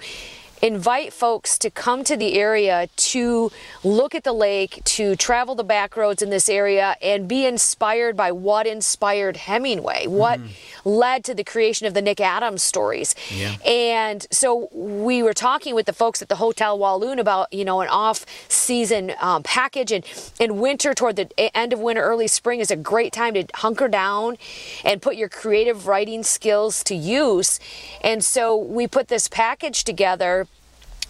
invite 0.62 1.12
folks 1.12 1.58
to 1.58 1.68
come 1.68 2.04
to 2.04 2.16
the 2.16 2.38
area 2.38 2.88
to 2.96 3.50
look 3.82 4.14
at 4.14 4.22
the 4.22 4.32
lake, 4.32 4.80
to 4.84 5.16
travel 5.16 5.56
the 5.56 5.64
back 5.64 5.96
roads 5.96 6.22
in 6.22 6.30
this 6.30 6.48
area, 6.48 6.96
and 7.02 7.26
be 7.26 7.44
inspired 7.44 8.16
by 8.16 8.30
what 8.30 8.64
inspired 8.64 9.36
Hemingway, 9.36 10.06
what 10.06 10.38
mm-hmm. 10.38 10.88
led 10.88 11.24
to 11.24 11.34
the 11.34 11.42
creation 11.42 11.86
of 11.88 11.94
the 11.94 12.00
Nick 12.00 12.20
Adams 12.20 12.62
stories. 12.62 13.16
Yeah. 13.34 13.56
And 13.66 14.24
so 14.30 14.68
we 14.72 15.20
were 15.22 15.34
talking 15.34 15.74
with 15.74 15.86
the 15.86 15.92
folks 15.92 16.22
at 16.22 16.28
the 16.28 16.36
Hotel 16.36 16.78
Walloon 16.78 17.18
about, 17.18 17.52
you 17.52 17.64
know, 17.64 17.80
an 17.80 17.88
off-season 17.88 19.14
um, 19.20 19.42
package, 19.42 19.90
and 19.90 20.04
in 20.38 20.60
winter, 20.60 20.94
toward 20.94 21.16
the 21.16 21.56
end 21.56 21.72
of 21.72 21.80
winter, 21.80 22.02
early 22.02 22.28
spring, 22.28 22.60
is 22.60 22.70
a 22.70 22.76
great 22.76 23.12
time 23.12 23.34
to 23.34 23.44
hunker 23.54 23.88
down 23.88 24.38
and 24.84 25.02
put 25.02 25.16
your 25.16 25.28
creative 25.28 25.88
writing 25.88 26.22
skills 26.22 26.84
to 26.84 26.94
use. 26.94 27.58
And 28.00 28.24
so 28.24 28.56
we 28.56 28.86
put 28.86 29.08
this 29.08 29.26
package 29.26 29.82
together 29.82 30.46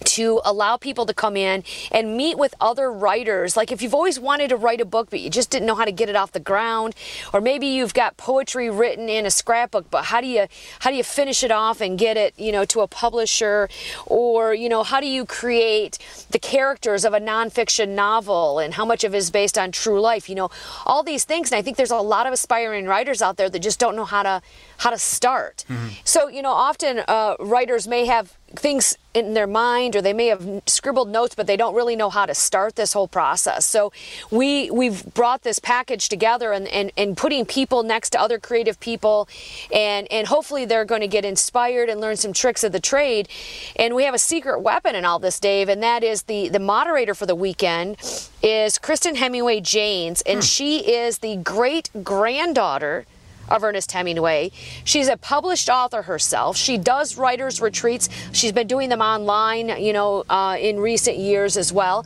to 0.03 0.41
allow 0.45 0.77
people 0.77 1.07
to 1.07 1.15
come 1.15 1.37
in 1.37 1.65
and 1.91 2.17
meet 2.17 2.39
with 2.39 2.55
other 2.61 2.93
writers. 2.93 3.57
Like 3.57 3.73
if 3.73 3.83
you've 3.83 3.95
always 3.95 4.19
wanted 4.19 4.49
to 4.49 4.57
write 4.57 4.81
a 4.81 4.85
book, 4.85 5.11
but 5.11 5.21
you 5.21 5.31
just 5.31 5.51
didn't 5.51 5.67
know 5.67 5.75
how 5.75 5.85
to 5.85 5.93
get 5.93 6.09
it 6.09 6.17
off 6.17 6.33
the 6.33 6.41
ground, 6.41 6.95
or 7.33 7.41
maybe 7.41 7.67
you've 7.67 7.95
got 7.95 8.17
poetry 8.17 8.71
written 8.71 9.09
in 9.09 9.27
a 9.27 9.31
scrapbook, 9.31 9.91
but 9.91 10.07
how 10.07 10.21
do 10.21 10.27
you 10.27 10.47
how 10.81 10.91
do 10.91 10.97
you 10.97 11.05
finish 11.05 11.43
it 11.43 11.51
off 11.51 11.81
and 11.81 11.99
get 11.99 12.17
it, 12.17 12.35
you 12.39 12.53
know, 12.53 12.65
to 12.67 12.81
a 12.81 12.87
publisher? 12.87 13.69
Or, 14.07 14.55
you 14.55 14.69
know, 14.69 14.83
how 14.83 15.01
do 15.01 15.07
you 15.07 15.25
create 15.25 15.99
the 16.31 16.39
characters 16.39 17.05
of 17.05 17.15
a 17.15 17.21
nonfiction 17.21 17.91
novel 17.91 18.59
and 18.59 18.75
how 18.75 18.85
much 18.85 19.05
of 19.05 19.15
it 19.15 19.19
is 19.19 19.31
based 19.31 19.59
on 19.59 19.73
true 19.73 20.01
life? 20.01 20.29
You 20.29 20.35
know, 20.35 20.51
all 20.87 21.03
these 21.03 21.25
things. 21.25 21.51
And 21.51 21.59
I 21.59 21.63
think 21.63 21.77
there's 21.77 21.91
a 21.91 21.97
lot 21.97 22.27
of 22.27 22.33
aspiring 22.33 22.87
writers 22.87 23.23
out 23.23 23.37
there 23.37 23.49
that 23.49 23.59
just 23.59 23.79
don't 23.79 23.97
know 23.97 24.05
how 24.05 24.23
to 24.23 24.43
how 24.79 24.91
to 24.91 24.99
start. 24.99 25.65
Mm-hmm. 25.69 25.89
So, 26.05 26.29
you 26.29 26.43
know, 26.43 26.53
often 26.53 27.03
uh, 27.07 27.37
writers 27.41 27.87
may 27.87 28.07
have 28.07 28.37
things 28.55 28.97
in 29.15 29.35
their 29.35 29.47
mind 29.47 29.95
or 29.95 30.03
they 30.03 30.13
may 30.13 30.27
have 30.27 30.63
scribbled 30.67 31.09
notes 31.09 31.35
but 31.35 31.47
they 31.47 31.57
don't 31.57 31.75
really 31.75 31.97
know 31.97 32.09
how 32.09 32.25
to 32.25 32.35
start 32.35 32.77
this 32.77 32.93
whole 32.93 33.09
process 33.09 33.67
so 33.67 33.93
we 34.31 34.71
we've 34.71 35.13
brought 35.15 35.43
this 35.43 35.59
package 35.59 36.09
together 36.09 36.53
and, 36.53 36.67
and, 36.69 36.91
and 36.97 37.17
putting 37.17 37.45
people 37.45 37.83
next 37.83 38.11
to 38.11 38.21
other 38.21 38.39
creative 38.39 38.79
people 38.81 39.29
and 39.73 40.11
and 40.11 40.27
hopefully 40.29 40.65
they're 40.65 40.85
going 40.85 41.01
to 41.01 41.09
get 41.09 41.25
inspired 41.25 41.89
and 41.89 42.01
learn 42.01 42.17
some 42.17 42.33
tricks 42.33 42.65
of 42.65 42.73
the 42.73 42.81
trade 42.81 43.29
and 43.77 43.95
we 43.95 44.05
have 44.05 44.15
a 44.15 44.19
secret 44.19 44.61
weapon 44.61 44.95
in 44.95 45.05
all 45.05 45.19
this 45.19 45.39
dave 45.39 45.69
and 45.69 45.83
that 45.83 46.03
is 46.03 46.23
the 46.23 46.49
the 46.49 46.61
moderator 46.61 47.15
for 47.15 47.27
the 47.27 47.35
weekend 47.35 47.97
is 48.43 48.79
kristen 48.79 49.17
hemingway 49.17 49.61
janes 49.61 50.23
and 50.23 50.39
hmm. 50.39 50.43
she 50.43 50.79
is 50.91 51.19
the 51.19 51.37
great 51.37 51.91
granddaughter 52.03 53.05
of 53.53 53.63
Ernest 53.63 53.93
Hemingway. 53.93 54.51
She's 54.85 55.09
a 55.09 55.17
published 55.17 55.69
author 55.69 56.03
herself. 56.03 56.57
She 56.57 56.79
does 56.79 57.17
writers' 57.17 57.61
retreats. 57.61 58.09
She's 58.33 58.53
been 58.53 58.67
doing 58.67 58.89
them 58.89 59.01
online, 59.01 59.69
you 59.81 59.93
know, 59.93 60.25
uh, 60.29 60.57
in 60.59 60.81
recent 60.81 61.19
years 61.19 61.57
as 61.57 61.73
well. 61.73 62.05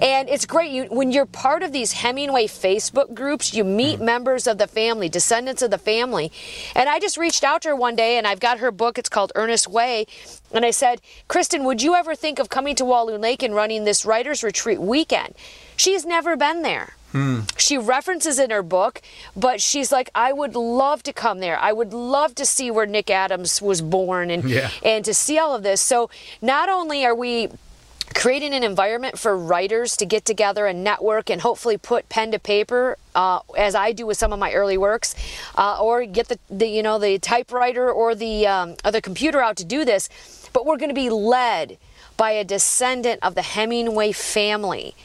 And 0.00 0.28
it's 0.28 0.46
great 0.46 0.70
you, 0.70 0.84
when 0.84 1.10
you're 1.10 1.26
part 1.26 1.62
of 1.62 1.72
these 1.72 1.92
Hemingway 1.92 2.46
Facebook 2.46 3.14
groups, 3.14 3.52
you 3.52 3.64
meet 3.64 3.96
mm-hmm. 3.96 4.04
members 4.04 4.46
of 4.46 4.58
the 4.58 4.66
family, 4.66 5.08
descendants 5.08 5.62
of 5.62 5.70
the 5.70 5.78
family. 5.78 6.30
And 6.74 6.88
I 6.88 7.00
just 7.00 7.16
reached 7.16 7.44
out 7.44 7.62
to 7.62 7.70
her 7.70 7.76
one 7.76 7.96
day, 7.96 8.16
and 8.16 8.26
I've 8.26 8.40
got 8.40 8.58
her 8.58 8.70
book. 8.70 8.98
It's 8.98 9.08
called 9.08 9.32
Ernest 9.34 9.68
Way. 9.68 10.06
And 10.52 10.64
I 10.64 10.70
said, 10.70 11.00
Kristen, 11.26 11.64
would 11.64 11.82
you 11.82 11.94
ever 11.94 12.14
think 12.14 12.38
of 12.38 12.48
coming 12.48 12.76
to 12.76 12.84
Walloon 12.84 13.20
Lake 13.20 13.42
and 13.42 13.54
running 13.54 13.84
this 13.84 14.04
writers' 14.04 14.44
retreat 14.44 14.80
weekend? 14.80 15.34
She's 15.76 16.06
never 16.06 16.36
been 16.36 16.62
there. 16.62 16.94
Hmm. 17.14 17.42
She 17.56 17.78
references 17.78 18.40
in 18.40 18.50
her 18.50 18.64
book, 18.64 19.00
but 19.36 19.60
she's 19.60 19.92
like, 19.92 20.10
I 20.16 20.32
would 20.32 20.56
love 20.56 21.04
to 21.04 21.12
come 21.12 21.38
there. 21.38 21.56
I 21.56 21.72
would 21.72 21.92
love 21.92 22.34
to 22.34 22.44
see 22.44 22.72
where 22.72 22.86
Nick 22.86 23.08
Adams 23.08 23.62
was 23.62 23.80
born 23.80 24.30
and 24.30 24.50
yeah. 24.50 24.70
and 24.82 25.04
to 25.04 25.14
see 25.14 25.38
all 25.38 25.54
of 25.54 25.62
this. 25.62 25.80
So 25.80 26.10
not 26.42 26.68
only 26.68 27.06
are 27.06 27.14
we 27.14 27.50
creating 28.16 28.52
an 28.52 28.64
environment 28.64 29.16
for 29.16 29.38
writers 29.38 29.96
to 29.98 30.04
get 30.04 30.24
together 30.24 30.66
and 30.66 30.82
network 30.82 31.30
and 31.30 31.40
hopefully 31.40 31.78
put 31.78 32.08
pen 32.08 32.32
to 32.32 32.38
paper 32.40 32.98
uh, 33.14 33.38
as 33.56 33.76
I 33.76 33.92
do 33.92 34.06
with 34.06 34.16
some 34.18 34.32
of 34.32 34.40
my 34.40 34.52
early 34.52 34.76
works, 34.76 35.14
uh, 35.54 35.78
or 35.80 36.04
get 36.06 36.26
the, 36.26 36.40
the, 36.50 36.66
you 36.66 36.82
know 36.82 36.98
the 36.98 37.20
typewriter 37.20 37.92
or 37.92 38.16
the 38.16 38.48
um, 38.48 38.74
or 38.84 38.90
the 38.90 39.00
computer 39.00 39.40
out 39.40 39.56
to 39.58 39.64
do 39.64 39.84
this. 39.84 40.08
But 40.52 40.66
we're 40.66 40.78
going 40.78 40.90
to 40.90 40.94
be 40.94 41.10
led 41.10 41.78
by 42.16 42.32
a 42.32 42.42
descendant 42.42 43.20
of 43.22 43.36
the 43.36 43.42
Hemingway 43.42 44.10
family 44.10 44.96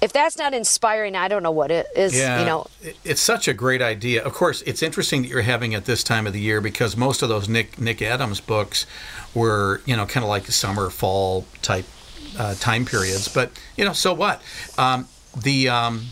if 0.00 0.12
that's 0.12 0.38
not 0.38 0.54
inspiring, 0.54 1.14
I 1.14 1.28
don't 1.28 1.42
know 1.42 1.50
what 1.50 1.70
it 1.70 1.86
is. 1.94 2.16
Yeah, 2.16 2.40
You 2.40 2.46
know, 2.46 2.66
it's 3.04 3.20
such 3.20 3.48
a 3.48 3.52
great 3.52 3.82
idea. 3.82 4.24
Of 4.24 4.32
course, 4.32 4.62
it's 4.62 4.82
interesting 4.82 5.22
that 5.22 5.28
you're 5.28 5.42
having 5.42 5.72
it 5.72 5.84
this 5.84 6.02
time 6.02 6.26
of 6.26 6.32
the 6.32 6.40
year 6.40 6.60
because 6.60 6.96
most 6.96 7.22
of 7.22 7.28
those 7.28 7.48
Nick 7.48 7.78
Nick 7.78 8.00
Adams 8.00 8.40
books 8.40 8.86
were, 9.34 9.82
you 9.84 9.96
know, 9.96 10.06
kind 10.06 10.24
of 10.24 10.30
like 10.30 10.46
summer, 10.46 10.88
fall 10.90 11.44
type 11.62 11.84
uh, 12.38 12.54
time 12.54 12.84
periods. 12.84 13.28
But 13.28 13.50
you 13.76 13.84
know, 13.84 13.92
so 13.92 14.14
what? 14.14 14.40
Um, 14.78 15.06
the 15.36 15.68
um, 15.68 16.06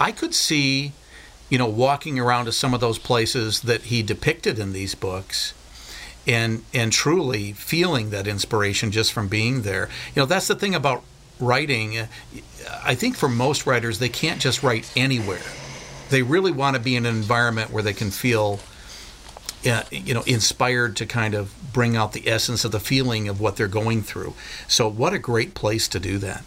I 0.00 0.12
could 0.12 0.34
see, 0.34 0.92
you 1.50 1.58
know, 1.58 1.66
walking 1.66 2.18
around 2.18 2.46
to 2.46 2.52
some 2.52 2.74
of 2.74 2.80
those 2.80 2.98
places 2.98 3.60
that 3.62 3.82
he 3.82 4.02
depicted 4.02 4.58
in 4.58 4.72
these 4.72 4.94
books. 4.94 5.52
And, 6.28 6.64
and 6.74 6.92
truly 6.92 7.52
feeling 7.52 8.10
that 8.10 8.26
inspiration 8.26 8.90
just 8.90 9.12
from 9.12 9.28
being 9.28 9.62
there. 9.62 9.88
You 10.12 10.22
know, 10.22 10.26
that's 10.26 10.48
the 10.48 10.56
thing 10.56 10.74
about 10.74 11.04
writing. 11.38 12.08
I 12.84 12.94
think 12.94 13.16
for 13.16 13.28
most 13.28 13.66
writers, 13.66 13.98
they 13.98 14.08
can't 14.08 14.40
just 14.40 14.62
write 14.62 14.90
anywhere. 14.96 15.42
They 16.10 16.22
really 16.22 16.52
want 16.52 16.76
to 16.76 16.82
be 16.82 16.96
in 16.96 17.06
an 17.06 17.16
environment 17.16 17.70
where 17.70 17.82
they 17.82 17.92
can 17.92 18.10
feel, 18.10 18.60
uh, 19.68 19.82
you 19.90 20.14
know, 20.14 20.22
inspired 20.22 20.96
to 20.96 21.06
kind 21.06 21.34
of 21.34 21.52
bring 21.72 21.96
out 21.96 22.12
the 22.12 22.28
essence 22.28 22.64
of 22.64 22.72
the 22.72 22.80
feeling 22.80 23.28
of 23.28 23.40
what 23.40 23.56
they're 23.56 23.68
going 23.68 24.02
through. 24.02 24.34
So, 24.68 24.88
what 24.88 25.12
a 25.12 25.18
great 25.18 25.54
place 25.54 25.88
to 25.88 26.00
do 26.00 26.18
that. 26.18 26.44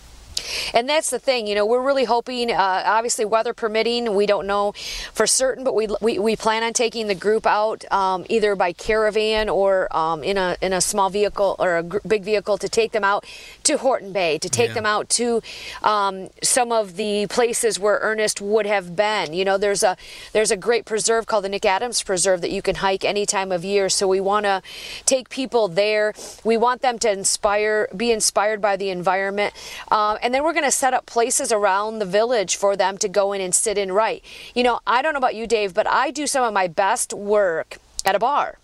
And 0.73 0.87
that's 0.87 1.09
the 1.09 1.19
thing, 1.19 1.47
you 1.47 1.55
know, 1.55 1.65
we're 1.65 1.81
really 1.85 2.05
hoping, 2.05 2.51
uh, 2.51 2.83
obviously, 2.85 3.25
weather 3.25 3.53
permitting, 3.53 4.15
we 4.15 4.25
don't 4.25 4.47
know 4.47 4.73
for 5.13 5.27
certain, 5.27 5.63
but 5.63 5.75
we, 5.75 5.87
we, 6.01 6.19
we 6.19 6.35
plan 6.35 6.63
on 6.63 6.73
taking 6.73 7.07
the 7.07 7.15
group 7.15 7.45
out 7.45 7.89
um, 7.91 8.25
either 8.29 8.55
by 8.55 8.73
caravan 8.73 9.49
or 9.49 9.87
um, 9.95 10.23
in, 10.23 10.37
a, 10.37 10.55
in 10.61 10.73
a 10.73 10.81
small 10.81 11.09
vehicle 11.09 11.55
or 11.59 11.77
a 11.77 11.83
gr- 11.83 11.97
big 12.07 12.23
vehicle 12.23 12.57
to 12.57 12.69
take 12.69 12.91
them 12.91 13.03
out 13.03 13.25
to 13.63 13.77
Horton 13.77 14.11
Bay, 14.13 14.37
to 14.37 14.49
take 14.49 14.69
Yeah. 14.69 14.73
them 14.75 14.85
out 14.85 15.09
to 15.09 15.41
um, 15.83 16.29
some 16.43 16.71
of 16.71 16.95
the 16.95 17.27
places 17.27 17.79
where 17.79 17.99
Ernest 18.01 18.41
would 18.41 18.65
have 18.65 18.95
been. 18.95 19.33
You 19.33 19.45
know, 19.45 19.57
there's 19.57 19.83
a, 19.83 19.97
there's 20.33 20.51
a 20.51 20.57
great 20.57 20.85
preserve 20.85 21.25
called 21.25 21.43
the 21.45 21.49
Nick 21.49 21.65
Adams 21.65 22.03
Preserve 22.03 22.41
that 22.41 22.51
you 22.51 22.61
can 22.61 22.75
hike 22.75 23.03
any 23.03 23.25
time 23.25 23.51
of 23.51 23.63
year. 23.65 23.89
So 23.89 24.07
we 24.07 24.19
want 24.21 24.45
to 24.45 24.61
take 25.05 25.29
people 25.29 25.67
there. 25.67 26.13
We 26.43 26.57
want 26.57 26.81
them 26.81 26.99
to 26.99 27.11
inspire, 27.11 27.87
be 27.95 28.11
inspired 28.11 28.61
by 28.61 28.75
the 28.75 28.89
environment. 28.89 29.53
Um, 29.91 30.17
and 30.21 30.28
then 30.33 30.43
we're 30.43 30.53
going 30.53 30.65
to 30.65 30.71
set 30.71 30.93
up 30.93 31.05
places 31.05 31.51
around 31.51 31.99
the 31.99 32.05
village 32.05 32.55
for 32.55 32.75
them 32.75 32.97
to 32.99 33.07
go 33.07 33.33
in 33.33 33.41
and 33.41 33.53
sit 33.53 33.77
and 33.77 33.93
write. 33.93 34.23
You 34.53 34.63
know, 34.63 34.79
I 34.85 35.01
don't 35.01 35.13
know 35.13 35.19
about 35.19 35.35
you, 35.35 35.47
Dave, 35.47 35.73
but 35.73 35.87
I 35.87 36.11
do 36.11 36.27
some 36.27 36.43
of 36.43 36.53
my 36.53 36.67
best 36.67 37.13
work 37.13 37.77
at 38.05 38.15
a 38.15 38.19
bar. 38.19 38.57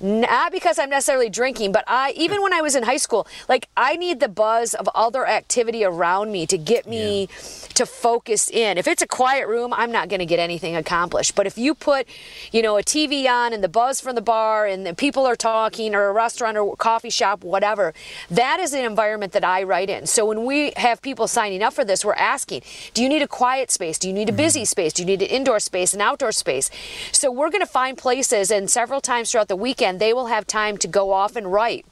Not 0.00 0.52
because 0.52 0.78
I'm 0.78 0.90
necessarily 0.90 1.30
drinking, 1.30 1.72
but 1.72 1.84
I 1.86 2.12
even 2.16 2.42
when 2.42 2.52
I 2.52 2.60
was 2.60 2.74
in 2.74 2.82
high 2.82 2.96
school, 2.96 3.26
like 3.48 3.68
I 3.76 3.96
need 3.96 4.20
the 4.20 4.28
buzz 4.28 4.74
of 4.74 4.88
other 4.94 5.26
activity 5.26 5.84
around 5.84 6.32
me 6.32 6.46
to 6.46 6.58
get 6.58 6.86
me 6.86 7.28
to 7.74 7.86
focus 7.86 8.48
in. 8.50 8.78
If 8.78 8.86
it's 8.86 9.02
a 9.02 9.06
quiet 9.06 9.48
room, 9.48 9.72
I'm 9.72 9.90
not 9.90 10.08
going 10.08 10.20
to 10.20 10.26
get 10.26 10.38
anything 10.38 10.76
accomplished. 10.76 11.34
But 11.34 11.46
if 11.46 11.58
you 11.58 11.74
put, 11.74 12.06
you 12.52 12.62
know, 12.62 12.78
a 12.78 12.82
TV 12.82 13.28
on 13.28 13.52
and 13.52 13.62
the 13.62 13.68
buzz 13.68 14.00
from 14.00 14.14
the 14.14 14.22
bar 14.22 14.66
and 14.66 14.86
the 14.86 14.94
people 14.94 15.26
are 15.26 15.36
talking 15.36 15.94
or 15.94 16.06
a 16.06 16.12
restaurant 16.12 16.56
or 16.56 16.76
coffee 16.76 17.10
shop, 17.10 17.42
whatever, 17.42 17.92
that 18.30 18.60
is 18.60 18.72
an 18.72 18.84
environment 18.84 19.32
that 19.32 19.44
I 19.44 19.62
write 19.62 19.90
in. 19.90 20.06
So 20.06 20.24
when 20.24 20.44
we 20.44 20.72
have 20.76 21.02
people 21.02 21.26
signing 21.26 21.62
up 21.62 21.72
for 21.72 21.84
this, 21.84 22.04
we're 22.04 22.14
asking, 22.14 22.62
do 22.94 23.02
you 23.02 23.08
need 23.08 23.22
a 23.22 23.28
quiet 23.28 23.70
space? 23.70 23.98
Do 23.98 24.08
you 24.08 24.14
need 24.14 24.28
a 24.28 24.32
busy 24.32 24.62
mm. 24.62 24.66
space? 24.66 24.92
Do 24.92 25.02
you 25.02 25.06
need 25.06 25.22
an 25.22 25.28
indoor 25.28 25.58
space, 25.60 25.94
an 25.94 26.00
outdoor 26.00 26.32
space? 26.32 26.70
So 27.12 27.30
we're 27.30 27.50
going 27.50 27.60
to 27.60 27.66
find 27.66 27.98
places 27.98 28.50
and 28.50 28.70
several 28.70 29.00
times 29.00 29.32
throughout 29.32 29.48
the 29.48 29.53
weekend, 29.56 30.00
they 30.00 30.12
will 30.12 30.26
have 30.26 30.46
time 30.46 30.76
to 30.78 30.88
go 30.88 31.12
off 31.12 31.36
and 31.36 31.52
write. 31.52 31.86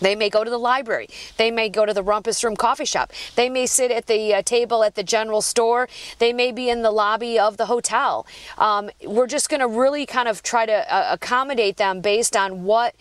They 0.00 0.14
may 0.14 0.28
go 0.28 0.44
to 0.44 0.50
the 0.50 0.58
library. 0.58 1.08
They 1.36 1.50
may 1.50 1.68
go 1.68 1.86
to 1.86 1.94
the 1.94 2.02
Rumpus 2.02 2.44
Room 2.44 2.56
coffee 2.56 2.84
shop. 2.84 3.12
They 3.34 3.48
may 3.48 3.66
sit 3.66 3.90
at 3.90 4.06
the 4.06 4.34
uh, 4.34 4.42
table 4.42 4.84
at 4.84 4.94
the 4.94 5.02
general 5.02 5.40
store. 5.40 5.88
They 6.18 6.32
may 6.32 6.52
be 6.52 6.68
in 6.68 6.82
the 6.82 6.90
lobby 6.90 7.38
of 7.38 7.56
the 7.56 7.66
hotel. 7.66 8.26
Um, 8.58 8.90
we're 9.04 9.26
just 9.26 9.48
going 9.48 9.60
to 9.60 9.68
really 9.68 10.04
kind 10.04 10.28
of 10.28 10.42
try 10.42 10.66
to 10.66 10.94
uh, 10.94 11.08
accommodate 11.12 11.78
them 11.78 12.00
based 12.00 12.36
on 12.36 12.64
what 12.64 12.94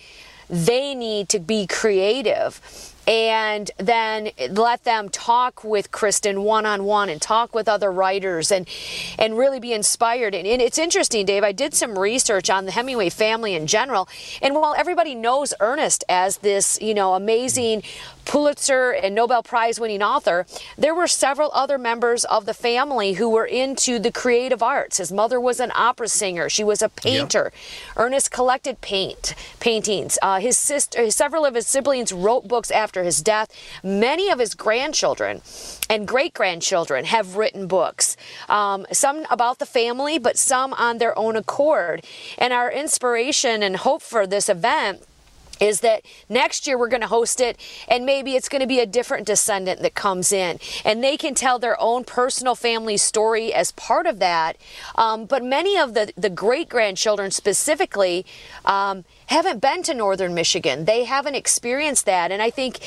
they 0.50 0.96
need 0.96 1.28
to 1.30 1.40
be 1.40 1.68
creative 1.68 2.95
and 3.08 3.72
then 3.78 4.32
let 4.50 4.84
them 4.84 5.10
talk 5.10 5.64
with 5.64 5.92
Kristen 5.92 6.44
one 6.44 6.66
on 6.66 6.84
one 6.86 7.10
and 7.10 7.22
talk 7.22 7.54
with 7.54 7.68
other 7.68 7.92
writers 7.92 8.52
and 8.52 8.68
and 9.20 9.38
really 9.38 9.60
be 9.60 9.74
inspired. 9.74 10.34
And, 10.34 10.48
and 10.48 10.62
it's 10.62 10.78
interesting, 10.78 11.26
Dave. 11.26 11.44
I 11.44 11.52
did 11.52 11.74
some 11.74 11.98
research 11.98 12.50
on 12.50 12.66
the 12.66 12.72
Hemingway 12.72 13.10
family 13.10 13.54
in 13.54 13.68
general, 13.68 14.08
and 14.42 14.56
while 14.56 14.76
everybody 14.78 15.16
knows 15.16 15.54
Ernest 15.60 16.04
as 16.10 16.38
this, 16.38 16.80
you 16.82 16.94
know, 16.94 17.14
amazing 17.14 17.84
Pulitzer 18.26 18.92
and 18.92 19.16
Nobel 19.16 19.44
Prize 19.44 19.80
winning 19.80 20.04
author, 20.04 20.46
there 20.78 20.94
were 20.94 21.08
several 21.08 21.52
other 21.54 21.78
members 21.78 22.26
of 22.26 22.46
the 22.46 22.54
family 22.54 23.14
who 23.14 23.30
were 23.30 23.46
into 23.46 24.00
the 24.00 24.12
creative 24.12 24.62
arts. 24.62 24.98
His 24.98 25.12
mother 25.12 25.40
was 25.40 25.60
an 25.60 25.72
opera 25.76 26.08
singer. 26.08 26.50
She 26.50 26.64
was 26.64 26.82
a 26.82 26.90
painter. 26.90 27.52
Ernest 27.96 28.32
collected 28.32 28.82
paint 28.82 29.36
paintings. 29.60 30.18
Uh, 30.22 30.40
his 30.40 30.58
sister, 30.58 31.10
several 31.12 31.46
of 31.46 31.56
his 31.56 31.68
siblings 31.68 32.12
wrote 32.12 32.48
books 32.48 32.72
after 32.72 33.04
his 33.04 33.22
death. 33.22 33.50
Many 33.84 34.30
of 34.30 34.40
his 34.40 34.54
grandchildren 34.54 35.42
and 35.90 36.08
great 36.08 36.34
grandchildren 36.34 37.06
have 37.06 37.36
written 37.36 37.68
books. 37.68 38.18
Um, 38.50 38.86
some 38.92 39.26
about 39.30 39.60
the 39.60 39.66
family, 39.66 40.18
but 40.18 40.38
some 40.38 40.74
on 40.74 40.98
their 40.98 41.18
own 41.18 41.36
accord. 41.36 42.04
And 42.38 42.54
our 42.54 42.72
inspiration 42.72 43.64
and 43.64 43.78
hope 43.78 44.02
for 44.02 44.28
this 44.28 44.50
event 44.50 45.04
is 45.60 45.82
that 45.82 46.04
next 46.30 46.68
year 46.68 46.78
we're 46.78 46.90
going 46.90 47.02
to 47.02 47.08
host 47.08 47.40
it 47.40 47.60
and 47.88 48.06
maybe 48.06 48.36
it's 48.36 48.50
going 48.50 48.62
to 48.62 48.68
be 48.68 48.80
a 48.80 48.86
different 48.86 49.26
descendant 49.26 49.82
that 49.82 49.96
comes 49.96 50.32
in. 50.32 50.60
And 50.84 51.04
they 51.04 51.18
can 51.18 51.34
tell 51.34 51.60
their 51.60 51.80
own 51.80 52.04
personal 52.04 52.56
family 52.56 52.98
story 52.98 53.54
as 53.54 53.72
part 53.72 54.06
of 54.06 54.20
that. 54.20 54.58
Um, 54.96 55.26
but 55.26 55.44
many 55.44 55.78
of 55.78 55.94
the, 55.94 56.14
the 56.18 56.30
great 56.30 56.70
grandchildren 56.70 57.32
specifically 57.32 58.26
um, 58.66 59.06
haven't 59.28 59.62
been 59.62 59.84
to 59.84 59.94
northern 59.94 60.34
michigan. 60.34 60.86
They 60.86 61.06
haven't 61.06 61.36
experienced 61.36 62.06
that. 62.06 62.32
And 62.32 62.42
i 62.42 62.50
think 62.50 62.80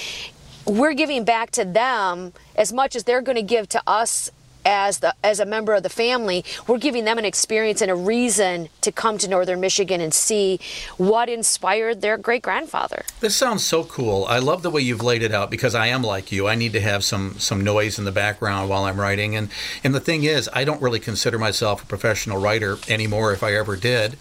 we're 0.68 0.92
giving 0.92 1.24
back 1.24 1.50
to 1.52 1.64
them 1.64 2.32
as 2.54 2.72
much 2.72 2.94
as 2.94 3.04
they're 3.04 3.22
going 3.22 3.36
to 3.36 3.42
give 3.42 3.68
to 3.70 3.82
us 3.86 4.30
as 4.64 4.98
the 4.98 5.14
as 5.22 5.40
a 5.40 5.46
member 5.46 5.74
of 5.74 5.82
the 5.82 5.88
family, 5.88 6.44
we're 6.66 6.78
giving 6.78 7.04
them 7.04 7.18
an 7.18 7.24
experience 7.24 7.80
and 7.80 7.90
a 7.90 7.94
reason 7.94 8.68
to 8.80 8.92
come 8.92 9.18
to 9.18 9.28
Northern 9.28 9.60
Michigan 9.60 10.00
and 10.00 10.12
see 10.12 10.60
what 10.96 11.28
inspired 11.28 12.00
their 12.00 12.16
great 12.16 12.42
grandfather. 12.42 13.04
This 13.20 13.36
sounds 13.36 13.64
so 13.64 13.84
cool. 13.84 14.24
I 14.26 14.38
love 14.38 14.62
the 14.62 14.70
way 14.70 14.80
you've 14.80 15.02
laid 15.02 15.22
it 15.22 15.32
out 15.32 15.50
because 15.50 15.74
I 15.74 15.86
am 15.88 16.02
like 16.02 16.32
you. 16.32 16.48
I 16.48 16.54
need 16.54 16.72
to 16.72 16.80
have 16.80 17.04
some 17.04 17.38
some 17.38 17.62
noise 17.62 17.98
in 17.98 18.04
the 18.04 18.12
background 18.12 18.68
while 18.68 18.84
I'm 18.84 19.00
writing. 19.00 19.34
And 19.36 19.50
and 19.82 19.94
the 19.94 20.00
thing 20.00 20.24
is, 20.24 20.48
I 20.52 20.64
don't 20.64 20.82
really 20.82 21.00
consider 21.00 21.38
myself 21.38 21.82
a 21.82 21.86
professional 21.86 22.40
writer 22.40 22.78
anymore. 22.88 23.32
If 23.32 23.42
I 23.42 23.54
ever 23.54 23.76
did, 23.76 24.16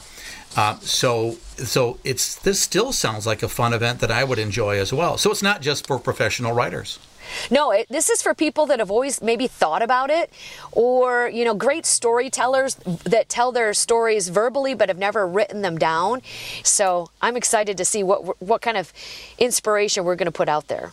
uh, 0.55 0.77
so 0.79 1.37
so 1.57 1.99
it's 2.03 2.35
this 2.35 2.59
still 2.59 2.91
sounds 2.91 3.25
like 3.25 3.43
a 3.43 3.49
fun 3.49 3.73
event 3.73 3.99
that 3.99 4.11
I 4.11 4.23
would 4.23 4.39
enjoy 4.39 4.79
as 4.79 4.93
well. 4.93 5.17
So 5.17 5.31
it's 5.31 5.43
not 5.43 5.61
just 5.61 5.87
for 5.87 5.99
professional 5.99 6.53
writers. 6.53 6.99
No, 7.49 7.71
it, 7.71 7.87
this 7.89 8.09
is 8.09 8.21
for 8.21 8.33
people 8.33 8.65
that 8.67 8.79
have 8.79 8.91
always 8.91 9.21
maybe 9.21 9.47
thought 9.47 9.81
about 9.81 10.09
it, 10.09 10.31
or 10.71 11.29
you 11.29 11.45
know, 11.45 11.53
great 11.53 11.85
storytellers 11.85 12.75
that 12.75 13.29
tell 13.29 13.51
their 13.51 13.73
stories 13.73 14.29
verbally 14.29 14.73
but 14.73 14.89
have 14.89 14.97
never 14.97 15.27
written 15.27 15.61
them 15.61 15.77
down. 15.77 16.21
So 16.63 17.09
I'm 17.21 17.37
excited 17.37 17.77
to 17.77 17.85
see 17.85 18.03
what 18.03 18.41
what 18.41 18.61
kind 18.61 18.77
of 18.77 18.93
inspiration 19.37 20.03
we're 20.03 20.15
going 20.15 20.25
to 20.25 20.31
put 20.31 20.49
out 20.49 20.67
there. 20.67 20.91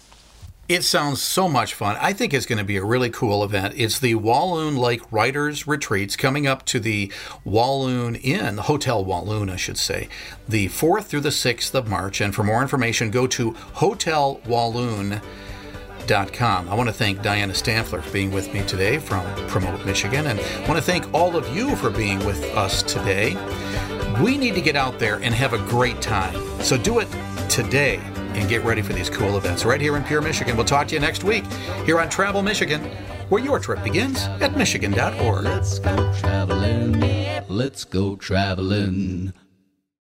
It 0.67 0.83
sounds 0.83 1.21
so 1.21 1.47
much 1.47 1.75
fun. 1.75 1.99
I 2.01 2.15
think 2.15 2.33
it's 2.33 2.47
going 2.47 2.59
to 2.59 2.65
be 2.65 2.79
a 2.79 2.85
really 2.85 3.11
cool 3.11 3.45
event. 3.45 3.75
It's 3.77 3.99
the 3.99 4.15
Walloon 4.15 4.79
Lake 4.79 5.03
Writers 5.13 5.67
Retreats 5.67 6.17
coming 6.17 6.47
up 6.47 6.65
to 6.67 6.81
the 6.81 7.13
Walloon 7.45 8.15
Inn, 8.15 8.57
Hotel 8.57 9.05
Walloon, 9.05 9.51
I 9.51 9.57
should 9.57 9.77
say, 9.77 10.09
the 10.49 10.69
4th 10.69 11.05
through 11.05 11.21
the 11.21 11.29
6th 11.29 11.75
of 11.75 11.87
March. 11.87 12.23
And 12.23 12.35
for 12.35 12.45
more 12.45 12.63
information, 12.63 13.11
go 13.11 13.27
to 13.27 13.55
hotelwalloon.com. 16.05 16.69
I 16.69 16.75
want 16.75 16.89
to 16.89 16.93
thank 16.93 17.21
Dianna 17.21 17.53
Stampfler 17.53 18.03
for 18.03 18.11
being 18.13 18.31
with 18.31 18.53
me 18.53 18.65
today 18.67 18.99
from 18.99 19.25
Promote 19.49 19.85
Michigan, 19.85 20.27
and 20.27 20.41
I 20.41 20.69
want 20.69 20.77
to 20.77 20.83
thank 20.83 21.13
all 21.13 21.37
of 21.37 21.55
you 21.55 21.75
for 21.77 21.91
being 21.91 22.19
with 22.25 22.43
us 22.57 22.83
today. 22.83 23.37
We 24.23 24.39
need 24.39 24.55
to 24.55 24.61
get 24.61 24.77
out 24.77 24.99
there 24.99 25.17
and 25.17 25.35
have 25.35 25.53
a 25.53 25.59
great 25.59 26.01
time. 26.01 26.35
So 26.61 26.77
do 26.77 27.01
it 27.01 27.09
today 27.49 28.01
and 28.35 28.49
get 28.49 28.65
ready 28.65 28.83
for 28.83 28.93
these 28.93 29.11
cool 29.11 29.37
events 29.37 29.65
right 29.65 29.81
here 29.81 29.97
in 29.97 30.05
Pure 30.05 30.23
Michigan. 30.23 30.57
We'll 30.57 30.67
talk 30.67 30.89
to 30.89 30.95
you 30.95 31.01
next 31.01 31.25
week 31.25 31.45
here 31.85 32.01
on 32.01 32.09
Travel 32.09 32.43
Michigan, 32.43 32.81
where 33.29 33.43
your 33.43 33.59
trip 33.59 33.83
begins 33.83 34.25
at 34.41 34.57
Michigan.org. 34.57 35.45
Let's 35.45 35.79
go 35.79 36.13
traveling. 36.15 37.01
Let's 37.49 37.85
go 37.85 38.17
traveling. 38.17 39.33